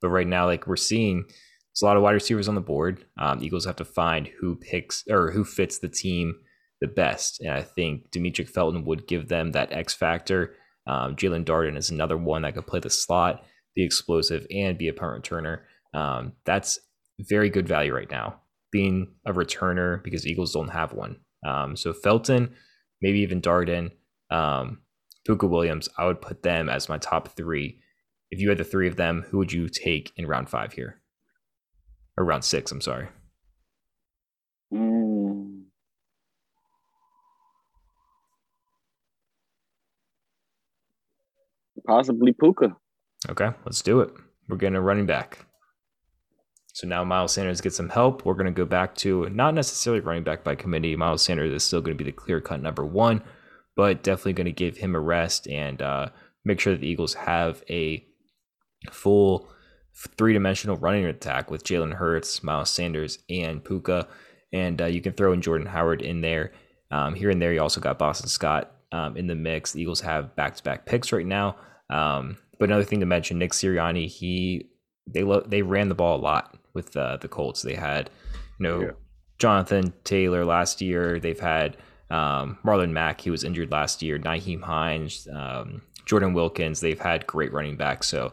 but 0.00 0.08
right 0.08 0.26
now, 0.26 0.46
like 0.46 0.66
we're 0.66 0.76
seeing, 0.76 1.24
there's 1.24 1.82
a 1.82 1.86
lot 1.86 1.96
of 1.96 2.02
wide 2.02 2.12
receivers 2.12 2.48
on 2.48 2.54
the 2.54 2.60
board. 2.60 3.04
Um, 3.18 3.42
Eagles 3.42 3.66
have 3.66 3.76
to 3.76 3.84
find 3.84 4.28
who 4.40 4.56
picks 4.56 5.04
or 5.10 5.30
who 5.30 5.44
fits 5.44 5.78
the 5.78 5.88
team 5.88 6.34
the 6.80 6.88
best. 6.88 7.40
And 7.40 7.50
I 7.50 7.62
think 7.62 8.10
Demetric 8.10 8.48
Felton 8.48 8.84
would 8.84 9.06
give 9.06 9.28
them 9.28 9.52
that 9.52 9.72
X 9.72 9.94
factor. 9.94 10.54
Um, 10.86 11.14
Jaelon 11.14 11.44
Darden 11.44 11.76
is 11.76 11.90
another 11.90 12.16
one 12.16 12.42
that 12.42 12.54
could 12.54 12.66
play 12.66 12.80
the 12.80 12.90
slot, 12.90 13.44
be 13.74 13.84
explosive, 13.84 14.46
and 14.50 14.78
be 14.78 14.88
a 14.88 14.92
punt 14.92 15.22
returner. 15.22 15.60
Um, 15.94 16.32
that's 16.44 16.78
very 17.20 17.50
good 17.50 17.68
value 17.68 17.94
right 17.94 18.10
now, 18.10 18.40
being 18.72 19.14
a 19.24 19.32
returner 19.32 20.02
because 20.02 20.26
Eagles 20.26 20.52
don't 20.52 20.70
have 20.70 20.92
one. 20.92 21.20
Um, 21.46 21.76
so 21.76 21.92
Felton, 21.92 22.54
maybe 23.00 23.20
even 23.20 23.40
Darden, 23.40 23.92
um, 24.30 24.80
Pooka 25.28 25.48
Williams, 25.48 25.88
I 25.98 26.06
would 26.06 26.20
put 26.20 26.42
them 26.42 26.68
as 26.68 26.88
my 26.88 26.98
top 26.98 27.28
three. 27.28 27.78
If 28.30 28.40
you 28.40 28.48
had 28.48 28.58
the 28.58 28.64
three 28.64 28.88
of 28.88 28.96
them, 28.96 29.24
who 29.28 29.38
would 29.38 29.52
you 29.52 29.68
take 29.68 30.12
in 30.16 30.26
round 30.26 30.48
five 30.48 30.72
here? 30.72 31.00
Or 32.16 32.24
round 32.24 32.44
six, 32.44 32.72
I'm 32.72 32.80
sorry. 32.80 33.08
Mm. 34.72 35.62
Possibly 41.86 42.32
Pooka. 42.32 42.74
Okay, 43.28 43.50
let's 43.64 43.82
do 43.82 44.00
it. 44.00 44.12
We're 44.48 44.56
getting 44.56 44.76
a 44.76 44.80
running 44.80 45.06
back. 45.06 45.46
So 46.72 46.88
now 46.88 47.04
Miles 47.04 47.32
Sanders 47.32 47.60
gets 47.60 47.76
some 47.76 47.90
help. 47.90 48.24
We're 48.24 48.34
going 48.34 48.46
to 48.46 48.52
go 48.52 48.64
back 48.64 48.94
to 48.96 49.28
not 49.28 49.54
necessarily 49.54 50.00
running 50.00 50.24
back 50.24 50.42
by 50.42 50.54
committee. 50.54 50.96
Miles 50.96 51.22
Sanders 51.22 51.52
is 51.52 51.62
still 51.62 51.82
going 51.82 51.96
to 51.96 52.02
be 52.02 52.10
the 52.10 52.16
clear 52.16 52.40
cut 52.40 52.62
number 52.62 52.84
one, 52.84 53.22
but 53.76 54.02
definitely 54.02 54.32
going 54.32 54.46
to 54.46 54.52
give 54.52 54.78
him 54.78 54.94
a 54.94 55.00
rest 55.00 55.46
and 55.48 55.82
uh, 55.82 56.08
make 56.44 56.60
sure 56.60 56.72
that 56.72 56.80
the 56.80 56.88
Eagles 56.88 57.14
have 57.14 57.62
a 57.68 58.04
full 58.90 59.48
three 60.16 60.32
dimensional 60.32 60.76
running 60.76 61.04
attack 61.04 61.50
with 61.50 61.62
Jalen 61.62 61.94
Hurts, 61.94 62.42
Miles 62.42 62.70
Sanders, 62.70 63.18
and 63.28 63.62
Pooka. 63.62 64.08
And 64.50 64.80
uh, 64.80 64.86
you 64.86 65.02
can 65.02 65.12
throw 65.12 65.32
in 65.32 65.42
Jordan 65.42 65.66
Howard 65.66 66.00
in 66.00 66.22
there. 66.22 66.52
Um, 66.90 67.14
here 67.14 67.30
and 67.30 67.40
there, 67.40 67.52
you 67.52 67.60
also 67.60 67.80
got 67.82 67.98
Boston 67.98 68.28
Scott 68.28 68.74
um, 68.92 69.16
in 69.16 69.26
the 69.26 69.34
mix. 69.34 69.72
The 69.72 69.82
Eagles 69.82 70.00
have 70.00 70.34
back 70.36 70.56
to 70.56 70.62
back 70.62 70.86
picks 70.86 71.12
right 71.12 71.26
now. 71.26 71.56
Um, 71.90 72.38
but 72.58 72.70
another 72.70 72.84
thing 72.84 73.00
to 73.00 73.06
mention, 73.06 73.38
Nick 73.38 73.52
Sirianni, 73.52 74.08
he 74.08 74.70
they 75.06 75.22
lo- 75.22 75.44
they 75.46 75.62
ran 75.62 75.88
the 75.88 75.94
ball 75.94 76.18
a 76.18 76.22
lot 76.22 76.51
with 76.74 76.96
uh, 76.96 77.16
the 77.18 77.28
Colts. 77.28 77.62
They 77.62 77.74
had, 77.74 78.10
you 78.58 78.64
know, 78.64 78.80
yeah. 78.80 78.90
Jonathan 79.38 79.92
Taylor 80.04 80.44
last 80.44 80.80
year. 80.80 81.18
They've 81.18 81.38
had 81.38 81.76
um, 82.10 82.58
Marlon 82.64 82.90
Mack. 82.90 83.20
He 83.20 83.30
was 83.30 83.44
injured 83.44 83.70
last 83.70 84.02
year. 84.02 84.18
Nyheim 84.18 84.62
Hines, 84.62 85.26
um, 85.32 85.82
Jordan 86.06 86.34
Wilkins. 86.34 86.80
They've 86.80 87.00
had 87.00 87.26
great 87.26 87.52
running 87.52 87.76
backs. 87.76 88.06
So 88.06 88.32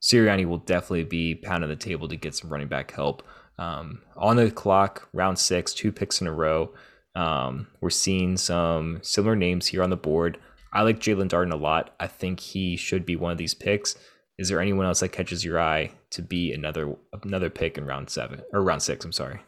Sirianni 0.00 0.46
will 0.46 0.58
definitely 0.58 1.04
be 1.04 1.34
pounding 1.34 1.70
the 1.70 1.76
table 1.76 2.08
to 2.08 2.16
get 2.16 2.34
some 2.34 2.50
running 2.50 2.68
back 2.68 2.92
help. 2.92 3.22
Um, 3.58 4.02
on 4.16 4.36
the 4.36 4.50
clock, 4.50 5.08
round 5.12 5.38
six, 5.38 5.74
two 5.74 5.90
picks 5.90 6.20
in 6.20 6.28
a 6.28 6.32
row. 6.32 6.72
Um, 7.16 7.66
we're 7.80 7.90
seeing 7.90 8.36
some 8.36 9.00
similar 9.02 9.34
names 9.34 9.66
here 9.66 9.82
on 9.82 9.90
the 9.90 9.96
board. 9.96 10.38
I 10.72 10.82
like 10.82 11.00
Jaelon 11.00 11.28
Darden 11.28 11.52
a 11.52 11.56
lot. 11.56 11.94
I 11.98 12.06
think 12.06 12.38
he 12.38 12.76
should 12.76 13.04
be 13.04 13.16
one 13.16 13.32
of 13.32 13.38
these 13.38 13.54
picks. 13.54 13.96
Is 14.38 14.48
there 14.48 14.60
anyone 14.60 14.86
else 14.86 15.00
that 15.00 15.08
catches 15.08 15.44
your 15.44 15.58
eye 15.58 15.90
to 16.10 16.22
be 16.22 16.52
another 16.52 16.94
another 17.24 17.50
pick 17.50 17.78
in 17.78 17.86
round 17.86 18.10
seven 18.10 18.42
or 18.52 18.62
round 18.62 18.82
six? 18.82 19.04
I'm 19.04 19.12
sorry. 19.12 19.40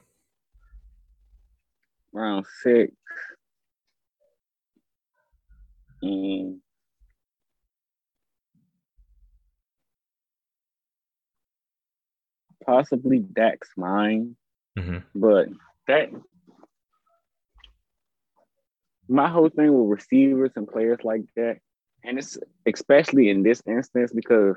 Round 2.13 2.45
six. 2.63 2.93
Mm. 6.03 6.59
Possibly 12.65 13.19
Dax 13.19 13.69
Milne, 13.77 14.37
mm-hmm. 14.79 14.99
but 15.15 15.49
that 15.89 16.11
my 19.09 19.29
whole 19.29 19.49
thing 19.49 19.73
with 19.73 19.99
receivers 19.99 20.53
and 20.55 20.69
players 20.69 21.01
like 21.03 21.23
that, 21.35 21.59
and 22.05 22.19
it's 22.19 22.39
especially 22.67 23.29
in 23.29 23.43
this 23.43 23.61
instance 23.67 24.13
because 24.15 24.57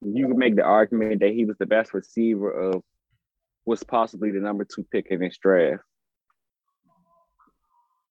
you 0.00 0.28
could 0.28 0.36
make 0.36 0.56
the 0.56 0.62
argument 0.62 1.20
that 1.20 1.32
he 1.32 1.44
was 1.44 1.56
the 1.58 1.66
best 1.66 1.94
receiver 1.94 2.50
of 2.50 2.82
was 3.64 3.82
possibly 3.82 4.30
the 4.30 4.40
number 4.40 4.64
two 4.64 4.84
pick 4.90 5.08
in 5.10 5.20
this 5.20 5.36
draft. 5.38 5.82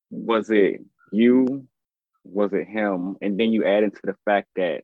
Was 0.09 0.49
it 0.49 0.81
you? 1.11 1.67
Was 2.23 2.53
it 2.53 2.67
him? 2.67 3.17
And 3.21 3.39
then 3.39 3.51
you 3.51 3.65
add 3.65 3.83
into 3.83 4.01
the 4.03 4.15
fact 4.25 4.49
that 4.55 4.83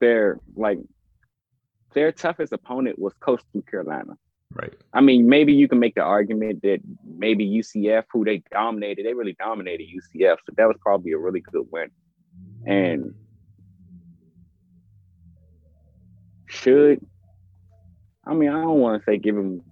their 0.00 0.40
like 0.54 0.78
their 1.92 2.12
toughest 2.12 2.52
opponent 2.52 2.98
was 2.98 3.12
Coastal 3.20 3.62
Carolina. 3.62 4.14
Right. 4.52 4.74
I 4.92 5.00
mean, 5.00 5.28
maybe 5.28 5.52
you 5.52 5.68
can 5.68 5.78
make 5.78 5.94
the 5.94 6.02
argument 6.02 6.62
that 6.62 6.80
maybe 7.04 7.48
UCF, 7.48 8.04
who 8.12 8.24
they 8.24 8.42
dominated, 8.50 9.06
they 9.06 9.14
really 9.14 9.36
dominated 9.38 9.86
UCF. 9.86 10.38
So 10.44 10.52
that 10.56 10.66
was 10.66 10.76
probably 10.80 11.12
a 11.12 11.18
really 11.18 11.40
good 11.40 11.66
win. 11.70 11.90
And 12.66 13.14
should. 16.60 17.04
I 18.26 18.34
mean, 18.34 18.50
I 18.50 18.60
don't 18.60 18.78
want 18.78 19.00
to 19.00 19.04
say 19.04 19.16
give 19.16 19.34
them 19.34 19.62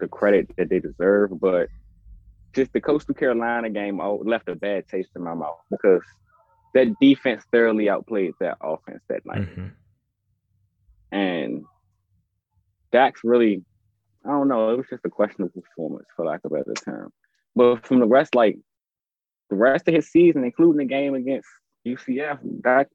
the 0.00 0.08
credit 0.08 0.50
that 0.56 0.68
they 0.70 0.80
deserve, 0.80 1.38
but 1.38 1.68
just 2.54 2.72
the 2.72 2.80
Coastal 2.80 3.14
Carolina 3.14 3.70
game 3.70 4.00
left 4.24 4.48
a 4.48 4.54
bad 4.54 4.88
taste 4.88 5.10
in 5.14 5.22
my 5.22 5.34
mouth 5.34 5.60
because 5.70 6.02
that 6.74 6.94
defense 7.00 7.44
thoroughly 7.52 7.88
outplayed 7.88 8.32
that 8.40 8.56
offense 8.62 9.02
that 9.08 9.24
night. 9.26 9.42
Mm-hmm. 9.42 9.66
And 11.12 11.64
Dax 12.92 13.20
really, 13.24 13.62
I 14.24 14.30
don't 14.30 14.48
know, 14.48 14.70
it 14.70 14.76
was 14.76 14.86
just 14.88 15.04
a 15.04 15.10
question 15.10 15.44
of 15.44 15.54
performance, 15.54 16.06
for 16.16 16.24
lack 16.24 16.40
of 16.44 16.52
a 16.52 16.56
better 16.56 16.74
term. 16.74 17.12
But 17.54 17.86
from 17.86 18.00
the 18.00 18.06
rest, 18.06 18.34
like 18.34 18.58
the 19.50 19.56
rest 19.56 19.88
of 19.88 19.94
his 19.94 20.10
season, 20.10 20.44
including 20.44 20.78
the 20.78 20.84
game 20.84 21.14
against 21.14 21.48
UCF, 21.86 22.38
Dax 22.62 22.90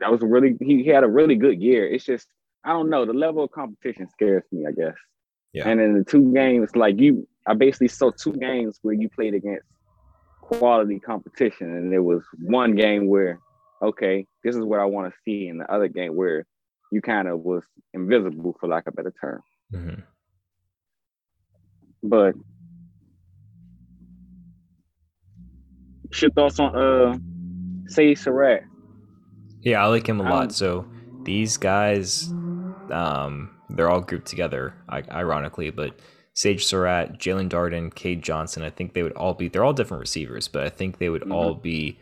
that 0.00 0.10
was 0.10 0.20
really 0.22 0.56
he, 0.60 0.82
he 0.82 0.88
had 0.88 1.04
a 1.04 1.08
really 1.08 1.36
good 1.36 1.60
year. 1.60 1.86
It's 1.86 2.04
just 2.04 2.28
I 2.64 2.72
don't 2.72 2.90
know 2.90 3.04
the 3.04 3.12
level 3.12 3.44
of 3.44 3.50
competition 3.50 4.08
scares 4.10 4.44
me. 4.52 4.66
I 4.66 4.72
guess. 4.72 4.94
Yeah. 5.52 5.68
And 5.68 5.80
in 5.80 5.94
the 5.98 6.04
two 6.04 6.32
games, 6.32 6.76
like 6.76 7.00
you, 7.00 7.26
I 7.46 7.54
basically 7.54 7.88
saw 7.88 8.10
two 8.10 8.32
games 8.32 8.78
where 8.82 8.94
you 8.94 9.08
played 9.08 9.34
against 9.34 9.66
quality 10.40 10.98
competition, 11.00 11.74
and 11.74 11.92
there 11.92 12.02
was 12.02 12.22
one 12.38 12.74
game 12.74 13.06
where, 13.06 13.38
okay, 13.82 14.26
this 14.44 14.54
is 14.54 14.62
what 14.62 14.80
I 14.80 14.84
want 14.84 15.12
to 15.12 15.18
see, 15.24 15.48
and 15.48 15.60
the 15.60 15.72
other 15.72 15.88
game 15.88 16.14
where 16.14 16.46
you 16.92 17.00
kind 17.00 17.28
of 17.28 17.40
was 17.40 17.64
invisible, 17.94 18.56
for 18.60 18.68
lack 18.68 18.86
of 18.86 18.94
a 18.94 18.96
better 18.96 19.14
term. 19.20 19.42
Mm-hmm. 19.72 20.00
But 22.02 22.34
your 26.20 26.30
thoughts 26.30 26.60
on 26.60 26.76
uh, 26.76 27.18
Sage 27.88 28.18
Surratt? 28.18 28.64
Yeah, 29.62 29.82
I 29.82 29.86
like 29.86 30.08
him 30.08 30.20
a 30.20 30.24
lot. 30.24 30.44
Um, 30.44 30.50
so 30.50 30.88
these 31.24 31.56
guys, 31.56 32.30
um, 32.90 33.56
they're 33.70 33.90
all 33.90 34.00
grouped 34.00 34.26
together, 34.26 34.74
ironically, 34.90 35.70
but 35.70 35.98
Sage 36.34 36.64
Surratt, 36.64 37.18
Jaelon 37.18 37.48
Darden, 37.48 37.94
Cade 37.94 38.22
Johnson, 38.22 38.62
I 38.62 38.70
think 38.70 38.94
they 38.94 39.02
would 39.02 39.12
all 39.12 39.34
be, 39.34 39.48
they're 39.48 39.64
all 39.64 39.72
different 39.72 40.00
receivers, 40.00 40.46
but 40.46 40.62
I 40.62 40.68
think 40.68 40.98
they 40.98 41.08
would 41.08 41.22
mm-hmm. 41.22 41.32
all 41.32 41.54
be 41.54 41.98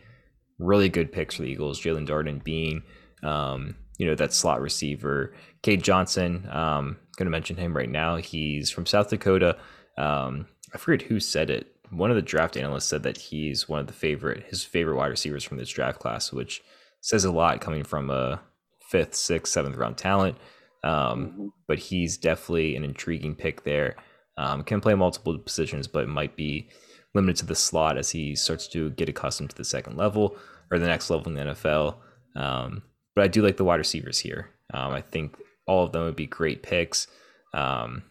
really 0.59 0.89
good 0.89 1.11
picks 1.11 1.35
for 1.35 1.41
the 1.41 1.49
Eagles. 1.49 1.81
Jaelon 1.81 2.07
Darden 2.07 2.43
being, 2.43 2.83
um, 3.23 3.75
you 3.97 4.05
know, 4.05 4.15
that 4.15 4.33
slot 4.33 4.61
receiver. 4.61 5.33
Cade 5.63 5.83
Johnson, 5.83 6.47
um, 6.51 6.97
going 7.15 7.25
to 7.25 7.31
mention 7.31 7.57
him 7.57 7.75
right 7.75 7.89
now. 7.89 8.17
He's 8.17 8.69
from 8.69 8.85
South 8.85 9.09
Dakota. 9.09 9.57
Um, 9.97 10.45
I 10.73 10.77
forget 10.77 11.07
who 11.07 11.19
said 11.19 11.49
it. 11.49 11.73
One 11.89 12.11
of 12.11 12.15
the 12.15 12.21
draft 12.21 12.57
analysts 12.57 12.85
said 12.85 13.03
that 13.03 13.17
he's 13.17 13.67
one 13.67 13.79
of 13.79 13.87
the 13.87 13.93
favorite, 13.93 14.43
his 14.43 14.63
favorite 14.63 14.97
wide 14.97 15.07
receivers 15.07 15.43
from 15.43 15.57
this 15.57 15.69
draft 15.69 15.99
class, 15.99 16.31
which 16.31 16.61
says 17.01 17.25
a 17.25 17.31
lot 17.31 17.61
coming 17.61 17.83
from 17.83 18.09
a 18.09 18.41
fifth, 18.89 19.15
sixth, 19.15 19.53
seventh 19.53 19.75
round 19.75 19.97
talent. 19.97 20.37
Um, 20.83 20.91
mm-hmm. 21.27 21.47
But 21.67 21.79
he's 21.79 22.17
definitely 22.17 22.75
an 22.75 22.83
intriguing 22.83 23.35
pick 23.35 23.63
there. 23.63 23.95
Um, 24.37 24.63
can 24.63 24.81
play 24.81 24.93
multiple 24.93 25.37
positions, 25.37 25.87
but 25.87 26.07
might 26.07 26.35
be 26.35 26.69
limited 27.15 27.37
to 27.37 27.45
the 27.45 27.55
slot 27.55 27.97
as 27.97 28.11
he 28.11 28.35
starts 28.35 28.67
to 28.69 28.91
get 28.91 29.09
accustomed 29.09 29.49
to 29.49 29.55
the 29.55 29.63
second 29.63 29.97
level 29.97 30.37
or 30.71 30.77
the 30.77 30.85
next 30.85 31.09
level 31.09 31.27
in 31.27 31.33
the 31.33 31.53
NFL. 31.53 31.95
Um, 32.35 32.83
but 33.15 33.23
I 33.23 33.27
do 33.27 33.41
like 33.41 33.57
the 33.57 33.63
wide 33.63 33.79
receivers 33.79 34.19
here. 34.19 34.51
Um, 34.73 34.93
I 34.93 35.01
think 35.01 35.37
all 35.65 35.83
of 35.83 35.91
them 35.91 36.03
would 36.03 36.15
be 36.15 36.27
great 36.27 36.61
picks. 36.61 37.07
Um, 37.53 38.03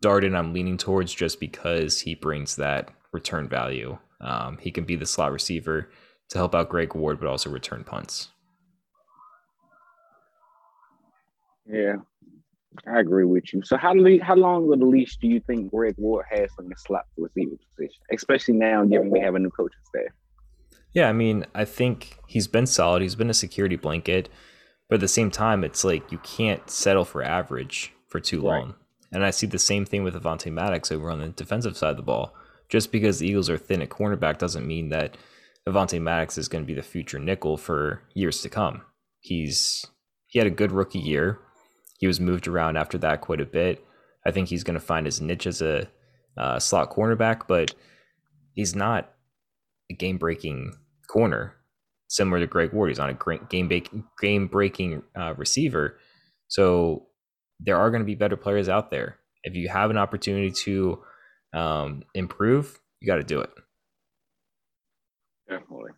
Darden, 0.00 0.36
I'm 0.36 0.52
leaning 0.52 0.78
towards 0.78 1.12
just 1.12 1.38
because 1.38 2.00
he 2.00 2.14
brings 2.14 2.56
that 2.56 2.90
return 3.12 3.48
value. 3.48 3.98
Um, 4.20 4.58
he 4.58 4.70
can 4.70 4.84
be 4.84 4.96
the 4.96 5.06
slot 5.06 5.32
receiver 5.32 5.90
to 6.30 6.38
help 6.38 6.54
out 6.54 6.70
Greg 6.70 6.94
Ward, 6.94 7.20
but 7.20 7.28
also 7.28 7.50
return 7.50 7.84
punts. 7.84 8.28
Yeah, 11.66 11.96
I 12.86 13.00
agree 13.00 13.24
with 13.24 13.52
you. 13.52 13.62
So 13.64 13.76
how 13.76 13.92
le- 13.94 14.22
how 14.22 14.34
long 14.34 14.70
of 14.72 14.78
the 14.78 14.84
leash 14.86 15.16
do 15.16 15.28
you 15.28 15.40
think 15.40 15.70
Greg 15.70 15.94
Ward 15.96 16.26
has 16.30 16.50
on 16.58 16.68
the 16.68 16.74
slot 16.76 17.06
receiver 17.16 17.56
position, 17.76 18.02
especially 18.12 18.54
now 18.54 18.84
given 18.84 19.10
we 19.10 19.20
have 19.20 19.34
a 19.34 19.38
new 19.38 19.50
coaching 19.50 19.78
staff? 19.86 20.12
Yeah, 20.92 21.08
I 21.08 21.12
mean, 21.12 21.44
I 21.54 21.64
think 21.64 22.18
he's 22.28 22.46
been 22.46 22.66
solid. 22.66 23.02
He's 23.02 23.14
been 23.16 23.30
a 23.30 23.34
security 23.34 23.76
blanket, 23.76 24.28
but 24.88 24.96
at 24.96 25.00
the 25.00 25.08
same 25.08 25.30
time, 25.30 25.64
it's 25.64 25.84
like 25.84 26.12
you 26.12 26.18
can't 26.18 26.68
settle 26.70 27.04
for 27.04 27.22
average 27.22 27.92
for 28.08 28.20
too 28.20 28.38
Right. 28.38 28.60
long. 28.60 28.74
And 29.10 29.24
I 29.24 29.30
see 29.30 29.46
the 29.46 29.58
same 29.58 29.84
thing 29.84 30.02
with 30.04 30.14
Avonte 30.14 30.52
Maddox 30.52 30.90
over 30.92 31.10
on 31.10 31.20
the 31.20 31.28
defensive 31.28 31.76
side 31.76 31.90
of 31.90 31.96
the 31.96 32.02
ball. 32.02 32.34
Just 32.68 32.90
because 32.92 33.18
the 33.18 33.28
Eagles 33.28 33.48
are 33.50 33.58
thin 33.58 33.82
at 33.82 33.88
cornerback 33.90 34.38
doesn't 34.38 34.66
mean 34.66 34.88
that 34.88 35.16
Avonte 35.68 36.00
Maddox 36.00 36.36
is 36.38 36.48
going 36.48 36.64
to 36.64 36.66
be 36.66 36.74
the 36.74 36.82
future 36.82 37.18
nickel 37.18 37.56
for 37.56 38.02
years 38.14 38.40
to 38.42 38.48
come. 38.48 38.82
He's 39.20 39.86
he 40.26 40.38
had 40.40 40.46
a 40.48 40.50
good 40.50 40.72
rookie 40.72 40.98
year. 40.98 41.38
He 42.04 42.06
was 42.06 42.20
moved 42.20 42.46
around 42.46 42.76
after 42.76 42.98
that 42.98 43.22
quite 43.22 43.40
a 43.40 43.46
bit. 43.46 43.82
I 44.26 44.30
think 44.30 44.50
he's 44.50 44.62
going 44.62 44.78
to 44.78 44.86
find 44.86 45.06
his 45.06 45.22
niche 45.22 45.46
as 45.46 45.62
a 45.62 45.88
uh, 46.36 46.58
slot 46.58 46.90
cornerback, 46.90 47.46
but 47.48 47.74
he's 48.52 48.76
not 48.76 49.10
a 49.90 49.94
game 49.94 50.18
breaking 50.18 50.74
corner 51.08 51.54
similar 52.08 52.40
to 52.40 52.46
Greg 52.46 52.74
Ward. 52.74 52.90
He's 52.90 52.98
not 52.98 53.08
a 53.08 53.14
great 53.14 53.48
game 53.48 53.70
game 54.20 54.48
breaking 54.48 55.02
uh, 55.18 55.32
receiver. 55.38 55.98
So 56.48 57.06
there 57.58 57.78
are 57.78 57.90
going 57.90 58.02
to 58.02 58.06
be 58.06 58.14
better 58.14 58.36
players 58.36 58.68
out 58.68 58.90
there. 58.90 59.16
If 59.42 59.56
you 59.56 59.70
have 59.70 59.88
an 59.88 59.96
opportunity 59.96 60.50
to 60.50 61.02
um, 61.54 62.02
improve, 62.12 62.78
you 63.00 63.06
got 63.06 63.16
to 63.16 63.24
do 63.24 63.40
it. 63.40 63.50
Definitely. 65.48 65.92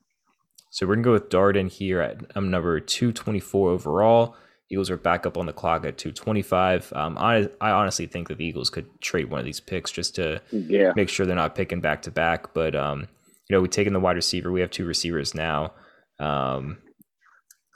So 0.71 0.87
we're 0.87 0.95
gonna 0.95 1.05
go 1.05 1.13
with 1.15 1.31
Darden 1.31 1.69
here 1.69 2.01
at 2.01 2.37
um, 2.37 2.49
number 2.49 2.79
224 2.79 3.71
overall. 3.71 4.37
Eagles 4.71 4.91
are 4.91 4.97
back 4.97 5.27
up 5.27 5.37
on 5.39 5.47
the 5.47 5.53
clock 5.53 5.85
at 5.87 5.97
225. 5.97 6.93
Um, 6.95 7.17
I, 7.19 7.49
I 7.61 7.71
honestly 7.71 8.07
think 8.07 8.29
that 8.29 8.39
the 8.39 8.45
Eagles 8.45 8.69
could 8.71 8.87
trade 9.01 9.31
one 9.31 9.39
of 9.39 9.45
these 9.47 9.61
picks 9.61 9.93
just 9.93 10.17
to 10.17 10.43
Yeah. 10.51 10.93
make 10.97 11.09
sure 11.09 11.25
they're 11.25 11.37
not 11.37 11.55
picking 11.55 11.81
back 11.81 12.03
to 12.03 12.11
back. 12.11 12.53
But 12.53 12.75
um, 12.75 13.07
you 13.49 13.55
know, 13.55 13.61
we've 13.61 13.71
taken 13.71 13.93
the 13.93 14.01
wide 14.01 14.17
receiver. 14.17 14.51
We 14.51 14.61
have 14.61 14.71
two 14.73 14.85
receivers 14.85 15.35
now. 15.35 15.73
Um, 16.19 16.79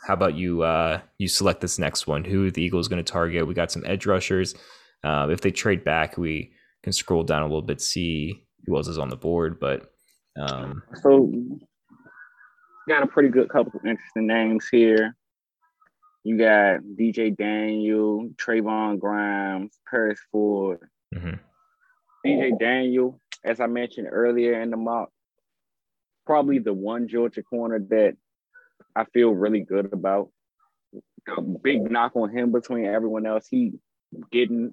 how 0.06 0.14
about 0.14 0.34
you? 0.34 0.62
Uh, 0.62 1.00
you 1.18 1.28
select 1.28 1.60
this 1.60 1.78
next 1.78 2.06
one. 2.08 2.24
Who 2.24 2.50
the 2.50 2.62
Eagles 2.62 2.88
going 2.88 3.04
to 3.04 3.12
target? 3.12 3.46
We 3.46 3.54
got 3.54 3.70
some 3.70 3.84
edge 3.86 4.06
rushers. 4.06 4.54
Uh, 5.04 5.28
if 5.30 5.42
they 5.42 5.50
trade 5.52 5.84
back, 5.84 6.18
we 6.18 6.52
can 6.82 6.92
scroll 6.92 7.22
down 7.22 7.42
a 7.42 7.46
little 7.46 7.62
bit, 7.62 7.80
see 7.80 8.42
who 8.66 8.76
else 8.76 8.88
is 8.88 8.98
on 8.98 9.10
the 9.10 9.16
board. 9.16 9.60
But 9.60 9.92
um, 10.40 10.82
So 11.02 11.30
got 12.88 13.02
a 13.02 13.06
pretty 13.06 13.28
good 13.28 13.48
couple 13.48 13.72
of 13.78 13.86
interesting 13.86 14.26
names 14.26 14.66
here. 14.72 15.14
You 16.24 16.36
got 16.36 16.80
DJ 16.82 17.36
Daniel, 17.36 18.28
Trayvon 18.36 18.98
Grimes, 18.98 19.78
Paris 19.88 20.20
Ford. 20.30 20.88
mhm. 21.14 21.38
DJ 22.24 22.58
Daniel, 22.58 23.18
as 23.44 23.60
I 23.60 23.66
mentioned 23.66 24.08
earlier 24.10 24.60
in 24.60 24.70
the 24.70 24.76
mock, 24.76 25.10
probably 26.26 26.58
the 26.58 26.74
one 26.74 27.08
Georgia 27.08 27.42
corner 27.42 27.78
that 27.88 28.16
I 28.94 29.04
feel 29.04 29.30
really 29.30 29.60
good 29.60 29.92
about. 29.92 30.30
A 31.36 31.40
big 31.40 31.90
knock 31.90 32.12
on 32.16 32.30
him 32.30 32.52
between 32.52 32.84
everyone 32.84 33.24
else. 33.26 33.46
He 33.48 33.72
getting 34.30 34.72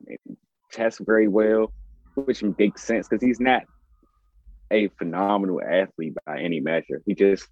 test 0.72 1.00
very 1.06 1.28
well, 1.28 1.72
which 2.16 2.44
makes 2.58 2.84
sense 2.84 3.08
because 3.08 3.24
he's 3.24 3.40
not 3.40 3.64
a 4.72 4.90
phenomenal 4.98 5.62
athlete 5.62 6.16
by 6.26 6.40
any 6.42 6.60
measure. 6.60 7.02
He 7.06 7.16
just 7.16 7.48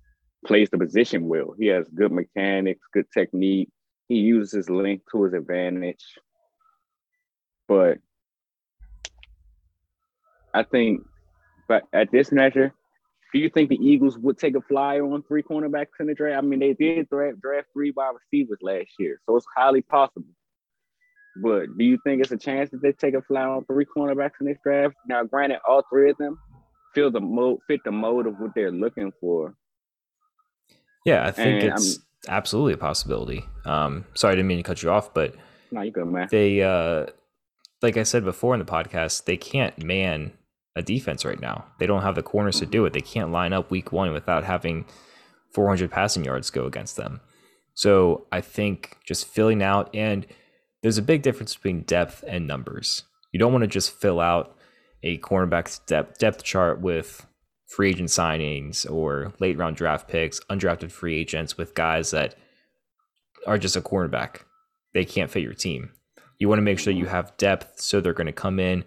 plays 0.46 0.70
the 0.70 0.78
position 0.78 1.28
well. 1.28 1.56
He 1.58 1.68
has 1.68 1.88
good 1.90 2.12
mechanics, 2.12 2.82
good 2.94 3.06
technique. 3.14 3.70
He 4.08 4.16
uses 4.16 4.52
his 4.54 4.70
length 4.70 5.06
to 5.12 5.24
his 5.24 5.34
advantage. 5.34 6.04
But 7.68 7.98
I 10.54 10.64
think, 10.64 11.02
but 11.68 11.84
at 11.92 12.12
this 12.12 12.32
measure, 12.32 12.74
do 13.34 13.40
you 13.40 13.50
think 13.50 13.70
the 13.70 13.76
Eagles 13.76 14.18
would 14.18 14.38
take 14.38 14.56
a 14.56 14.62
flyer 14.62 15.04
on 15.04 15.24
three 15.24 15.44
cornerbacks 15.44 16.00
in 16.00 16.08
the 16.08 16.14
draft? 16.14 16.38
I 16.38 16.48
mean, 16.48 16.60
they 16.60 16.74
did 16.74 17.10
draft, 17.10 17.42
draft 17.42 17.68
three 17.74 17.92
wide 17.96 18.14
receivers 18.16 18.60
last 18.62 18.92
year, 19.00 19.20
so 19.26 19.36
it's 19.36 19.46
highly 19.56 19.82
possible. 19.82 20.30
But 21.42 21.78
do 21.78 21.84
you 21.84 21.98
think 22.06 22.22
it's 22.22 22.32
a 22.32 22.38
chance 22.38 22.70
that 22.70 22.82
they 22.82 22.94
take 22.94 23.14
a 23.14 23.22
flyer 23.22 23.50
on 23.50 23.66
three 23.66 23.86
cornerbacks 23.86 24.40
in 24.40 24.48
this 24.48 24.58
draft? 24.64 24.96
Now, 25.08 25.24
granted, 25.24 25.60
all 25.68 25.84
three 25.90 26.10
of 26.12 26.18
them 26.18 26.40
feel 26.94 27.12
the 27.12 27.20
mode, 27.20 27.60
fit 27.68 27.82
the 27.84 27.92
mode 27.92 28.26
of 28.26 28.40
what 28.40 28.52
they're 28.56 28.72
looking 28.72 29.12
for. 29.20 29.54
Yeah, 31.06 31.28
I 31.28 31.32
think 31.32 31.64
And 31.64 31.74
it's 31.74 32.00
absolutely 32.28 32.74
a 32.74 32.78
possibility. 32.78 33.46
Um, 33.66 34.06
sorry, 34.14 34.34
I 34.34 34.36
didn't 34.36 34.48
mean 34.48 34.58
to 34.58 34.64
cut 34.64 34.84
you 34.84 34.90
off, 34.92 35.14
but 35.14 35.36
No, 35.72 35.82
you 35.82 35.92
good, 35.92 36.08
man. 36.08 36.28
they, 36.32 36.62
uh, 36.62 37.08
like 37.82 37.98
I 37.98 38.04
said 38.04 38.24
before 38.24 38.54
in 38.54 38.60
the 38.60 38.66
podcast, 38.66 39.26
they 39.26 39.38
can't 39.38 39.84
man 39.84 40.34
a 40.76 40.82
defense 40.82 41.24
right 41.26 41.40
now. 41.40 41.66
They 41.80 41.86
don't 41.88 42.02
have 42.02 42.16
the 42.16 42.24
corners 42.24 42.60
to 42.60 42.66
do 42.66 42.86
it. 42.86 42.94
They 42.94 43.02
can't 43.02 43.32
line 43.32 43.54
up 43.54 43.72
week 43.72 43.92
one 43.92 44.12
without 44.12 44.44
having 44.44 44.86
400 45.54 45.90
passing 45.90 46.26
yards 46.26 46.50
go 46.50 46.66
against 46.66 46.98
them. 46.98 47.22
So 47.74 48.26
I 48.32 48.42
think 48.42 48.98
just 49.06 49.28
filling 49.28 49.62
out, 49.62 49.90
and 49.94 50.26
there's 50.82 50.98
a 50.98 51.02
big 51.02 51.22
difference 51.22 51.56
between 51.56 51.82
depth 51.82 52.24
and 52.28 52.48
numbers. 52.48 53.04
You 53.32 53.40
don't 53.40 53.52
want 53.52 53.64
to 53.64 53.68
just 53.68 53.92
fill 53.92 54.20
out 54.20 54.56
a 55.04 55.18
cornerback's 55.20 55.80
depth 55.80 56.18
depth 56.20 56.44
chart 56.44 56.82
with 56.82 57.26
free 57.68 57.90
agent 57.90 58.10
signings 58.10 58.90
or 58.90 59.34
late 59.40 59.58
round 59.58 59.76
draft 59.76 60.08
picks, 60.08 60.40
undrafted 60.50 60.92
free 60.92 61.18
agents 61.18 61.58
with 61.58 61.76
guys 61.76 62.12
that 62.12 62.36
are 63.48 63.58
just 63.58 63.76
a 63.76 63.82
cornerback. 63.82 64.42
They 64.94 65.06
can't 65.06 65.32
fit 65.32 65.44
your 65.44 65.54
team. 65.54 65.92
You 66.40 66.50
want 66.50 66.60
to 66.60 66.64
make 66.64 66.80
sure 66.80 66.94
you 66.94 67.06
have 67.06 67.36
depth 67.38 67.80
so 67.80 68.02
they're 68.02 68.14
going 68.14 68.28
to 68.28 68.34
come 68.34 68.60
in 68.60 68.84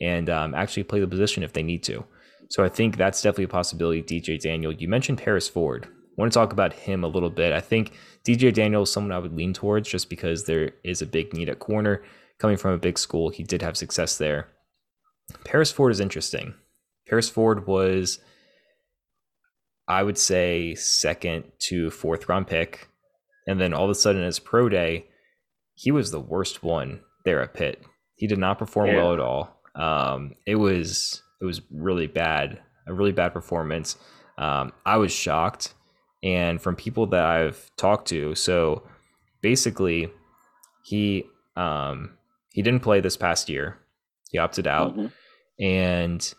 and 0.00 0.30
um, 0.30 0.54
actually 0.54 0.84
play 0.84 1.00
the 1.00 1.06
position 1.06 1.42
if 1.42 1.52
they 1.52 1.62
need 1.62 1.82
to. 1.84 2.04
So 2.50 2.64
I 2.64 2.68
think 2.68 2.96
that's 2.96 3.22
definitely 3.22 3.44
a 3.44 3.48
possibility. 3.48 4.02
DJ 4.02 4.40
Daniel, 4.40 4.72
you 4.72 4.88
mentioned 4.88 5.18
Paris 5.18 5.48
Ford. 5.48 5.86
I 5.86 6.12
want 6.16 6.32
to 6.32 6.38
talk 6.38 6.52
about 6.52 6.72
him 6.72 7.04
a 7.04 7.08
little 7.08 7.30
bit. 7.30 7.52
I 7.52 7.60
think 7.60 7.92
DJ 8.24 8.52
Daniel 8.52 8.82
is 8.82 8.92
someone 8.92 9.12
I 9.12 9.18
would 9.18 9.36
lean 9.36 9.52
towards 9.52 9.88
just 9.88 10.10
because 10.10 10.44
there 10.44 10.72
is 10.82 11.00
a 11.00 11.06
big 11.06 11.32
need 11.32 11.48
at 11.48 11.60
corner. 11.60 12.02
Coming 12.38 12.56
from 12.56 12.72
a 12.72 12.78
big 12.78 12.98
school, 12.98 13.28
he 13.28 13.42
did 13.42 13.62
have 13.62 13.76
success 13.76 14.18
there. 14.18 14.48
Paris 15.44 15.70
Ford 15.70 15.92
is 15.92 16.00
interesting. 16.00 16.54
Paris 17.10 17.28
Ford 17.28 17.66
was, 17.66 18.20
I 19.88 20.02
would 20.02 20.16
say, 20.16 20.74
second 20.76 21.44
to 21.60 21.90
fourth 21.90 22.28
round 22.28 22.46
pick. 22.46 22.88
And 23.46 23.60
then 23.60 23.74
all 23.74 23.84
of 23.84 23.90
a 23.90 23.94
sudden, 23.96 24.22
his 24.22 24.38
pro 24.38 24.68
day, 24.68 25.06
he 25.74 25.90
was 25.90 26.10
the 26.12 26.20
worst 26.20 26.62
one 26.62 27.00
there 27.24 27.42
at 27.42 27.52
Pitt. 27.54 27.82
He 28.14 28.26
did 28.26 28.38
not 28.38 28.58
perform 28.58 28.88
Yeah. 28.88 28.96
well 28.98 29.12
at 29.12 29.20
all. 29.20 29.60
Um, 29.74 30.34
it 30.46 30.54
was 30.56 31.22
it 31.40 31.44
was 31.46 31.62
really 31.70 32.06
bad, 32.06 32.60
a 32.86 32.92
really 32.92 33.12
bad 33.12 33.32
performance. 33.32 33.96
Um, 34.36 34.72
I 34.84 34.98
was 34.98 35.10
shocked, 35.10 35.74
and 36.22 36.60
from 36.60 36.76
people 36.76 37.06
that 37.08 37.24
I've 37.24 37.70
talked 37.76 38.08
to, 38.08 38.34
so 38.34 38.86
basically, 39.40 40.10
he 40.84 41.24
um, 41.56 42.16
he 42.52 42.62
didn't 42.62 42.82
play 42.82 43.00
this 43.00 43.16
past 43.16 43.48
year. 43.48 43.78
He 44.30 44.38
opted 44.38 44.66
out, 44.66 44.96
Mhm. 44.96 45.12
and 45.58 46.34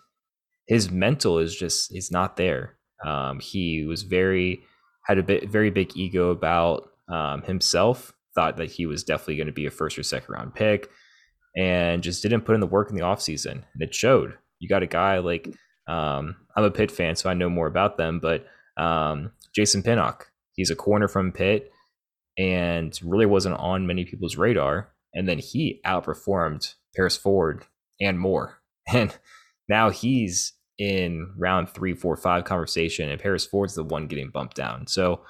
his 0.67 0.91
mental 0.91 1.39
is 1.39 1.55
just 1.55 1.95
is 1.95 2.11
not 2.11 2.37
there. 2.37 2.77
Um, 3.05 3.39
he 3.39 3.85
was 3.85 4.03
very 4.03 4.63
had 5.05 5.17
a 5.17 5.23
bit 5.23 5.49
very 5.49 5.69
big 5.69 5.95
ego 5.95 6.29
about 6.29 6.89
um, 7.09 7.41
himself. 7.43 8.13
Thought 8.33 8.57
that 8.57 8.71
he 8.71 8.85
was 8.85 9.03
definitely 9.03 9.35
going 9.37 9.47
to 9.47 9.53
be 9.53 9.65
a 9.65 9.71
first 9.71 9.97
or 9.99 10.03
second 10.03 10.33
round 10.33 10.55
pick, 10.55 10.89
and 11.57 12.03
just 12.03 12.23
didn't 12.23 12.41
put 12.41 12.55
in 12.55 12.61
the 12.61 12.67
work 12.67 12.89
in 12.89 12.95
the 12.95 13.03
offseason. 13.03 13.63
and 13.73 13.81
it 13.81 13.93
showed. 13.93 14.37
You 14.59 14.69
got 14.69 14.83
a 14.83 14.87
guy 14.87 15.19
like 15.19 15.47
um, 15.87 16.35
I'm 16.55 16.63
a 16.63 16.71
Pitt 16.71 16.91
fan, 16.91 17.15
so 17.15 17.29
I 17.29 17.33
know 17.33 17.49
more 17.49 17.67
about 17.67 17.97
them, 17.97 18.19
but 18.19 18.45
um, 18.77 19.31
Jason 19.53 19.83
Pinnock, 19.83 20.31
he's 20.53 20.69
a 20.69 20.75
corner 20.75 21.07
from 21.07 21.31
Pitt, 21.31 21.71
and 22.37 22.97
really 23.03 23.25
wasn't 23.25 23.57
on 23.57 23.87
many 23.87 24.05
people's 24.05 24.37
radar. 24.37 24.89
And 25.13 25.27
then 25.27 25.39
he 25.39 25.81
outperformed 25.85 26.73
Paris 26.95 27.17
Ford 27.17 27.65
and 27.99 28.19
more. 28.19 28.57
And 28.93 29.15
now 29.71 29.89
he's 29.89 30.53
in 30.77 31.33
round 31.37 31.69
three, 31.69 31.93
four, 31.93 32.15
five 32.15 32.43
conversation, 32.43 33.09
and 33.09 33.19
Paris 33.19 33.45
Ford's 33.45 33.75
the 33.75 33.83
one 33.83 34.07
getting 34.07 34.29
bumped 34.29 34.55
down. 34.55 34.85
So 34.87 35.21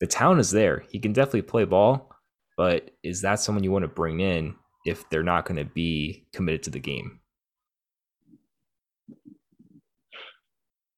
the 0.00 0.06
talent 0.06 0.40
is 0.40 0.50
there. 0.50 0.84
He 0.90 0.98
can 0.98 1.12
definitely 1.12 1.42
play 1.42 1.64
ball, 1.64 2.10
but 2.56 2.90
is 3.02 3.20
that 3.22 3.40
someone 3.40 3.64
you 3.64 3.72
want 3.72 3.82
to 3.82 3.88
bring 3.88 4.20
in 4.20 4.54
if 4.86 5.08
they're 5.10 5.22
not 5.22 5.44
going 5.44 5.58
to 5.58 5.70
be 5.72 6.26
committed 6.32 6.62
to 6.62 6.70
the 6.70 6.78
game? 6.78 7.20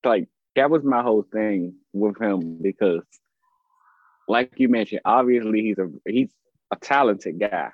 like 0.04 0.28
that 0.56 0.70
was 0.70 0.82
my 0.84 1.02
whole 1.02 1.24
thing 1.32 1.74
with 1.92 2.20
him 2.20 2.58
because 2.60 3.02
like 4.28 4.52
you 4.56 4.68
mentioned 4.68 5.00
obviously 5.04 5.62
he's 5.62 5.78
a 5.78 5.88
he's 6.06 6.30
a 6.72 6.76
talented 6.76 7.38
guy 7.38 7.70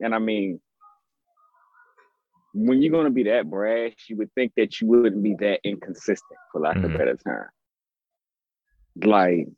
and 0.00 0.14
i 0.14 0.18
mean 0.18 0.60
when 2.54 2.82
you're 2.82 2.92
going 2.92 3.04
to 3.06 3.10
be 3.10 3.24
that 3.24 3.48
brash 3.48 3.94
you 4.08 4.16
would 4.16 4.32
think 4.34 4.52
that 4.56 4.80
you 4.80 4.86
wouldn't 4.86 5.22
be 5.22 5.34
that 5.38 5.60
inconsistent 5.64 6.38
for 6.50 6.60
lack 6.60 6.76
of 6.76 6.82
Mhm. 6.84 6.94
a 6.94 6.98
better 6.98 7.16
term 7.16 7.48
like 9.04 9.48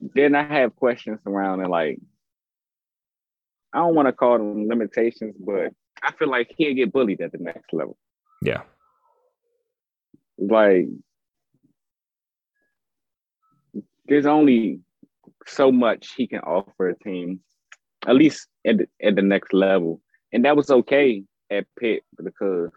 then 0.00 0.34
i 0.34 0.42
have 0.42 0.76
questions 0.76 1.18
surrounding 1.24 1.68
like 1.68 1.98
i 3.72 3.78
don't 3.78 3.94
want 3.94 4.06
to 4.08 4.12
call 4.12 4.36
them 4.38 4.68
limitations 4.68 5.34
but 5.38 5.72
i 6.02 6.12
feel 6.12 6.28
like 6.28 6.52
he'll 6.56 6.74
get 6.74 6.92
bullied 6.92 7.20
at 7.22 7.32
the 7.32 7.38
next 7.38 7.72
level 7.72 7.96
Yeah. 8.42 8.62
like 10.38 10.88
there's 14.08 14.26
only 14.26 14.80
so 15.46 15.72
much 15.72 16.14
he 16.16 16.26
can 16.26 16.40
offer 16.40 16.90
a 16.90 16.98
team, 16.98 17.40
at 18.06 18.14
least 18.14 18.46
at 18.64 18.78
the, 18.78 18.88
at 19.02 19.16
the 19.16 19.22
next 19.22 19.52
level, 19.52 20.00
and 20.32 20.44
that 20.44 20.56
was 20.56 20.70
okay 20.70 21.24
at 21.50 21.66
Pitt 21.78 22.02
because 22.22 22.70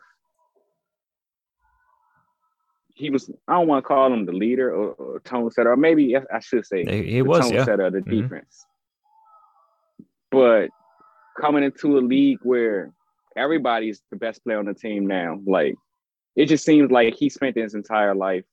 he 2.95 3.09
was. 3.09 3.30
I 3.47 3.53
don't 3.53 3.67
want 3.67 3.84
to 3.84 3.88
call 3.88 4.11
him 4.11 4.26
the 4.26 4.34
leader 4.34 4.74
or, 4.74 4.91
or 4.93 5.20
tone 5.22 5.49
setter, 5.51 5.72
or 5.72 5.78
maybe 5.78 6.15
I 6.17 6.39
should 6.39 6.65
say 6.65 6.86
he, 7.03 7.22
was 7.22 7.45
tone 7.45 7.53
yeah. 7.53 7.65
setter 7.65 7.86
of 7.86 7.93
the 7.93 8.01
Mhm. 8.01 8.24
defense. 8.24 8.65
But 10.32 10.70
coming 11.39 11.63
into 11.63 11.97
a 11.97 12.01
league 12.01 12.39
where 12.43 12.93
everybody's 13.36 14.01
the 14.11 14.17
best 14.17 14.43
player 14.43 14.59
on 14.59 14.65
the 14.65 14.74
team 14.74 15.07
now, 15.07 15.39
like 15.45 15.76
it 16.36 16.45
just 16.47 16.65
seems 16.65 16.91
like 16.91 17.15
he 17.15 17.30
spent 17.30 17.57
his 17.57 17.74
entire 17.74 18.13
life 18.13 18.43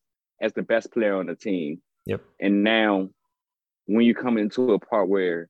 as 0.41 0.53
the 0.53 0.63
best 0.63 0.93
player 0.93 1.17
on 1.17 1.27
the 1.27 1.35
team. 1.35 1.83
Yep. 2.07 2.23
And 2.41 2.63
now, 2.63 3.09
when 3.87 4.05
you 4.07 4.15
come 4.15 4.39
into 4.39 4.73
a 4.73 4.79
part 4.79 5.09
where 5.09 5.49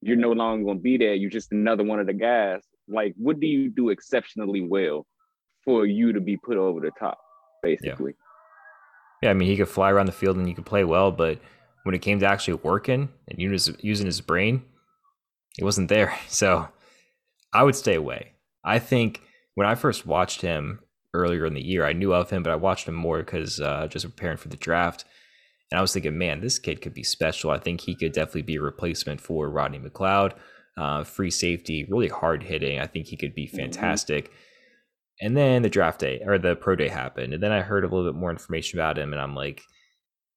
you're 0.00 0.16
no 0.16 0.32
longer 0.32 0.64
going 0.64 0.78
to 0.78 0.82
be 0.82 0.96
there, 0.96 1.14
you're 1.14 1.30
just 1.30 1.52
another 1.52 1.84
one 1.84 2.00
of 2.00 2.06
the 2.06 2.14
guys. 2.14 2.62
Like, 2.88 3.14
what 3.16 3.40
do 3.40 3.46
you 3.46 3.70
do 3.70 3.90
exceptionally 3.90 4.60
well 4.60 5.06
for 5.64 5.86
you 5.86 6.12
to 6.12 6.20
be 6.20 6.36
put 6.36 6.56
over 6.56 6.80
the 6.80 6.90
top, 6.98 7.18
basically? 7.62 8.14
Yeah, 9.22 9.30
I 9.30 9.34
mean, 9.34 9.48
he 9.48 9.56
could 9.56 9.68
fly 9.68 9.90
around 9.90 10.06
the 10.06 10.12
field 10.12 10.36
and 10.36 10.46
he 10.46 10.54
could 10.54 10.66
play 10.66 10.84
well, 10.84 11.12
but 11.12 11.38
when 11.84 11.94
it 11.94 12.02
came 12.02 12.20
to 12.20 12.26
actually 12.26 12.54
working 12.54 13.08
and 13.28 13.38
using 13.38 14.06
his 14.06 14.20
brain, 14.20 14.62
he 15.56 15.64
wasn't 15.64 15.88
there. 15.88 16.16
So 16.28 16.68
I 17.52 17.62
would 17.62 17.76
stay 17.76 17.94
away. 17.94 18.32
I 18.64 18.78
think 18.78 19.22
when 19.54 19.66
I 19.66 19.74
first 19.74 20.06
watched 20.06 20.42
him 20.42 20.80
earlier 21.12 21.44
in 21.44 21.54
the 21.54 21.62
year, 21.62 21.84
I 21.84 21.92
knew 21.92 22.14
of 22.14 22.30
him, 22.30 22.42
but 22.42 22.52
I 22.52 22.56
watched 22.56 22.86
him 22.86 22.94
more 22.94 23.18
because 23.18 23.60
uh, 23.60 23.88
just 23.88 24.04
preparing 24.04 24.36
for 24.36 24.48
the 24.48 24.56
draft. 24.56 25.04
And 25.70 25.78
I 25.78 25.82
was 25.82 25.92
thinking, 25.92 26.18
man, 26.18 26.40
this 26.40 26.58
kid 26.58 26.80
could 26.80 26.94
be 26.94 27.02
special. 27.02 27.50
I 27.50 27.58
think 27.58 27.80
he 27.80 27.94
could 27.94 28.12
definitely 28.12 28.42
be 28.42 28.56
a 28.56 28.62
replacement 28.62 29.20
for 29.20 29.48
Rodney 29.48 29.78
McLeod. 29.78 30.32
Uh, 30.80 31.04
free 31.04 31.30
safety, 31.30 31.86
really 31.90 32.08
hard 32.08 32.42
hitting. 32.42 32.80
I 32.80 32.86
think 32.86 33.06
he 33.06 33.16
could 33.16 33.34
be 33.34 33.46
Mhm. 33.46 33.56
fantastic. 33.56 34.30
And 35.20 35.36
then 35.36 35.60
the 35.60 35.68
draft 35.68 36.00
day 36.00 36.22
or 36.24 36.38
the 36.38 36.56
pro 36.56 36.74
day 36.74 36.88
happened, 36.88 37.34
and 37.34 37.42
then 37.42 37.52
I 37.52 37.60
heard 37.60 37.84
a 37.84 37.88
little 37.88 38.10
bit 38.10 38.18
more 38.18 38.30
information 38.30 38.78
about 38.78 38.96
him, 38.98 39.12
and 39.12 39.20
I'm 39.20 39.34
like, 39.34 39.60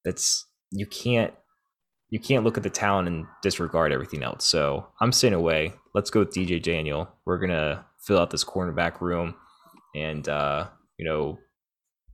that's 0.04 0.46
you 0.72 0.86
can't 0.86 1.34
you 2.10 2.20
can't 2.20 2.44
look 2.44 2.58
at 2.58 2.64
the 2.64 2.70
talent 2.70 3.08
and 3.08 3.26
disregard 3.42 3.92
everything 3.94 4.22
else. 4.22 4.46
So 4.46 4.88
I'm 5.00 5.12
staying 5.14 5.34
away. 5.34 5.74
Let's 5.96 6.10
go 6.12 6.20
with 6.20 6.32
DJ 6.34 6.60
Daniel. 6.62 7.08
We're 7.26 7.40
gonna 7.40 7.86
fill 8.06 8.20
out 8.20 8.30
this 8.32 8.44
cornerback 8.44 9.00
room, 9.02 9.36
and 9.96 10.28
uh, 10.28 10.68
you 10.98 11.06
know 11.06 11.40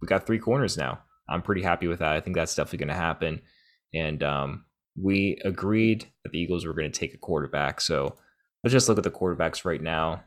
we 0.01 0.07
got 0.07 0.27
three 0.27 0.39
corners 0.39 0.77
now. 0.77 0.99
I'm 1.27 1.41
pretty 1.41 1.63
happy 1.63 1.87
with 1.87 1.99
that. 1.99 2.13
I 2.15 2.21
think 2.21 2.35
that's 2.35 2.55
definitely 2.55 2.79
going 2.85 2.95
to 2.97 3.03
happen. 3.03 3.41
And 3.93 4.23
um, 4.23 4.65
we 5.01 5.39
agreed 5.45 6.05
that 6.23 6.31
the 6.31 6.39
Eagles 6.39 6.65
were 6.65 6.73
going 6.73 6.91
to 6.91 6.99
take 6.99 7.13
a 7.13 7.17
quarterback. 7.17 7.81
So 7.81 8.15
let's 8.63 8.73
just 8.73 8.89
look 8.89 8.97
at 8.97 9.03
the 9.03 9.11
quarterbacks 9.11 9.65
right 9.65 9.81
now. 9.81 10.23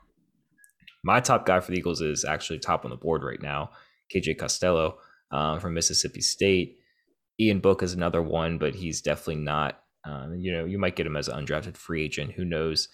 My 1.05 1.21
top 1.21 1.47
guy 1.47 1.61
for 1.61 1.73
the 1.73 1.79
Eagles 1.79 2.01
is 2.01 2.25
actually 2.25 2.61
top 2.61 2.85
on 2.85 2.91
the 2.91 2.97
board 2.97 3.25
right 3.25 3.43
now, 3.43 3.71
KJ 4.15 4.39
Costello 4.39 4.99
uh, 5.33 5.59
from 5.59 5.75
Mississippi 5.75 6.21
State. 6.21 6.79
Ian 7.41 7.61
Book 7.61 7.83
is 7.83 7.93
another 7.93 8.23
one, 8.23 8.59
but 8.59 8.75
he's 8.75 9.03
definitely 9.03 9.43
not. 9.43 9.81
Um, 10.05 10.37
you 10.39 10.53
know, 10.53 10.65
you 10.65 10.79
might 10.79 10.97
get 10.97 11.07
him 11.07 11.17
as 11.17 11.29
an 11.29 11.45
undrafted 11.45 11.77
free 11.77 12.05
agent. 12.05 12.33
Who 12.33 12.45
knows? 12.45 12.89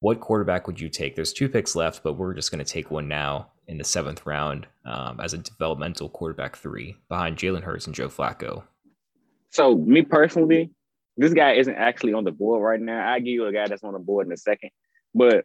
What 0.00 0.20
quarterback 0.20 0.66
would 0.66 0.80
you 0.80 0.88
take? 0.88 1.14
There's 1.14 1.32
two 1.32 1.48
picks 1.48 1.76
left, 1.76 2.02
but 2.02 2.14
we're 2.14 2.34
just 2.34 2.50
going 2.50 2.64
to 2.64 2.70
take 2.70 2.90
one 2.90 3.06
now 3.06 3.50
in 3.68 3.76
the 3.76 3.84
seventh 3.84 4.24
round 4.24 4.66
um, 4.86 5.20
as 5.20 5.34
a 5.34 5.38
developmental 5.38 6.08
quarterback 6.08 6.56
three 6.56 6.96
behind 7.08 7.36
Jalen 7.36 7.62
Hurts 7.62 7.86
and 7.86 7.94
Joe 7.94 8.08
Flacco. 8.08 8.62
So, 9.50 9.76
me 9.76 10.02
personally, 10.02 10.70
this 11.16 11.34
guy 11.34 11.52
isn't 11.52 11.74
actually 11.74 12.14
on 12.14 12.24
the 12.24 12.32
board 12.32 12.62
right 12.62 12.80
now. 12.80 13.08
I 13.08 13.18
give 13.18 13.28
you 13.28 13.46
a 13.46 13.52
guy 13.52 13.66
that's 13.68 13.84
on 13.84 13.92
the 13.92 13.98
board 13.98 14.26
in 14.26 14.32
a 14.32 14.36
second. 14.36 14.70
But 15.14 15.44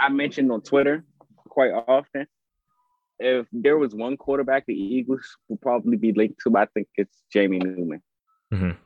I 0.00 0.08
mentioned 0.08 0.50
on 0.52 0.62
Twitter 0.62 1.04
quite 1.48 1.72
often 1.72 2.26
if 3.22 3.46
there 3.52 3.78
was 3.78 3.94
one 3.94 4.16
quarterback 4.16 4.64
the 4.66 4.74
Eagles 4.74 5.36
would 5.48 5.60
probably 5.60 5.96
be 5.96 6.12
linked 6.12 6.40
to, 6.42 6.56
I 6.56 6.66
think 6.66 6.88
it's 6.96 7.22
Jamie 7.32 7.58
Newman. 7.58 8.02
Mhm. 8.52 8.76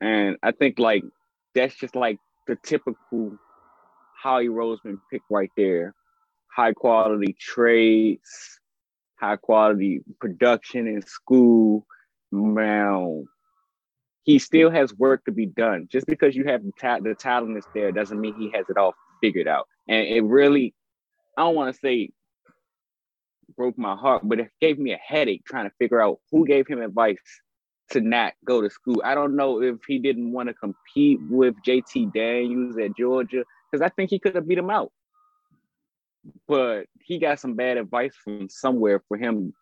And 0.00 0.36
I 0.42 0.52
think 0.52 0.78
like 0.78 1.02
that's 1.54 1.74
just 1.74 1.96
like 1.96 2.18
the 2.46 2.56
typical 2.56 3.36
Howie 4.14 4.48
Roseman 4.48 5.00
pick 5.10 5.22
right 5.28 5.50
there. 5.56 5.94
High 6.54 6.72
quality 6.72 7.34
trades, 7.38 8.60
high 9.18 9.36
quality 9.36 10.02
production 10.20 10.86
in 10.86 11.02
school. 11.02 11.86
Man, 12.30 13.26
he 14.26 14.40
still 14.40 14.70
has 14.70 14.92
work 14.94 15.24
to 15.24 15.32
be 15.32 15.46
done. 15.46 15.88
Just 15.90 16.06
because 16.06 16.34
you 16.34 16.44
have 16.44 16.62
the, 16.62 16.72
ta- 16.78 16.98
the 16.98 17.14
talent 17.14 17.56
is 17.56 17.64
there 17.72 17.92
doesn't 17.92 18.20
mean 18.20 18.34
he 18.34 18.50
has 18.52 18.66
it 18.68 18.76
all 18.76 18.94
figured 19.22 19.46
out. 19.48 19.68
And 19.88 20.06
it 20.06 20.22
really, 20.22 20.74
I 21.38 21.42
don't 21.42 21.54
want 21.54 21.72
to 21.72 21.80
say 21.80 22.10
broke 23.56 23.78
my 23.78 23.94
heart, 23.94 24.22
but 24.24 24.40
it 24.40 24.50
gave 24.60 24.78
me 24.78 24.92
a 24.92 24.98
headache 24.98 25.44
trying 25.46 25.70
to 25.70 25.74
figure 25.78 26.02
out 26.02 26.18
who 26.30 26.44
gave 26.44 26.66
him 26.66 26.82
advice 26.82 27.22
to 27.90 28.00
not 28.00 28.32
go 28.44 28.60
to 28.60 28.68
school. 28.68 29.00
I 29.04 29.14
don't 29.14 29.36
know 29.36 29.62
if 29.62 29.76
he 29.86 30.00
didn't 30.00 30.32
want 30.32 30.48
to 30.48 30.54
compete 30.54 31.20
with 31.30 31.54
JT 31.64 32.12
Daniels 32.12 32.76
at 32.78 32.96
Georgia 32.96 33.44
because 33.70 33.80
I 33.80 33.88
think 33.90 34.10
he 34.10 34.18
could 34.18 34.34
have 34.34 34.48
beat 34.48 34.58
him 34.58 34.70
out. 34.70 34.90
But 36.48 36.86
he 37.00 37.20
got 37.20 37.38
some 37.38 37.54
bad 37.54 37.76
advice 37.76 38.14
from 38.24 38.48
somewhere 38.48 39.00
for 39.06 39.16
him. 39.16 39.54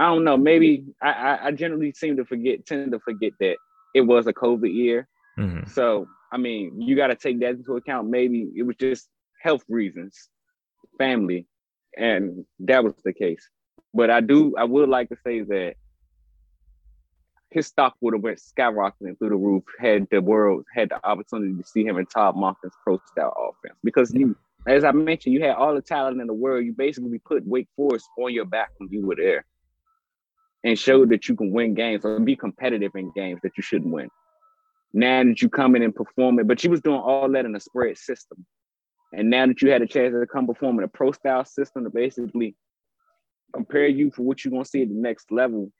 I 0.00 0.06
don't 0.06 0.24
know. 0.24 0.38
Maybe 0.38 0.84
I, 1.02 1.10
I, 1.10 1.46
I 1.46 1.50
generally 1.50 1.92
seem 1.92 2.16
to 2.16 2.24
forget, 2.24 2.64
tend 2.64 2.90
to 2.92 3.00
forget 3.00 3.32
that 3.38 3.56
it 3.94 4.00
was 4.00 4.26
a 4.26 4.32
COVID 4.32 4.74
year. 4.74 5.06
Mhm. 5.38 5.68
So, 5.68 6.08
I 6.32 6.38
mean, 6.38 6.80
you 6.80 6.96
got 6.96 7.08
to 7.08 7.14
take 7.14 7.38
that 7.40 7.50
into 7.50 7.76
account. 7.76 8.08
Maybe 8.08 8.48
it 8.56 8.62
was 8.62 8.76
just 8.76 9.10
health 9.42 9.62
reasons, 9.68 10.30
family, 10.96 11.46
and 11.98 12.46
that 12.60 12.82
was 12.82 12.94
the 13.04 13.12
case. 13.12 13.46
But 13.92 14.08
I 14.08 14.22
do, 14.22 14.54
I 14.56 14.64
would 14.64 14.88
like 14.88 15.10
to 15.10 15.16
say 15.22 15.42
that 15.42 15.74
his 17.50 17.66
stock 17.66 17.94
would 18.00 18.14
have 18.14 18.22
went 18.22 18.40
skyrocketing 18.40 19.18
through 19.18 19.30
the 19.30 19.36
roof 19.36 19.64
had 19.78 20.06
the 20.10 20.22
world 20.22 20.64
had 20.74 20.88
the 20.88 21.06
opportunity 21.06 21.60
to 21.60 21.68
see 21.68 21.84
him 21.84 21.98
in 21.98 22.06
Todd 22.06 22.36
Monken's 22.36 22.72
pro 22.84 22.98
style 23.10 23.34
offense. 23.36 23.78
Because 23.84 24.14
you, 24.14 24.34
as 24.66 24.82
I 24.82 24.92
mentioned, 24.92 25.34
you 25.34 25.42
had 25.42 25.56
all 25.56 25.74
the 25.74 25.82
talent 25.82 26.22
in 26.22 26.26
the 26.26 26.32
world. 26.32 26.64
You 26.64 26.72
basically 26.72 27.18
put 27.18 27.46
Wake 27.46 27.68
Forest 27.76 28.06
on 28.18 28.32
your 28.32 28.46
back 28.46 28.70
when 28.78 28.88
you 28.90 29.04
were 29.04 29.16
there, 29.16 29.44
and 30.64 30.78
showed 30.78 31.08
that 31.10 31.28
you 31.28 31.36
can 31.36 31.52
win 31.52 31.74
games 31.74 32.04
or 32.04 32.20
be 32.20 32.36
competitive 32.36 32.92
in 32.94 33.10
games 33.14 33.40
that 33.42 33.52
you 33.56 33.62
shouldn't 33.62 33.92
win 33.92 34.08
now 34.92 35.22
that 35.24 35.40
you 35.40 35.48
come 35.48 35.76
in 35.76 35.82
and 35.82 35.94
perform 35.94 36.38
it, 36.40 36.46
but 36.48 36.62
you 36.64 36.70
was 36.70 36.80
doing 36.80 36.98
all 37.00 37.30
that 37.30 37.44
in 37.44 37.54
a 37.54 37.60
spread 37.60 37.96
system. 37.96 38.44
And 39.12 39.30
now 39.30 39.46
that 39.46 39.62
you 39.62 39.70
had 39.70 39.82
a 39.82 39.86
chance 39.86 40.12
to 40.12 40.26
come 40.26 40.46
perform 40.46 40.78
in 40.78 40.84
a 40.84 40.88
pro 40.88 41.12
style 41.12 41.44
system 41.44 41.84
to 41.84 41.90
basically 41.90 42.56
compare 43.52 43.86
you 43.86 44.10
for 44.10 44.22
what 44.22 44.44
you're 44.44 44.50
gonna 44.52 44.64
see 44.64 44.82
at 44.82 44.88
the 44.88 44.94
next 44.94 45.30
level, 45.32 45.72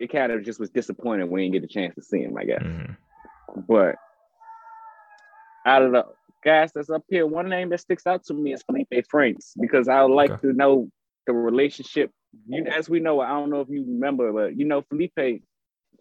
it 0.00 0.10
kind 0.10 0.32
of 0.32 0.44
just 0.44 0.60
was 0.60 0.70
disappointing 0.70 1.30
when 1.30 1.44
you 1.44 1.50
didn't 1.52 1.62
get 1.62 1.70
a 1.70 1.72
chance 1.72 1.94
to 1.94 2.02
see 2.02 2.20
him, 2.20 2.36
I 2.36 2.44
guess. 2.44 2.62
Mhm. 2.62 2.96
But 3.68 3.96
out 5.66 5.82
of 5.82 5.92
the 5.92 6.04
guys 6.44 6.72
that's 6.72 6.90
up 6.90 7.04
here, 7.08 7.26
one 7.26 7.48
name 7.48 7.68
that 7.70 7.80
sticks 7.80 8.06
out 8.06 8.24
to 8.24 8.34
me 8.34 8.52
is 8.52 8.62
Felipe 8.62 9.06
Franks 9.08 9.54
because 9.60 9.88
I 9.88 10.02
would 10.02 10.14
like 10.14 10.30
Okay. 10.32 10.48
to 10.48 10.52
know 10.52 10.90
the 11.26 11.32
relationship. 11.32 12.10
You, 12.46 12.64
as 12.66 12.88
we 12.88 13.00
know, 13.00 13.20
I 13.20 13.28
don't 13.28 13.50
know 13.50 13.60
if 13.60 13.68
you 13.68 13.84
remember, 13.86 14.32
but 14.32 14.56
you 14.56 14.64
know, 14.64 14.82
Felipe 14.82 15.42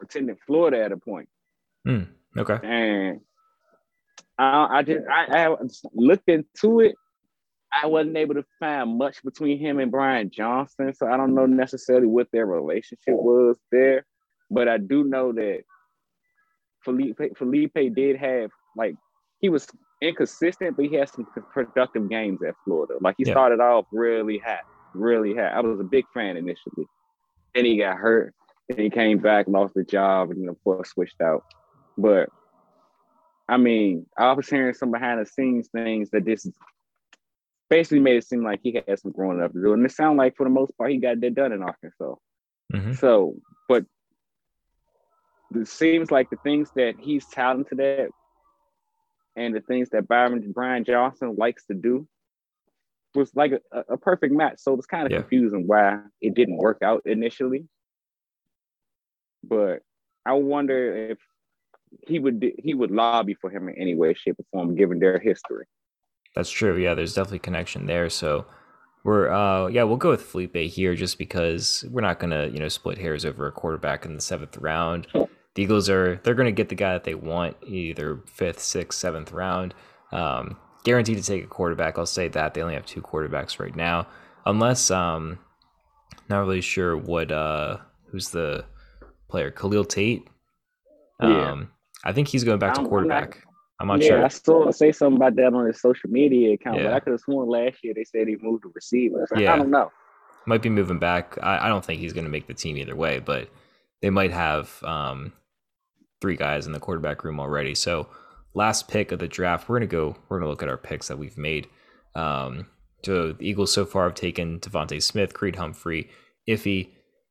attended 0.01 0.37
Florida 0.45 0.83
at 0.83 0.91
a 0.91 0.97
point. 0.97 1.29
Mm, 1.87 2.07
okay. 2.37 2.59
and 2.63 3.19
I, 4.37 4.79
I 4.79 4.83
just 4.83 5.05
I, 5.09 5.45
I 5.47 5.55
looked 5.93 6.29
into 6.29 6.79
it. 6.81 6.95
I 7.75 7.87
wasn't 7.87 8.17
able 8.17 8.35
to 8.35 8.45
find 8.59 8.97
much 8.97 9.23
between 9.23 9.59
him 9.59 9.79
and 9.79 9.91
Brian 9.91 10.29
Johnson, 10.31 10.93
so 10.93 11.07
I 11.07 11.17
don't 11.17 11.33
know 11.33 11.45
necessarily 11.47 12.07
what 12.07 12.27
their 12.31 12.45
relationship 12.45 13.15
was 13.15 13.57
there. 13.71 14.05
But 14.51 14.67
I 14.67 14.77
do 14.77 15.03
know 15.03 15.31
that 15.33 15.63
Felipe 16.83 17.17
Felipe 17.37 17.73
did 17.95 18.17
have 18.17 18.51
like 18.75 18.95
he 19.39 19.49
was 19.49 19.67
inconsistent, 20.01 20.75
but 20.75 20.85
he 20.85 20.95
had 20.95 21.09
some 21.09 21.25
productive 21.51 22.09
games 22.09 22.41
at 22.43 22.55
Florida. 22.63 22.95
Like 23.01 23.15
he 23.17 23.25
Yeah. 23.25 23.33
started 23.33 23.59
off 23.59 23.85
really 23.91 24.37
hot, 24.37 24.61
really 24.93 25.35
had. 25.35 25.53
I 25.53 25.61
was 25.61 25.79
a 25.79 25.83
big 25.83 26.05
fan 26.13 26.37
initially. 26.37 26.87
Then 27.53 27.65
he 27.65 27.77
got 27.77 27.97
hurt. 27.97 28.33
Then 28.69 28.79
he 28.79 28.89
came 28.89 29.19
back, 29.19 29.47
lost 29.47 29.73
the 29.73 29.83
job, 29.83 30.31
and 30.31 30.41
then 30.41 30.49
of 30.49 30.63
course 30.63 30.91
switched 30.91 31.21
out. 31.21 31.43
But 31.97 32.29
I 33.47 33.57
mean, 33.57 34.05
I 34.17 34.31
was 34.33 34.47
hearing 34.47 34.73
some 34.73 34.91
behind 34.91 35.19
the 35.19 35.25
scenes 35.25 35.67
things 35.67 36.09
that 36.11 36.25
this 36.25 36.47
basically 37.69 37.99
made 37.99 38.17
it 38.17 38.25
seem 38.25 38.43
like 38.43 38.61
he 38.63 38.81
had 38.87 38.99
some 38.99 39.11
growing 39.11 39.41
up 39.41 39.51
to 39.53 39.61
do. 39.61 39.73
And 39.73 39.85
it 39.85 39.91
sounded 39.91 40.17
like 40.17 40.35
for 40.35 40.43
the 40.43 40.49
most 40.49 40.77
part 40.77 40.91
he 40.91 40.97
got 40.97 41.19
that 41.19 41.35
done 41.35 41.51
in 41.51 41.63
Arkansas. 41.63 42.15
Mhm. 42.71 42.95
So, 42.97 43.35
but 43.67 43.85
it 45.55 45.67
seems 45.67 46.11
like 46.11 46.29
the 46.29 46.37
things 46.37 46.71
that 46.75 46.95
he's 46.99 47.25
talented 47.27 47.79
at 47.79 48.09
and 49.35 49.55
the 49.55 49.61
things 49.61 49.89
that 49.89 50.07
Byron 50.07 50.51
Brian 50.51 50.83
Johnson 50.83 51.35
likes 51.35 51.65
to 51.65 51.73
do 51.73 52.07
was 53.15 53.31
like 53.35 53.51
a, 53.71 53.83
a 53.89 53.97
perfect 53.97 54.33
match. 54.33 54.59
So 54.59 54.73
it's 54.75 54.85
kind 54.85 55.05
of 55.05 55.11
Yeah. 55.11 55.19
confusing 55.19 55.67
why 55.67 55.99
it 56.21 56.33
didn't 56.33 56.57
work 56.57 56.79
out 56.81 57.03
initially. 57.05 57.67
But 59.43 59.81
I 60.25 60.33
wonder 60.33 61.11
if 61.11 61.19
he 62.07 62.19
would 62.19 62.53
he 62.57 62.73
would 62.73 62.91
lobby 62.91 63.35
for 63.35 63.49
him 63.49 63.69
in 63.69 63.75
any 63.77 63.95
way, 63.95 64.13
shape, 64.13 64.39
or 64.39 64.45
form, 64.51 64.75
given 64.75 64.99
their 64.99 65.19
history. 65.19 65.65
That's 66.35 66.49
true. 66.49 66.77
Yeah, 66.77 66.93
there's 66.93 67.13
definitely 67.13 67.39
connection 67.39 67.85
there. 67.85 68.09
So 68.09 68.45
we're 69.03 69.29
uh 69.29 69.67
yeah, 69.67 69.83
we'll 69.83 69.97
go 69.97 70.09
with 70.09 70.23
Felipe 70.23 70.55
here 70.55 70.95
just 70.95 71.17
because 71.17 71.85
we're 71.91 72.01
not 72.01 72.19
gonna, 72.19 72.47
you 72.47 72.59
know, 72.59 72.69
split 72.69 72.97
hairs 72.97 73.25
over 73.25 73.47
a 73.47 73.51
quarterback 73.51 74.05
in 74.05 74.15
the 74.15 74.21
seventh 74.21 74.57
round. 74.57 75.07
The 75.13 75.61
Eagles 75.61 75.89
are 75.89 76.19
they're 76.23 76.33
gonna 76.33 76.51
get 76.51 76.69
the 76.69 76.75
guy 76.75 76.93
that 76.93 77.03
they 77.03 77.15
want, 77.15 77.57
either 77.63 78.21
fifth, 78.25 78.59
sixth, 78.59 78.97
seventh 78.97 79.31
round. 79.31 79.75
Um, 80.11 80.57
guaranteed 80.83 81.17
to 81.17 81.23
take 81.23 81.43
a 81.43 81.47
quarterback. 81.47 81.97
I'll 81.97 82.05
say 82.05 82.27
that. 82.29 82.53
They 82.53 82.61
only 82.61 82.73
have 82.75 82.85
two 82.85 83.01
quarterbacks 83.01 83.59
right 83.59 83.75
now. 83.75 84.07
Unless 84.45 84.91
um 84.91 85.39
not 86.29 86.39
really 86.39 86.61
sure 86.61 86.95
what 86.97 87.31
uh 87.31 87.77
who's 88.07 88.29
the 88.29 88.65
player. 89.29 89.51
Khalil 89.51 89.85
Tate. 89.85 90.27
Um 91.19 91.31
Yeah. 91.31 91.63
I 92.05 92.11
think 92.13 92.27
he's 92.27 92.43
going 92.43 92.59
back 92.59 92.73
to 92.75 92.81
I'm- 92.81 92.85
I'm 92.87 93.07
not- 93.07 93.29
quarterback. 93.29 93.43
I'm 93.79 93.87
not 93.87 94.01
yeah, 94.01 94.07
sure. 94.09 94.23
I 94.25 94.27
saw 94.27 94.71
say 94.71 94.91
something 94.91 95.17
about 95.17 95.35
that 95.35 95.53
on 95.53 95.65
his 95.65 95.81
social 95.81 96.09
media 96.09 96.53
account, 96.53 96.77
but 96.77 96.83
Yeah. 96.83 96.95
I 96.95 96.99
could 96.99 97.11
have 97.11 97.19
sworn 97.21 97.49
last 97.49 97.83
year 97.83 97.93
they 97.93 98.03
said 98.03 98.27
he 98.27 98.37
moved 98.41 98.63
to 98.63 98.71
receiver. 98.73 99.27
Yeah. 99.35 99.53
I 99.53 99.57
don't 99.57 99.71
know. 99.71 99.91
might 100.45 100.61
be 100.61 100.69
moving 100.69 100.99
back. 100.99 101.37
I, 101.41 101.65
I 101.65 101.67
don't 101.69 101.83
think 101.85 102.01
he's 102.01 102.11
going 102.13 102.25
to 102.25 102.29
make 102.29 102.47
the 102.47 102.53
team 102.53 102.75
either 102.77 102.95
way, 102.97 103.19
but 103.19 103.49
they 104.01 104.09
might 104.09 104.31
have 104.31 104.81
um, 104.83 105.31
three 106.21 106.35
guys 106.35 106.65
in 106.65 106.73
the 106.73 106.79
quarterback 106.81 107.23
room 107.23 107.39
already. 107.39 107.73
So 107.75 108.07
last 108.53 108.87
pick 108.87 109.11
of 109.11 109.19
the 109.19 109.27
draft, 109.27 109.67
we're 109.67 109.77
gonna 109.77 109.87
go. 109.87 110.15
We're 110.29 110.39
gonna 110.39 110.49
look 110.49 110.63
at 110.63 110.69
our 110.69 110.77
picks 110.77 111.07
that 111.07 111.17
we've 111.17 111.37
made. 111.37 111.67
Um, 112.15 112.67
so 113.03 113.33
the 113.33 113.43
Eagles 113.45 113.73
so 113.73 113.85
far 113.85 114.05
have 114.05 114.15
taken 114.15 114.59
DeVonta 114.59 115.01
Smith, 115.01 115.33
Creed 115.33 115.55
Humphrey, 115.55 116.09
Iffy, 116.47 116.89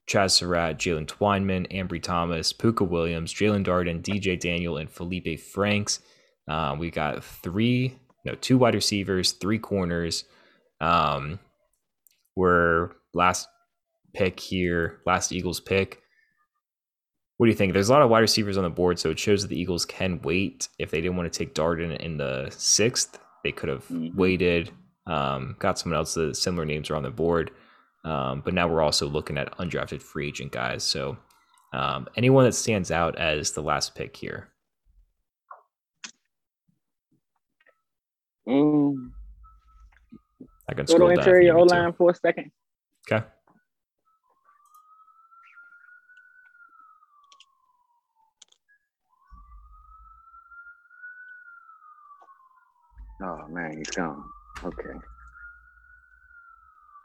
Chaz 0.08 0.32
Surratt, 0.32 0.78
Jaylen 0.78 1.06
Twyman, 1.06 1.70
Ambry 1.72 2.02
Thomas, 2.02 2.52
Pooka 2.52 2.86
Williams, 2.86 3.32
Jaelon 3.32 3.64
Darden, 3.64 4.02
DJ 4.02 4.38
Daniel, 4.38 4.76
and 4.76 4.90
Felipe 4.90 5.40
Franks. 5.40 6.00
Uh, 6.48 6.76
we 6.78 6.90
got 6.90 7.24
three, 7.24 7.96
no, 8.24 8.34
two 8.34 8.58
wide 8.58 8.74
receivers, 8.74 9.32
three 9.32 9.58
corners. 9.58 10.24
Um, 10.80 11.38
we're 12.36 12.90
last 13.14 13.48
pick 14.14 14.40
here, 14.40 15.00
last 15.06 15.32
Eagles 15.32 15.60
pick. 15.60 16.02
What 17.42 17.46
do 17.46 17.50
you 17.50 17.56
think? 17.56 17.72
There's 17.72 17.88
a 17.88 17.92
lot 17.92 18.02
of 18.02 18.08
wide 18.08 18.20
receivers 18.20 18.56
on 18.56 18.62
the 18.62 18.70
board, 18.70 19.00
so 19.00 19.10
it 19.10 19.18
shows 19.18 19.42
that 19.42 19.48
the 19.48 19.58
Eagles 19.60 19.84
can 19.84 20.20
wait. 20.22 20.68
If 20.78 20.92
they 20.92 21.00
didn't 21.00 21.16
want 21.16 21.32
to 21.32 21.36
take 21.36 21.56
Darden 21.56 21.96
in 21.98 22.16
the 22.16 22.48
sixth, 22.50 23.18
they 23.42 23.50
could 23.50 23.68
have 23.68 23.84
Mhm. 23.88 24.14
waited, 24.14 24.70
um, 25.08 25.56
got 25.58 25.76
someone 25.76 25.96
else. 25.98 26.14
The 26.14 26.36
similar 26.36 26.64
names 26.64 26.88
are 26.88 26.94
on 26.94 27.02
the 27.02 27.10
board, 27.10 27.50
um, 28.04 28.42
but 28.42 28.54
now 28.54 28.68
we're 28.68 28.80
also 28.80 29.08
looking 29.08 29.36
at 29.38 29.50
undrafted 29.58 30.02
free 30.02 30.28
agent 30.28 30.52
guys. 30.52 30.84
So 30.84 31.18
um, 31.72 32.06
anyone 32.16 32.44
that 32.44 32.52
stands 32.52 32.92
out 32.92 33.18
as 33.18 33.50
the 33.50 33.62
last 33.62 33.96
pick 33.96 34.16
here. 34.16 34.46
Mm. 38.46 39.10
I 40.68 40.74
can 40.74 40.86
scroll 40.86 41.08
down. 41.08 41.18
if 41.18 41.26
interior 41.26 41.42
you 41.42 41.50
O 41.50 41.56
need 41.56 41.62
me 41.62 41.68
to. 41.70 41.74
line 41.74 41.92
for 41.94 42.10
a 42.10 42.14
second. 42.14 42.52
Okay. 43.10 43.26
Oh 53.22 53.48
man, 53.50 53.78
he's 53.78 53.90
gone. 53.90 54.24
Okay. 54.64 54.98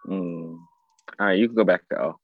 Mm. 0.08 0.60
All 1.20 1.26
right, 1.28 1.38
you 1.40 1.48
can 1.48 1.56
go 1.56 1.64
back 1.64 1.88
to 1.90 2.02
O. 2.02 2.20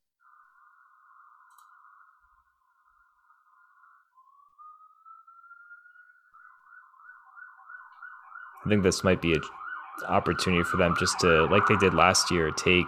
I 8.65 8.69
think 8.69 8.83
this 8.83 9.03
might 9.03 9.21
be 9.21 9.33
an 9.33 9.41
opportunity 10.07 10.63
for 10.63 10.77
them 10.77 10.95
just 10.99 11.19
to, 11.21 11.45
like 11.45 11.67
they 11.67 11.75
did 11.77 11.93
last 11.93 12.31
year, 12.31 12.51
take 12.51 12.87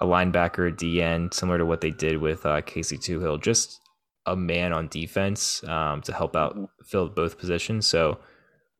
a 0.00 0.06
linebacker, 0.06 0.68
a 0.68 0.72
DN, 0.72 1.32
similar 1.32 1.58
to 1.58 1.66
what 1.66 1.80
they 1.80 1.90
did 1.90 2.18
with 2.18 2.46
uh, 2.46 2.60
Casey 2.62 2.98
Toohill, 2.98 3.40
just 3.42 3.80
a 4.26 4.36
man 4.36 4.72
on 4.72 4.88
defense 4.88 5.62
um, 5.64 6.02
to 6.02 6.12
help 6.12 6.36
out 6.36 6.56
Mhm. 6.56 6.68
fill 6.84 7.08
both 7.08 7.38
positions. 7.38 7.86
So 7.86 8.18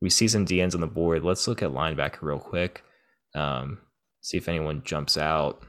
we 0.01 0.09
see 0.09 0.27
some 0.27 0.45
DNs 0.45 0.75
on 0.75 0.81
the 0.81 0.87
board. 0.87 1.23
Let's 1.23 1.47
look 1.47 1.61
at 1.63 1.71
linebacker 1.71 2.21
real 2.21 2.39
quick. 2.39 2.83
Um, 3.35 3.79
see 4.21 4.37
if 4.37 4.47
anyone 4.47 4.81
jumps 4.83 5.17
out. 5.17 5.63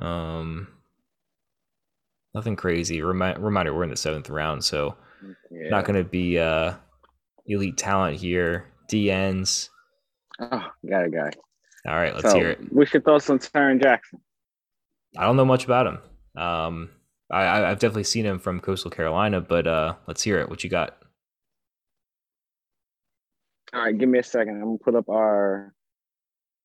Um, 0.00 0.68
nothing 2.34 2.56
crazy. 2.56 3.02
Remi- 3.02 3.38
reminder: 3.38 3.74
we're 3.74 3.84
in 3.84 3.90
the 3.90 3.96
seventh 3.96 4.30
round, 4.30 4.64
so 4.64 4.96
Yeah. 5.50 5.70
not 5.70 5.84
going 5.84 6.02
to 6.02 6.08
be 6.08 6.38
uh, 6.38 6.74
elite 7.46 7.76
talent 7.76 8.18
here. 8.18 8.66
DNs. 8.90 9.68
Oh, 10.40 10.66
got 10.88 11.04
a 11.04 11.10
guy. 11.10 11.30
All 11.86 11.94
right, 11.96 12.14
let's 12.14 12.30
so, 12.30 12.36
hear 12.38 12.50
it. 12.50 12.72
what's 12.72 12.92
your 12.92 13.02
thoughts 13.02 13.28
on 13.30 13.38
Tarron 13.38 13.82
Jackson? 13.82 14.20
I 15.16 15.24
don't 15.24 15.36
know 15.36 15.44
much 15.44 15.64
about 15.64 15.86
him. 15.86 15.98
Um, 16.42 16.90
I, 17.30 17.70
I've 17.70 17.78
definitely 17.78 18.04
seen 18.04 18.24
him 18.24 18.38
from 18.38 18.60
Coastal 18.60 18.90
Carolina, 18.90 19.40
but 19.40 19.66
uh, 19.66 19.94
let's 20.06 20.22
hear 20.22 20.38
it. 20.38 20.48
What 20.48 20.64
you 20.64 20.70
got? 20.70 20.96
All 23.74 23.82
right, 23.82 23.96
give 23.96 24.08
me 24.08 24.18
a 24.18 24.22
second. 24.22 24.56
I'm 24.56 24.64
gonna 24.64 24.78
put 24.78 24.94
up 24.94 25.08
our 25.10 25.74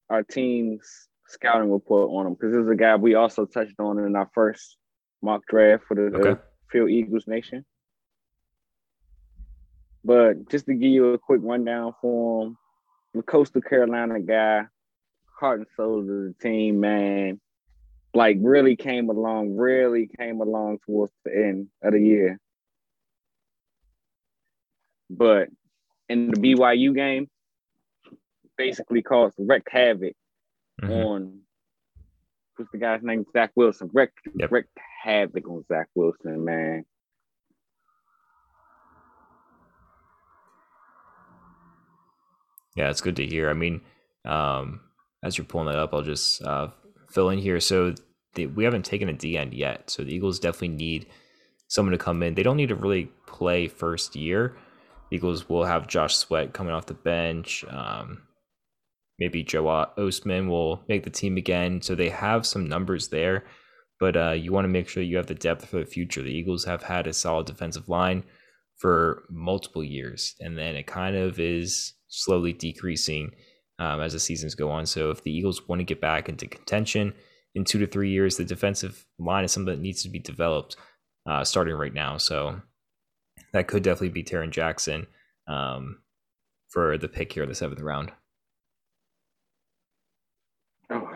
our 0.09 0.24
team's 0.24 1.09
scouting 1.28 1.72
report 1.72 2.09
on 2.11 2.28
him 2.28 2.34
because 2.34 2.53
this 2.53 2.64
is 2.64 2.70
a 2.70 2.76
guy 2.76 2.95
we 2.95 3.16
also 3.16 3.45
touched 3.45 3.80
on 3.80 3.99
in 3.99 4.16
our 4.16 4.30
first 4.34 4.78
mock 5.22 5.41
draft 5.47 5.84
for 5.88 5.95
the 5.95 6.03
Okay. 6.18 6.41
Field 6.72 6.89
Eagles 6.89 7.28
Nation. 7.28 7.66
But 10.05 10.49
just 10.49 10.66
to 10.66 10.74
give 10.74 10.91
you 10.91 11.14
a 11.14 11.18
quick 11.18 11.41
rundown 11.43 11.93
for 12.01 12.45
him, 12.47 12.57
the 13.14 13.22
Coastal 13.22 13.61
Carolina 13.61 14.20
guy, 14.20 14.64
heart 15.39 15.59
and 15.59 15.68
soul 15.76 15.99
of 15.99 16.07
the 16.07 16.36
team, 16.41 16.80
man. 16.80 17.39
Like 18.14 18.38
really 18.41 18.76
came 18.76 19.09
along, 19.09 19.55
really 19.57 20.07
came 20.20 20.39
along 20.41 20.80
towards 20.86 21.11
the 21.26 21.36
end 21.36 21.68
of 21.82 21.93
the 21.93 21.99
year. 21.99 22.39
But 25.09 25.49
in 26.09 26.30
the 26.32 26.38
BYU 26.38 26.93
game, 26.93 27.28
basically 28.57 29.01
caused 29.01 29.36
wrecked 29.39 29.70
havoc 29.72 30.14
Mhm. 30.82 30.89
on 30.89 31.41
what's 32.55 32.72
the 32.72 32.78
guy's 32.78 33.01
name? 33.01 33.26
Zach 33.34 33.51
Wilson. 33.55 33.89
Wrecked, 33.93 34.20
Yep. 34.36 34.51
wrecked 34.51 34.78
havoc 35.03 35.47
on 35.47 35.66
Zach 35.68 35.89
Wilson, 35.95 36.45
man. 36.45 36.86
Yeah, 42.76 42.89
it's 42.89 43.01
good 43.01 43.16
to 43.18 43.26
hear. 43.26 43.49
I 43.49 43.53
mean, 43.53 43.82
um, 44.26 44.82
as 45.24 45.38
you're 45.38 45.45
pulling 45.45 45.68
that 45.68 45.78
up, 45.78 45.93
I'll 45.93 46.01
just 46.01 46.41
uh, 46.43 46.70
fill 47.14 47.30
in 47.30 47.39
here. 47.39 47.59
So 47.59 47.95
the, 48.36 48.47
we 48.47 48.64
haven't 48.64 48.86
taken 48.86 49.09
a 49.09 49.14
D 49.14 49.38
end 49.38 49.53
yet. 49.53 49.89
So 49.89 50.03
the 50.03 50.14
Eagles 50.14 50.39
definitely 50.39 50.70
need 50.70 51.07
someone 51.68 51.91
to 51.91 51.97
come 51.97 52.24
in. 52.24 52.36
They 52.36 52.43
don't 52.43 52.57
need 52.57 52.70
to 52.70 52.76
really 52.76 53.11
play 53.28 53.68
first 53.68 54.16
year. 54.16 54.55
Eagles 55.11 55.47
will 55.47 55.66
have 55.66 55.88
Josh 55.88 56.16
Sweat 56.16 56.53
coming 56.53 56.74
off 56.74 56.88
the 56.88 56.93
bench. 56.93 57.64
Um, 57.70 58.24
maybe 59.20 59.43
Joe 59.43 59.64
Ostman 59.97 60.49
will 60.49 60.84
make 60.88 61.03
the 61.03 61.09
team 61.09 61.38
again. 61.38 61.82
So 61.82 61.95
they 61.95 62.09
have 62.09 62.45
some 62.45 62.68
numbers 62.68 63.09
there, 63.09 63.43
but 63.99 64.18
uh, 64.18 64.32
you 64.32 64.51
want 64.51 64.66
to 64.66 64.70
make 64.70 64.89
sure 64.89 65.03
you 65.03 65.18
have 65.18 65.28
the 65.28 65.36
depth 65.36 65.66
for 65.66 65.78
the 65.78 65.86
future. 65.86 66.24
The 66.24 66.36
Eagles 66.36 66.66
have 66.66 66.84
had 66.84 67.05
a 67.05 67.14
solid 67.14 67.45
defensive 67.45 67.89
line 67.89 68.24
for 68.78 69.24
multiple 69.30 69.84
years, 69.84 70.36
and 70.39 70.57
then 70.57 70.76
it 70.76 70.88
kind 70.88 71.16
of 71.16 71.39
is 71.39 71.93
slowly 72.07 72.53
decreasing 72.53 73.32
um, 73.80 74.01
as 74.01 74.13
the 74.13 74.19
seasons 74.19 74.55
go 74.55 74.69
on. 74.69 74.86
So 74.86 75.09
if 75.11 75.24
the 75.24 75.32
Eagles 75.32 75.67
want 75.67 75.80
to 75.80 75.86
get 75.86 76.01
back 76.01 76.30
into 76.30 76.47
contention 76.47 77.13
in 77.55 77.63
two 77.63 77.80
to 77.80 77.88
three 77.88 78.09
years, 78.09 78.38
the 78.38 78.45
defensive 78.45 79.05
line 79.19 79.43
is 79.43 79.51
something 79.51 79.74
that 79.74 79.82
needs 79.82 80.03
to 80.03 80.09
be 80.09 80.19
developed 80.19 80.76
uh, 81.26 81.43
starting 81.43 81.76
right 81.76 81.93
now. 81.93 82.17
So 82.17 82.61
that 83.53 83.67
could 83.67 83.84
definitely 83.84 84.09
be 84.09 84.24
Tarron 84.24 84.51
Jackson 84.51 85.07
um, 85.47 85.99
for 86.69 86.97
the 86.97 87.07
pick 87.07 87.34
here 87.34 87.43
in 87.43 87.49
the 87.49 87.55
seventh 87.55 87.82
round. 87.82 88.11
Oh. 90.89 91.09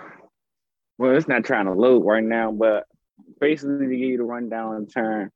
Well, 0.97 1.15
it's 1.15 1.27
not 1.27 1.45
trying 1.45 1.65
to 1.65 1.73
load 1.73 2.05
right 2.05 2.23
now, 2.23 2.51
but 2.51 2.85
basically 3.39 3.85
to 3.85 3.91
give 3.91 4.09
you 4.09 4.17
the 4.17 4.23
rundown 4.23 4.75
in 4.77 4.87
turn, 4.87 5.31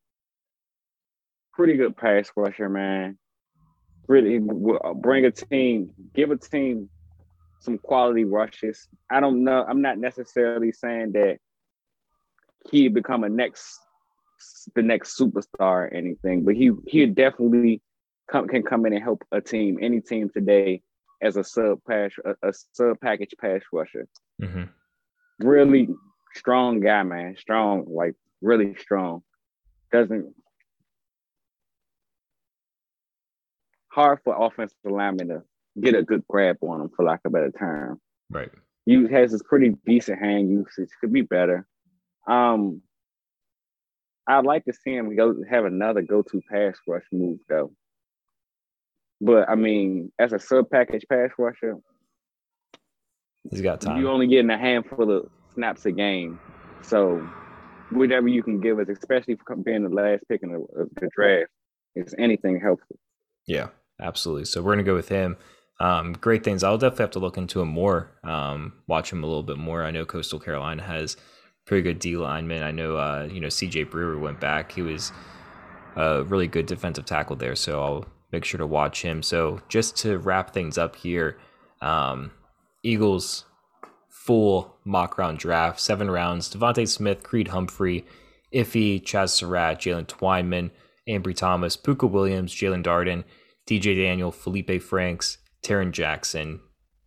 pretty 1.53 1.75
good 1.75 1.95
pass 1.95 2.31
rusher, 2.35 2.69
man. 2.69 3.17
Really 4.07 4.39
bring 4.95 5.25
a 5.25 5.31
team, 5.31 5.91
give 6.15 6.31
a 6.31 6.37
team 6.37 6.89
some 7.61 7.77
quality 7.77 8.25
rushes. 8.25 8.87
I 9.09 9.19
don't 9.19 9.43
know. 9.43 9.63
I'm 9.67 9.81
not 9.81 9.97
necessarily 9.97 10.71
saying 10.71 11.13
that 11.13 11.37
he 12.69 12.89
become 12.89 13.23
a 13.23 13.29
next 13.29 13.79
the 14.75 14.81
next 14.81 15.17
superstar 15.17 15.45
or 15.59 15.93
anything, 15.93 16.43
but 16.43 16.55
he 16.55 16.71
he 16.87 17.05
definitely 17.05 17.81
come, 18.29 18.47
can 18.47 18.63
come 18.63 18.85
in 18.85 18.93
and 18.93 19.03
help 19.03 19.23
a 19.31 19.39
team, 19.39 19.77
any 19.81 20.01
team 20.01 20.29
today, 20.29 20.81
as 21.21 21.37
a 21.37 21.43
sub 21.43 21.79
pass 21.87 22.11
a, 22.25 22.49
a 22.49 22.53
sub 22.73 22.99
package 22.99 23.33
pass 23.39 23.61
rusher 23.71 24.07
Mm-hmm. 24.41 24.63
really 25.47 25.87
strong 26.33 26.79
guy, 26.79 27.03
man. 27.03 27.35
Strong, 27.37 27.85
like 27.87 28.15
really 28.41 28.73
strong. 28.75 29.21
Doesn't 29.91 30.33
hard 33.89 34.19
for 34.23 34.35
offensive 34.45 34.77
linemen 34.83 35.27
to 35.27 35.43
get 35.79 35.95
a 35.95 36.03
good 36.03 36.25
grab 36.27 36.57
on 36.61 36.81
him, 36.81 36.89
for 36.95 37.05
lack 37.05 37.21
of 37.25 37.31
a 37.31 37.33
better 37.33 37.51
term. 37.51 37.99
Right. 38.29 38.49
You 38.85 39.07
has 39.07 39.31
this 39.31 39.43
pretty 39.43 39.75
decent 39.85 40.19
hand 40.19 40.49
usage. 40.49 40.89
Could 40.99 41.13
be 41.13 41.21
better. 41.21 41.67
Um, 42.27 42.81
I'd 44.27 44.45
like 44.45 44.65
to 44.65 44.73
see 44.73 44.93
him 44.93 45.15
go 45.15 45.35
have 45.49 45.65
another 45.65 46.01
go-to 46.01 46.41
pass 46.49 46.77
rush 46.87 47.03
move 47.11 47.39
though. 47.49 47.71
But 49.19 49.49
I 49.49 49.55
mean, 49.55 50.11
as 50.17 50.33
a 50.33 50.39
sub 50.39 50.69
package 50.69 51.03
pass 51.09 51.29
rusher, 51.37 51.75
he's 53.49 53.61
got 53.61 53.81
time. 53.81 53.99
You 53.99 54.09
only 54.09 54.27
getting 54.27 54.49
a 54.49 54.57
handful 54.57 55.11
of 55.11 55.29
snaps 55.53 55.85
a 55.85 55.91
game, 55.91 56.39
so 56.81 57.27
whatever 57.91 58.27
you 58.27 58.41
can 58.41 58.59
give 58.59 58.79
us, 58.79 58.87
especially 58.89 59.35
for 59.35 59.55
being 59.55 59.83
the 59.83 59.89
last 59.89 60.23
pick 60.27 60.41
in 60.43 60.51
the, 60.51 60.87
the 60.99 61.09
draft, 61.15 61.51
is 61.95 62.15
anything 62.17 62.59
helpful. 62.59 62.97
Yeah, 63.47 63.67
absolutely. 63.99 64.45
So 64.45 64.61
we're 64.61 64.73
gonna 64.73 64.83
go 64.83 64.95
with 64.95 65.09
him. 65.09 65.37
Um, 65.81 66.13
great 66.13 66.43
things. 66.43 66.63
I'll 66.63 66.77
definitely 66.77 67.03
have 67.03 67.11
to 67.11 67.19
look 67.19 67.37
into 67.37 67.59
him 67.59 67.69
more, 67.69 68.11
um, 68.23 68.73
watch 68.85 69.11
him 69.11 69.23
a 69.23 69.25
little 69.25 69.41
bit 69.41 69.57
more. 69.57 69.83
I 69.83 69.89
know 69.89 70.05
Coastal 70.05 70.39
Carolina 70.39 70.83
has 70.83 71.17
pretty 71.65 71.81
good 71.81 71.97
D 71.97 72.17
lineman. 72.17 72.61
I 72.61 72.69
know, 72.69 72.97
uh, 72.97 73.27
you 73.31 73.39
know, 73.39 73.47
CJ 73.47 73.89
Brewer 73.89 74.19
went 74.19 74.39
back. 74.39 74.71
He 74.71 74.83
was 74.83 75.11
a 75.95 76.23
really 76.23 76.45
good 76.45 76.67
defensive 76.67 77.05
tackle 77.05 77.35
there. 77.35 77.55
So 77.55 77.81
I'll 77.81 78.05
make 78.31 78.45
sure 78.45 78.59
to 78.59 78.67
watch 78.67 79.01
him. 79.01 79.23
So 79.23 79.59
just 79.69 79.97
to 79.97 80.19
wrap 80.19 80.53
things 80.53 80.77
up 80.77 80.95
here, 80.95 81.39
um, 81.81 82.29
Eagles 82.83 83.45
full 84.07 84.77
mock 84.85 85.17
round 85.17 85.39
draft, 85.39 85.79
seven 85.79 86.11
rounds. 86.11 86.53
DeVonta 86.53 86.87
Smith, 86.87 87.23
Creed 87.23 87.47
Humphrey, 87.47 88.05
Iffy, 88.53 89.01
Chaz 89.01 89.29
Surratt, 89.29 89.79
Jaylen 89.79 90.05
Twyman, 90.05 90.69
Ambry 91.09 91.35
Thomas, 91.35 91.75
Pooka 91.75 92.07
Williams, 92.07 92.53
Jaelon 92.53 92.83
Darden, 92.83 93.23
DJ 93.65 93.95
Daniel, 93.95 94.31
Felipe 94.31 94.79
Franks, 94.79 95.39
Tarron 95.63 95.91
Jackson. 95.91 96.59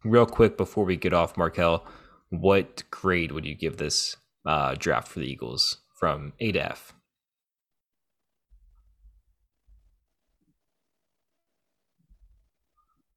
Real 0.04 0.26
quick 0.26 0.56
before 0.56 0.84
we 0.84 0.96
get 0.96 1.12
off, 1.12 1.36
Markel, 1.36 1.86
what 2.30 2.82
grade 2.90 3.32
would 3.32 3.44
you 3.44 3.54
give 3.54 3.76
this 3.76 4.16
uh, 4.46 4.74
draft 4.78 5.08
for 5.08 5.20
the 5.20 5.26
Eagles 5.26 5.78
from 5.98 6.32
A 6.40 6.52
to 6.52 6.70
F? 6.70 6.92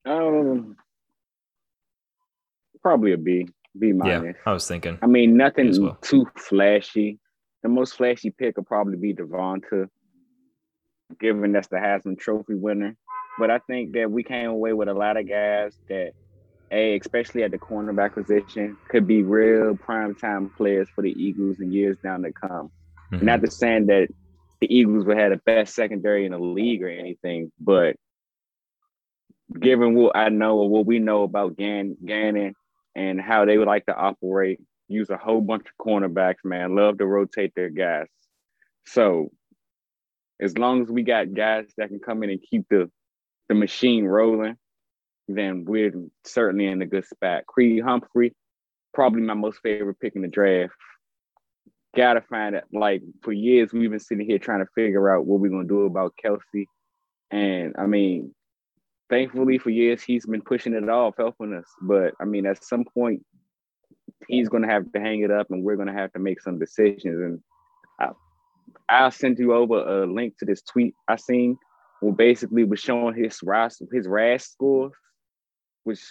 Um, 0.05 0.77
probably 2.81 3.11
a 3.11 3.17
B, 3.17 3.47
B 3.77 3.91
minus. 3.91 4.23
Yeah, 4.23 4.31
I 4.45 4.53
was 4.53 4.67
thinking. 4.67 4.97
I 5.01 5.07
mean, 5.07 5.35
nothing 5.35 5.73
well. 5.81 5.97
too 6.01 6.25
flashy. 6.38 7.19
The 7.63 7.69
most 7.69 7.95
flashy 7.95 8.31
pick 8.31 8.55
will 8.55 8.63
probably 8.63 8.97
be 8.97 9.13
DeVonta, 9.13 9.89
given 11.19 11.51
that's 11.51 11.67
the 11.67 11.77
Heisman 11.77 12.17
Trophy 12.17 12.55
winner. 12.55 12.95
But 13.38 13.51
I 13.51 13.59
think 13.59 13.93
that 13.93 14.09
we 14.09 14.23
came 14.23 14.49
away 14.49 14.73
with 14.73 14.88
a 14.88 14.93
lot 14.93 15.17
of 15.17 15.27
guys 15.29 15.77
that, 15.89 16.13
a 16.71 16.97
especially 16.97 17.43
at 17.43 17.51
the 17.51 17.57
cornerback 17.57 18.13
position, 18.13 18.77
could 18.89 19.07
be 19.07 19.23
real 19.23 19.75
prime 19.75 20.15
time 20.15 20.49
players 20.49 20.89
for 20.93 21.01
the 21.01 21.11
Eagles 21.11 21.59
in 21.59 21.71
years 21.71 21.97
down 22.03 22.23
to 22.23 22.31
come. 22.31 22.71
Mm-hmm. 23.11 23.25
Not 23.25 23.41
to 23.41 23.51
saying 23.51 23.85
that 23.88 24.09
the 24.59 24.75
Eagles 24.75 25.05
would 25.05 25.17
have 25.17 25.31
the 25.31 25.38
best 25.38 25.75
secondary 25.75 26.25
in 26.25 26.31
the 26.31 26.39
league 26.39 26.83
or 26.83 26.89
anything, 26.89 27.51
but 27.59 27.95
given 29.59 29.93
what 29.93 30.15
I 30.15 30.29
know 30.29 30.57
or 30.57 30.69
what 30.69 30.85
we 30.85 30.99
know 30.99 31.23
about 31.23 31.57
Gan- 31.57 31.97
Gannon 32.03 32.53
and 32.95 33.21
how 33.21 33.45
they 33.45 33.57
would 33.57 33.67
like 33.67 33.85
to 33.85 33.95
operate, 33.95 34.59
use 34.88 35.09
a 35.09 35.17
whole 35.17 35.41
bunch 35.41 35.65
of 35.67 35.85
cornerbacks, 35.85 36.43
man, 36.43 36.75
love 36.75 36.97
to 36.97 37.05
rotate 37.05 37.53
their 37.55 37.69
guys. 37.69 38.07
So 38.88 39.31
as 40.39 40.57
long 40.57 40.81
as 40.81 40.89
we 40.89 41.03
got 41.03 41.33
guys 41.33 41.67
that 41.77 41.89
can 41.89 41.99
come 41.99 42.23
in 42.23 42.29
and 42.29 42.41
keep 42.41 42.67
the 42.69 42.89
the 43.49 43.55
machine 43.55 44.05
rolling, 44.05 44.57
then 45.27 45.65
we're 45.65 45.93
certainly 46.25 46.67
in 46.67 46.81
a 46.81 46.85
good 46.85 47.05
spot. 47.05 47.45
Creed 47.45 47.83
Humphrey, 47.83 48.33
probably 48.93 49.21
my 49.21 49.33
most 49.33 49.59
favorite 49.61 49.99
pick 49.99 50.15
in 50.15 50.21
the 50.21 50.27
draft. 50.27 50.73
Gotta 51.95 52.21
find 52.21 52.55
it. 52.55 52.63
Like 52.71 53.01
for 53.23 53.31
years, 53.31 53.73
we've 53.73 53.89
been 53.89 53.99
sitting 53.99 54.27
here 54.27 54.39
trying 54.39 54.59
to 54.59 54.71
figure 54.75 55.13
out 55.13 55.25
what 55.25 55.39
we're 55.39 55.49
gonna 55.49 55.67
do 55.67 55.85
about 55.85 56.13
Kelce. 56.23 56.65
And 57.31 57.75
I 57.77 57.85
mean, 57.87 58.33
thankfully 59.09 59.57
for 59.57 59.69
years 59.69 60.03
he's 60.03 60.25
been 60.25 60.41
pushing 60.41 60.73
it 60.73 60.89
off, 60.89 61.15
helping 61.17 61.53
us. 61.53 61.67
But 61.81 62.13
I 62.21 62.25
mean, 62.25 62.45
at 62.45 62.63
some 62.63 62.85
point, 62.85 63.25
he's 64.27 64.49
gonna 64.49 64.67
have 64.67 64.91
to 64.91 64.99
hang 64.99 65.21
it 65.21 65.31
up, 65.31 65.47
and 65.49 65.63
we're 65.63 65.75
gonna 65.75 65.93
have 65.93 66.13
to 66.13 66.19
make 66.19 66.41
some 66.41 66.59
decisions. 66.59 67.03
And 67.05 67.39
I, 67.99 68.09
I'll 68.89 69.11
send 69.11 69.39
you 69.39 69.53
over 69.53 70.03
a 70.03 70.05
link 70.05 70.37
to 70.37 70.45
this 70.45 70.61
tweet 70.61 70.93
I 71.07 71.15
seen, 71.15 71.57
where 72.01 72.13
basically 72.13 72.63
was 72.63 72.79
showing 72.79 73.15
his 73.15 73.39
RAS 73.43 73.81
his 73.91 74.07
RAS 74.07 74.45
scores, 74.45 74.93
which 75.83 76.01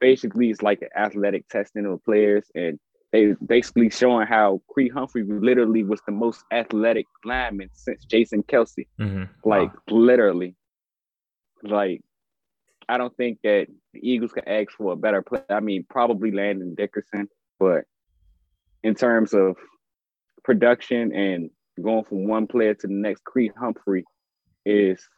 basically 0.00 0.50
is 0.50 0.62
like 0.62 0.82
an 0.82 0.88
athletic 0.96 1.48
testing 1.48 1.86
of 1.86 2.04
players, 2.04 2.44
and 2.54 2.78
they 3.12 3.34
basically 3.46 3.90
showing 3.90 4.26
how 4.26 4.60
Creed 4.68 4.92
Humphrey 4.92 5.22
literally 5.22 5.84
was 5.84 6.00
the 6.04 6.12
most 6.12 6.44
athletic 6.52 7.06
lineman 7.24 7.70
since 7.72 8.04
Jason 8.04 8.42
Kelce, 8.42 8.86
Mm-hmm. 9.00 9.48
Like 9.48 9.72
wow. 9.72 9.82
literally. 9.88 10.56
Like 11.62 12.02
I 12.88 12.98
don't 12.98 13.16
think 13.16 13.38
that 13.44 13.68
the 13.92 14.00
Eagles 14.02 14.32
could 14.32 14.46
ask 14.46 14.72
for 14.72 14.92
a 14.92 14.96
better 14.96 15.22
player. 15.22 15.44
I 15.48 15.60
mean, 15.60 15.86
probably 15.88 16.32
Landon 16.32 16.74
Dickerson, 16.74 17.28
but 17.58 17.84
in 18.82 18.94
terms 18.94 19.32
of 19.32 19.56
production 20.42 21.14
and 21.14 21.50
going 21.82 22.04
from 22.04 22.28
one 22.28 22.46
player 22.46 22.74
to 22.74 22.86
the 22.86 22.92
next, 22.92 23.24
Creed 23.24 23.52
Humphrey 23.58 24.04
is 24.64 25.08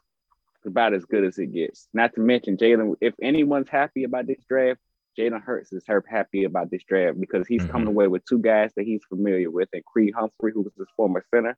about 0.65 0.95
as 0.95 1.05
good 1.05 1.25
as 1.25 1.39
it 1.39 1.53
gets. 1.53 1.89
Not 1.95 2.15
to 2.15 2.21
mention 2.21 2.57
Jalen. 2.57 2.97
If 3.01 3.15
anyone's 3.23 3.69
happy 3.69 4.05
about 4.05 4.27
this 4.27 4.43
draft, 4.49 4.81
Jalen 5.19 5.43
Hurts 5.43 5.73
is 5.73 5.85
her 5.87 6.05
happy 6.09 6.45
about 6.45 6.71
this 6.71 6.83
draft 6.87 7.21
because 7.21 7.47
he's 7.47 7.63
mm-hmm. 7.63 7.73
coming 7.73 7.89
away 7.89 8.09
with 8.09 8.25
two 8.27 8.39
guys 8.39 8.73
that 8.77 8.85
he's 8.85 9.03
familiar 9.09 9.51
with, 9.51 9.69
and 9.73 9.85
Creed 9.85 10.15
Humphrey, 10.15 10.53
who 10.53 10.63
was 10.63 10.73
his 10.77 10.89
former 10.97 11.25
center, 11.33 11.57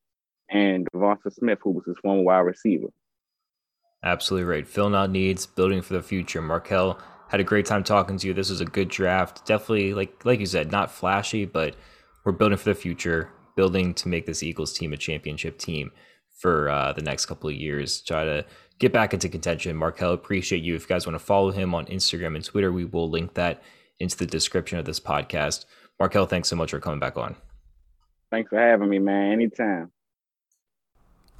and 0.50 0.86
DeVonta 0.94 1.32
Smith, 1.32 1.58
who 1.62 1.70
was 1.70 1.84
his 1.86 1.96
former 2.02 2.22
wide 2.22 2.38
receiver. 2.40 2.88
Absolutely 4.04 4.44
right. 4.44 4.68
Filling 4.68 4.94
out 4.94 5.10
needs, 5.10 5.46
building 5.46 5.82
for 5.82 5.94
the 5.94 6.02
future. 6.02 6.40
Markel 6.40 7.00
had 7.28 7.40
a 7.40 7.44
great 7.44 7.66
time 7.66 7.82
talking 7.82 8.16
to 8.16 8.26
you. 8.28 8.34
This 8.34 8.50
was 8.50 8.60
a 8.60 8.64
good 8.64 8.88
draft. 8.88 9.44
Definitely, 9.44 9.92
like 9.94 10.24
like 10.24 10.40
you 10.40 10.46
said, 10.46 10.70
not 10.70 10.90
flashy, 10.90 11.44
but 11.44 11.74
we're 12.24 12.32
building 12.32 12.58
for 12.58 12.70
the 12.70 12.74
future, 12.74 13.30
building 13.56 13.94
to 13.94 14.08
make 14.08 14.26
this 14.26 14.42
Eagles 14.42 14.72
team 14.72 14.92
a 14.92 14.96
championship 14.96 15.58
team 15.58 15.90
for 16.38 16.68
uh, 16.68 16.92
the 16.92 17.02
next 17.02 17.26
couple 17.26 17.50
of 17.50 17.56
years. 17.56 18.00
Try 18.00 18.24
to 18.24 18.44
get 18.78 18.92
back 18.92 19.12
into 19.12 19.28
contention. 19.28 19.76
Markel, 19.76 20.12
appreciate 20.12 20.62
you. 20.62 20.74
If 20.74 20.82
you 20.82 20.88
guys 20.88 21.06
want 21.06 21.18
to 21.18 21.24
follow 21.24 21.50
him 21.50 21.74
on 21.74 21.86
Instagram 21.86 22.36
and 22.36 22.44
Twitter, 22.44 22.72
we 22.72 22.84
will 22.84 23.10
link 23.10 23.34
that 23.34 23.62
into 23.98 24.16
the 24.16 24.26
description 24.26 24.78
of 24.78 24.84
this 24.84 25.00
podcast. 25.00 25.64
Markel, 25.98 26.26
thanks 26.26 26.48
so 26.48 26.56
much 26.56 26.70
for 26.70 26.80
coming 26.80 27.00
back 27.00 27.16
on. 27.16 27.34
Thanks 28.30 28.50
for 28.50 28.58
having 28.58 28.88
me, 28.88 28.98
man. 28.98 29.32
Anytime. 29.32 29.90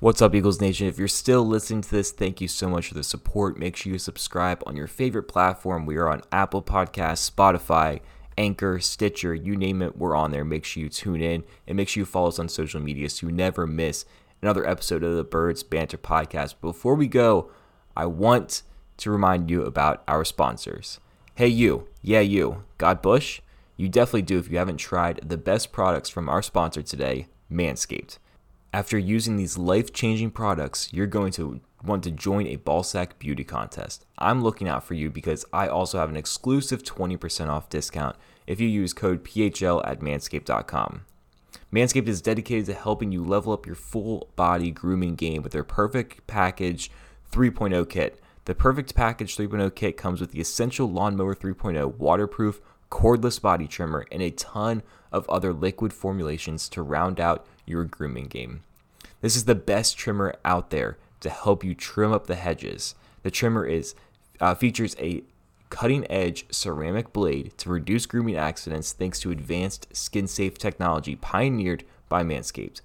What's 0.01 0.23
up, 0.23 0.35
Eagles 0.35 0.61
Nation? 0.61 0.87
If 0.87 0.97
you're 0.97 1.09
still 1.09 1.45
listening 1.45 1.83
to 1.83 1.91
this, 1.91 2.13
thank 2.13 2.41
you 2.41 2.47
so 2.47 2.69
much 2.69 2.89
for 2.89 2.95
the 2.95 3.03
support. 3.03 3.59
Make 3.59 3.77
sure 3.77 3.93
you 3.93 3.99
subscribe 3.99 4.63
on 4.65 4.77
your 4.77 4.87
favorite 4.87 5.25
platform. 5.25 5.87
We 5.87 5.97
are 5.97 6.09
on 6.09 6.23
Apple 6.31 6.63
Podcasts, 6.63 7.29
Spotify, 7.29 8.01
Anchor, 8.37 8.79
Stitcher, 8.79 9.35
you 9.35 9.57
name 9.57 9.83
it, 9.83 9.99
we're 9.99 10.15
on 10.15 10.31
there. 10.31 10.45
Make 10.45 10.65
sure 10.65 10.85
you 10.85 10.89
tune 10.89 11.21
in 11.21 11.43
and 11.67 11.77
make 11.77 11.89
sure 11.89 12.03
you 12.03 12.05
follow 12.05 12.29
us 12.29 12.39
on 12.39 12.49
social 12.49 12.81
media 12.81 13.11
so 13.11 13.27
you 13.27 13.33
never 13.33 13.67
miss 13.67 14.05
another 14.43 14.67
episode 14.67 15.03
of 15.03 15.17
the 15.17 15.25
Birds 15.25 15.63
Banter 15.63 15.99
Podcast. 15.99 16.55
Before 16.61 16.95
we 16.95 17.07
go, 17.07 17.51
I 17.97 18.07
want 18.07 18.63
to 18.99 19.11
remind 19.11 19.51
you 19.51 19.63
about 19.63 20.03
our 20.07 20.25
sponsors. 20.25 21.01
Hey, 21.35 21.49
you, 21.49 21.89
yeah, 22.03 22.21
you, 22.21 22.65
got 22.79 23.03
Bush? 23.03 23.41
You 23.77 23.89
definitely 23.89 24.23
do 24.23 24.39
if 24.39 24.51
you 24.51 24.59
haven't 24.59 24.79
tried 24.79 25.21
the 25.25 25.37
best 25.37 25.73
products 25.73 26.09
from 26.09 26.29
our 26.29 26.43
sponsor 26.43 26.83
today, 26.83 27.29
Manscaped. 27.51 28.19
After 28.73 28.99
using 28.99 29.37
these 29.37 29.57
life 29.57 29.93
changing 29.93 30.33
products, 30.33 30.93
you're 30.93 31.07
going 31.07 31.33
to 31.33 31.61
want 31.85 32.03
to 32.05 32.11
join 32.11 32.47
a 32.47 32.57
Ballsack 32.57 33.19
beauty 33.19 33.45
contest. 33.45 34.05
I'm 34.19 34.43
looking 34.43 34.69
out 34.69 34.85
for 34.85 34.95
you 34.95 35.11
because 35.11 35.45
I 35.53 35.69
also 35.69 35.99
have 35.99 36.11
an 36.11 36.17
exclusive 36.17 36.83
20% 36.83 37.49
off 37.49 37.69
discount 37.69 38.17
if 38.47 38.61
you 38.61 38.69
use 38.69 38.93
code 38.93 39.25
PHL 39.25 39.87
at 39.87 40.01
manscaped.com. 40.01 41.03
Manscaped 41.73 42.09
is 42.09 42.23
dedicated 42.23 42.67
to 42.67 42.75
helping 42.75 43.13
you 43.13 43.23
level 43.23 43.53
up 43.53 43.67
your 43.67 43.75
full 43.75 44.31
body 44.37 44.71
grooming 44.71 45.17
game 45.17 45.43
with 45.43 45.53
their 45.53 45.65
Perfect 45.65 46.27
Package 46.27 46.91
3.0 47.31 47.89
kit. 47.89 48.23
The 48.47 48.55
Perfect 48.55 48.95
Package 48.95 49.37
3.0 49.37 49.75
kit 49.75 49.99
comes 49.99 50.21
with 50.21 50.33
the 50.33 50.41
essential 50.41 50.91
Lawnmower 50.91 51.35
3.0 51.35 51.97
waterproof, 51.97 52.63
cordless 52.91 53.41
body 53.41 53.67
trimmer, 53.67 54.07
and 54.11 54.23
a 54.23 54.31
ton 54.31 54.83
of 55.13 55.29
other 55.29 55.53
liquid 55.53 55.93
formulations 55.93 56.71
to 56.71 56.81
round 56.81 57.21
out 57.21 57.47
your 57.67 57.85
grooming 57.85 58.29
game. 58.29 58.63
This 59.21 59.37
is 59.37 59.45
the 59.45 59.55
best 59.55 59.99
trimmer 59.99 60.35
out 60.47 60.71
there 60.71 60.97
to 61.21 61.29
help 61.29 61.63
you 61.63 61.75
trim 61.75 62.13
up 62.13 62.27
the 62.27 62.37
hedges. 62.37 62.95
The 63.25 63.31
trimmer 63.31 63.67
is 63.67 63.95
uh, 64.41 64.55
features 64.55 64.97
a 64.99 65.23
cutting 65.71 66.11
edge 66.11 66.47
ceramic 66.51 67.13
blade 67.13 67.53
to 67.59 67.71
reduce 67.71 68.07
grooming 68.07 68.37
accidents 68.37 68.93
thanks 68.93 69.21
to 69.21 69.31
advanced 69.31 69.87
skin 69.95 70.27
safe 70.27 70.59
technology 70.59 71.17
pioneered 71.17 71.85
by 72.09 72.23
Manscaped. 72.23 72.81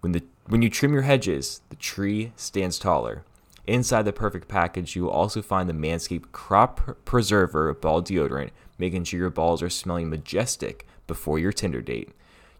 When, 0.00 0.12
the, 0.12 0.22
when 0.46 0.62
you 0.62 0.70
trim 0.70 0.92
your 0.92 1.02
hedges, 1.02 1.60
the 1.70 1.76
tree 1.76 2.32
stands 2.36 2.78
taller. 2.78 3.24
Inside 3.66 4.02
the 4.02 4.12
perfect 4.12 4.48
package, 4.48 4.94
you 4.94 5.04
will 5.04 5.10
also 5.10 5.40
find 5.40 5.68
the 5.68 5.74
Manscaped 5.74 6.32
Crop 6.32 7.04
Preserver 7.04 7.72
Ball 7.72 8.02
Deodorant, 8.02 8.50
making 8.78 9.04
sure 9.04 9.20
your 9.20 9.30
balls 9.30 9.62
are 9.62 9.70
smelling 9.70 10.10
majestic 10.10 10.86
before 11.06 11.38
your 11.38 11.52
Tinder 11.52 11.80
date. 11.80 12.10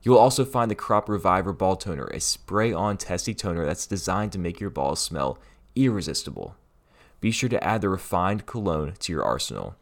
You 0.02 0.12
will 0.12 0.18
also 0.18 0.44
find 0.44 0.70
the 0.70 0.74
Crop 0.74 1.08
Reviver 1.08 1.52
Ball 1.52 1.76
Toner, 1.76 2.06
a 2.06 2.20
spray 2.20 2.72
on 2.72 2.96
testy 2.96 3.34
toner 3.34 3.64
that's 3.64 3.86
designed 3.86 4.32
to 4.32 4.38
make 4.38 4.60
your 4.60 4.70
balls 4.70 5.00
smell 5.00 5.38
irresistible. 5.74 6.56
Be 7.20 7.30
sure 7.30 7.48
to 7.48 7.62
add 7.62 7.80
the 7.80 7.88
refined 7.88 8.46
cologne 8.46 8.94
to 9.00 9.12
your 9.12 9.24
arsenal. 9.24 9.76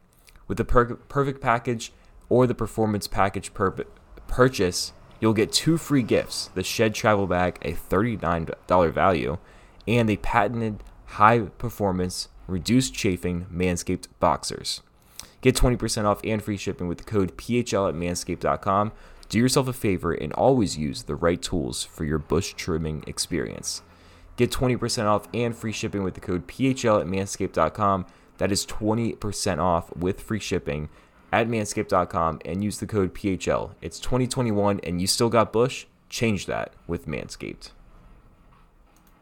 With 0.49 0.59
the 0.59 0.65
per- 0.65 0.97
perfect 0.97 1.41
package 1.41 1.93
or 2.29 2.47
the 2.47 2.55
performance 2.55 3.07
package 3.07 3.53
pur- 3.55 3.87
purchase, 4.27 4.93
you'll 5.21 5.33
get 5.33 5.53
two 5.53 5.77
free 5.77 6.03
gifts 6.03 6.51
the 6.55 6.63
Shed 6.63 6.95
Travel 6.95 7.27
Bag, 7.27 7.59
a 7.63 7.73
$39 7.73 8.93
value, 8.93 9.39
and 9.87 10.09
the 10.09 10.17
patented 10.17 10.83
high 11.07 11.41
performance, 11.41 12.29
reduced 12.47 12.95
chafing 12.95 13.47
Manscaped 13.53 14.09
boxers. 14.19 14.81
Get 15.43 15.57
20% 15.57 16.05
off 16.05 16.21
and 16.25 16.43
free 16.43 16.57
shipping 16.57 16.89
with 16.89 16.99
the 16.99 17.05
code 17.05 17.37
PHL 17.37 17.89
at 17.89 17.95
manscaped.com. 17.95 18.93
Do 19.29 19.39
yourself 19.39 19.69
a 19.69 19.73
favor 19.73 20.13
and 20.13 20.33
always 20.33 20.79
use 20.79 21.03
the 21.03 21.17
right 21.17 21.41
tools 21.41 21.85
for 21.85 22.05
your 22.05 22.19
bush 22.19 22.55
trimming 22.55 23.03
experience. 23.07 23.83
Get 24.43 24.51
20% 24.51 25.05
off 25.05 25.29
and 25.33 25.57
free 25.57 25.71
shipping 25.71 26.03
with 26.03 26.15
the 26.15 26.21
code 26.21 26.49
PHL 26.49 27.01
at 27.01 27.07
manscaped.com. 27.07 28.07
That 28.39 28.51
is 28.51 28.67
20% 28.67 29.59
off 29.59 29.97
with 29.97 30.21
free 30.21 30.41
shipping 30.41 30.89
at 31.33 31.47
manscaped.com 31.47 32.41
and 32.45 32.65
use 32.65 32.79
the 32.79 32.89
code 32.89 33.15
PHL. 33.15 33.77
It's 33.81 34.01
2021 34.01 34.81
and 34.83 35.01
you 35.01 35.07
still 35.07 35.29
got 35.29 35.53
bush? 35.53 35.87
Change 36.09 36.47
that 36.47 36.73
with 36.89 37.07
Manscaped. 37.07 37.71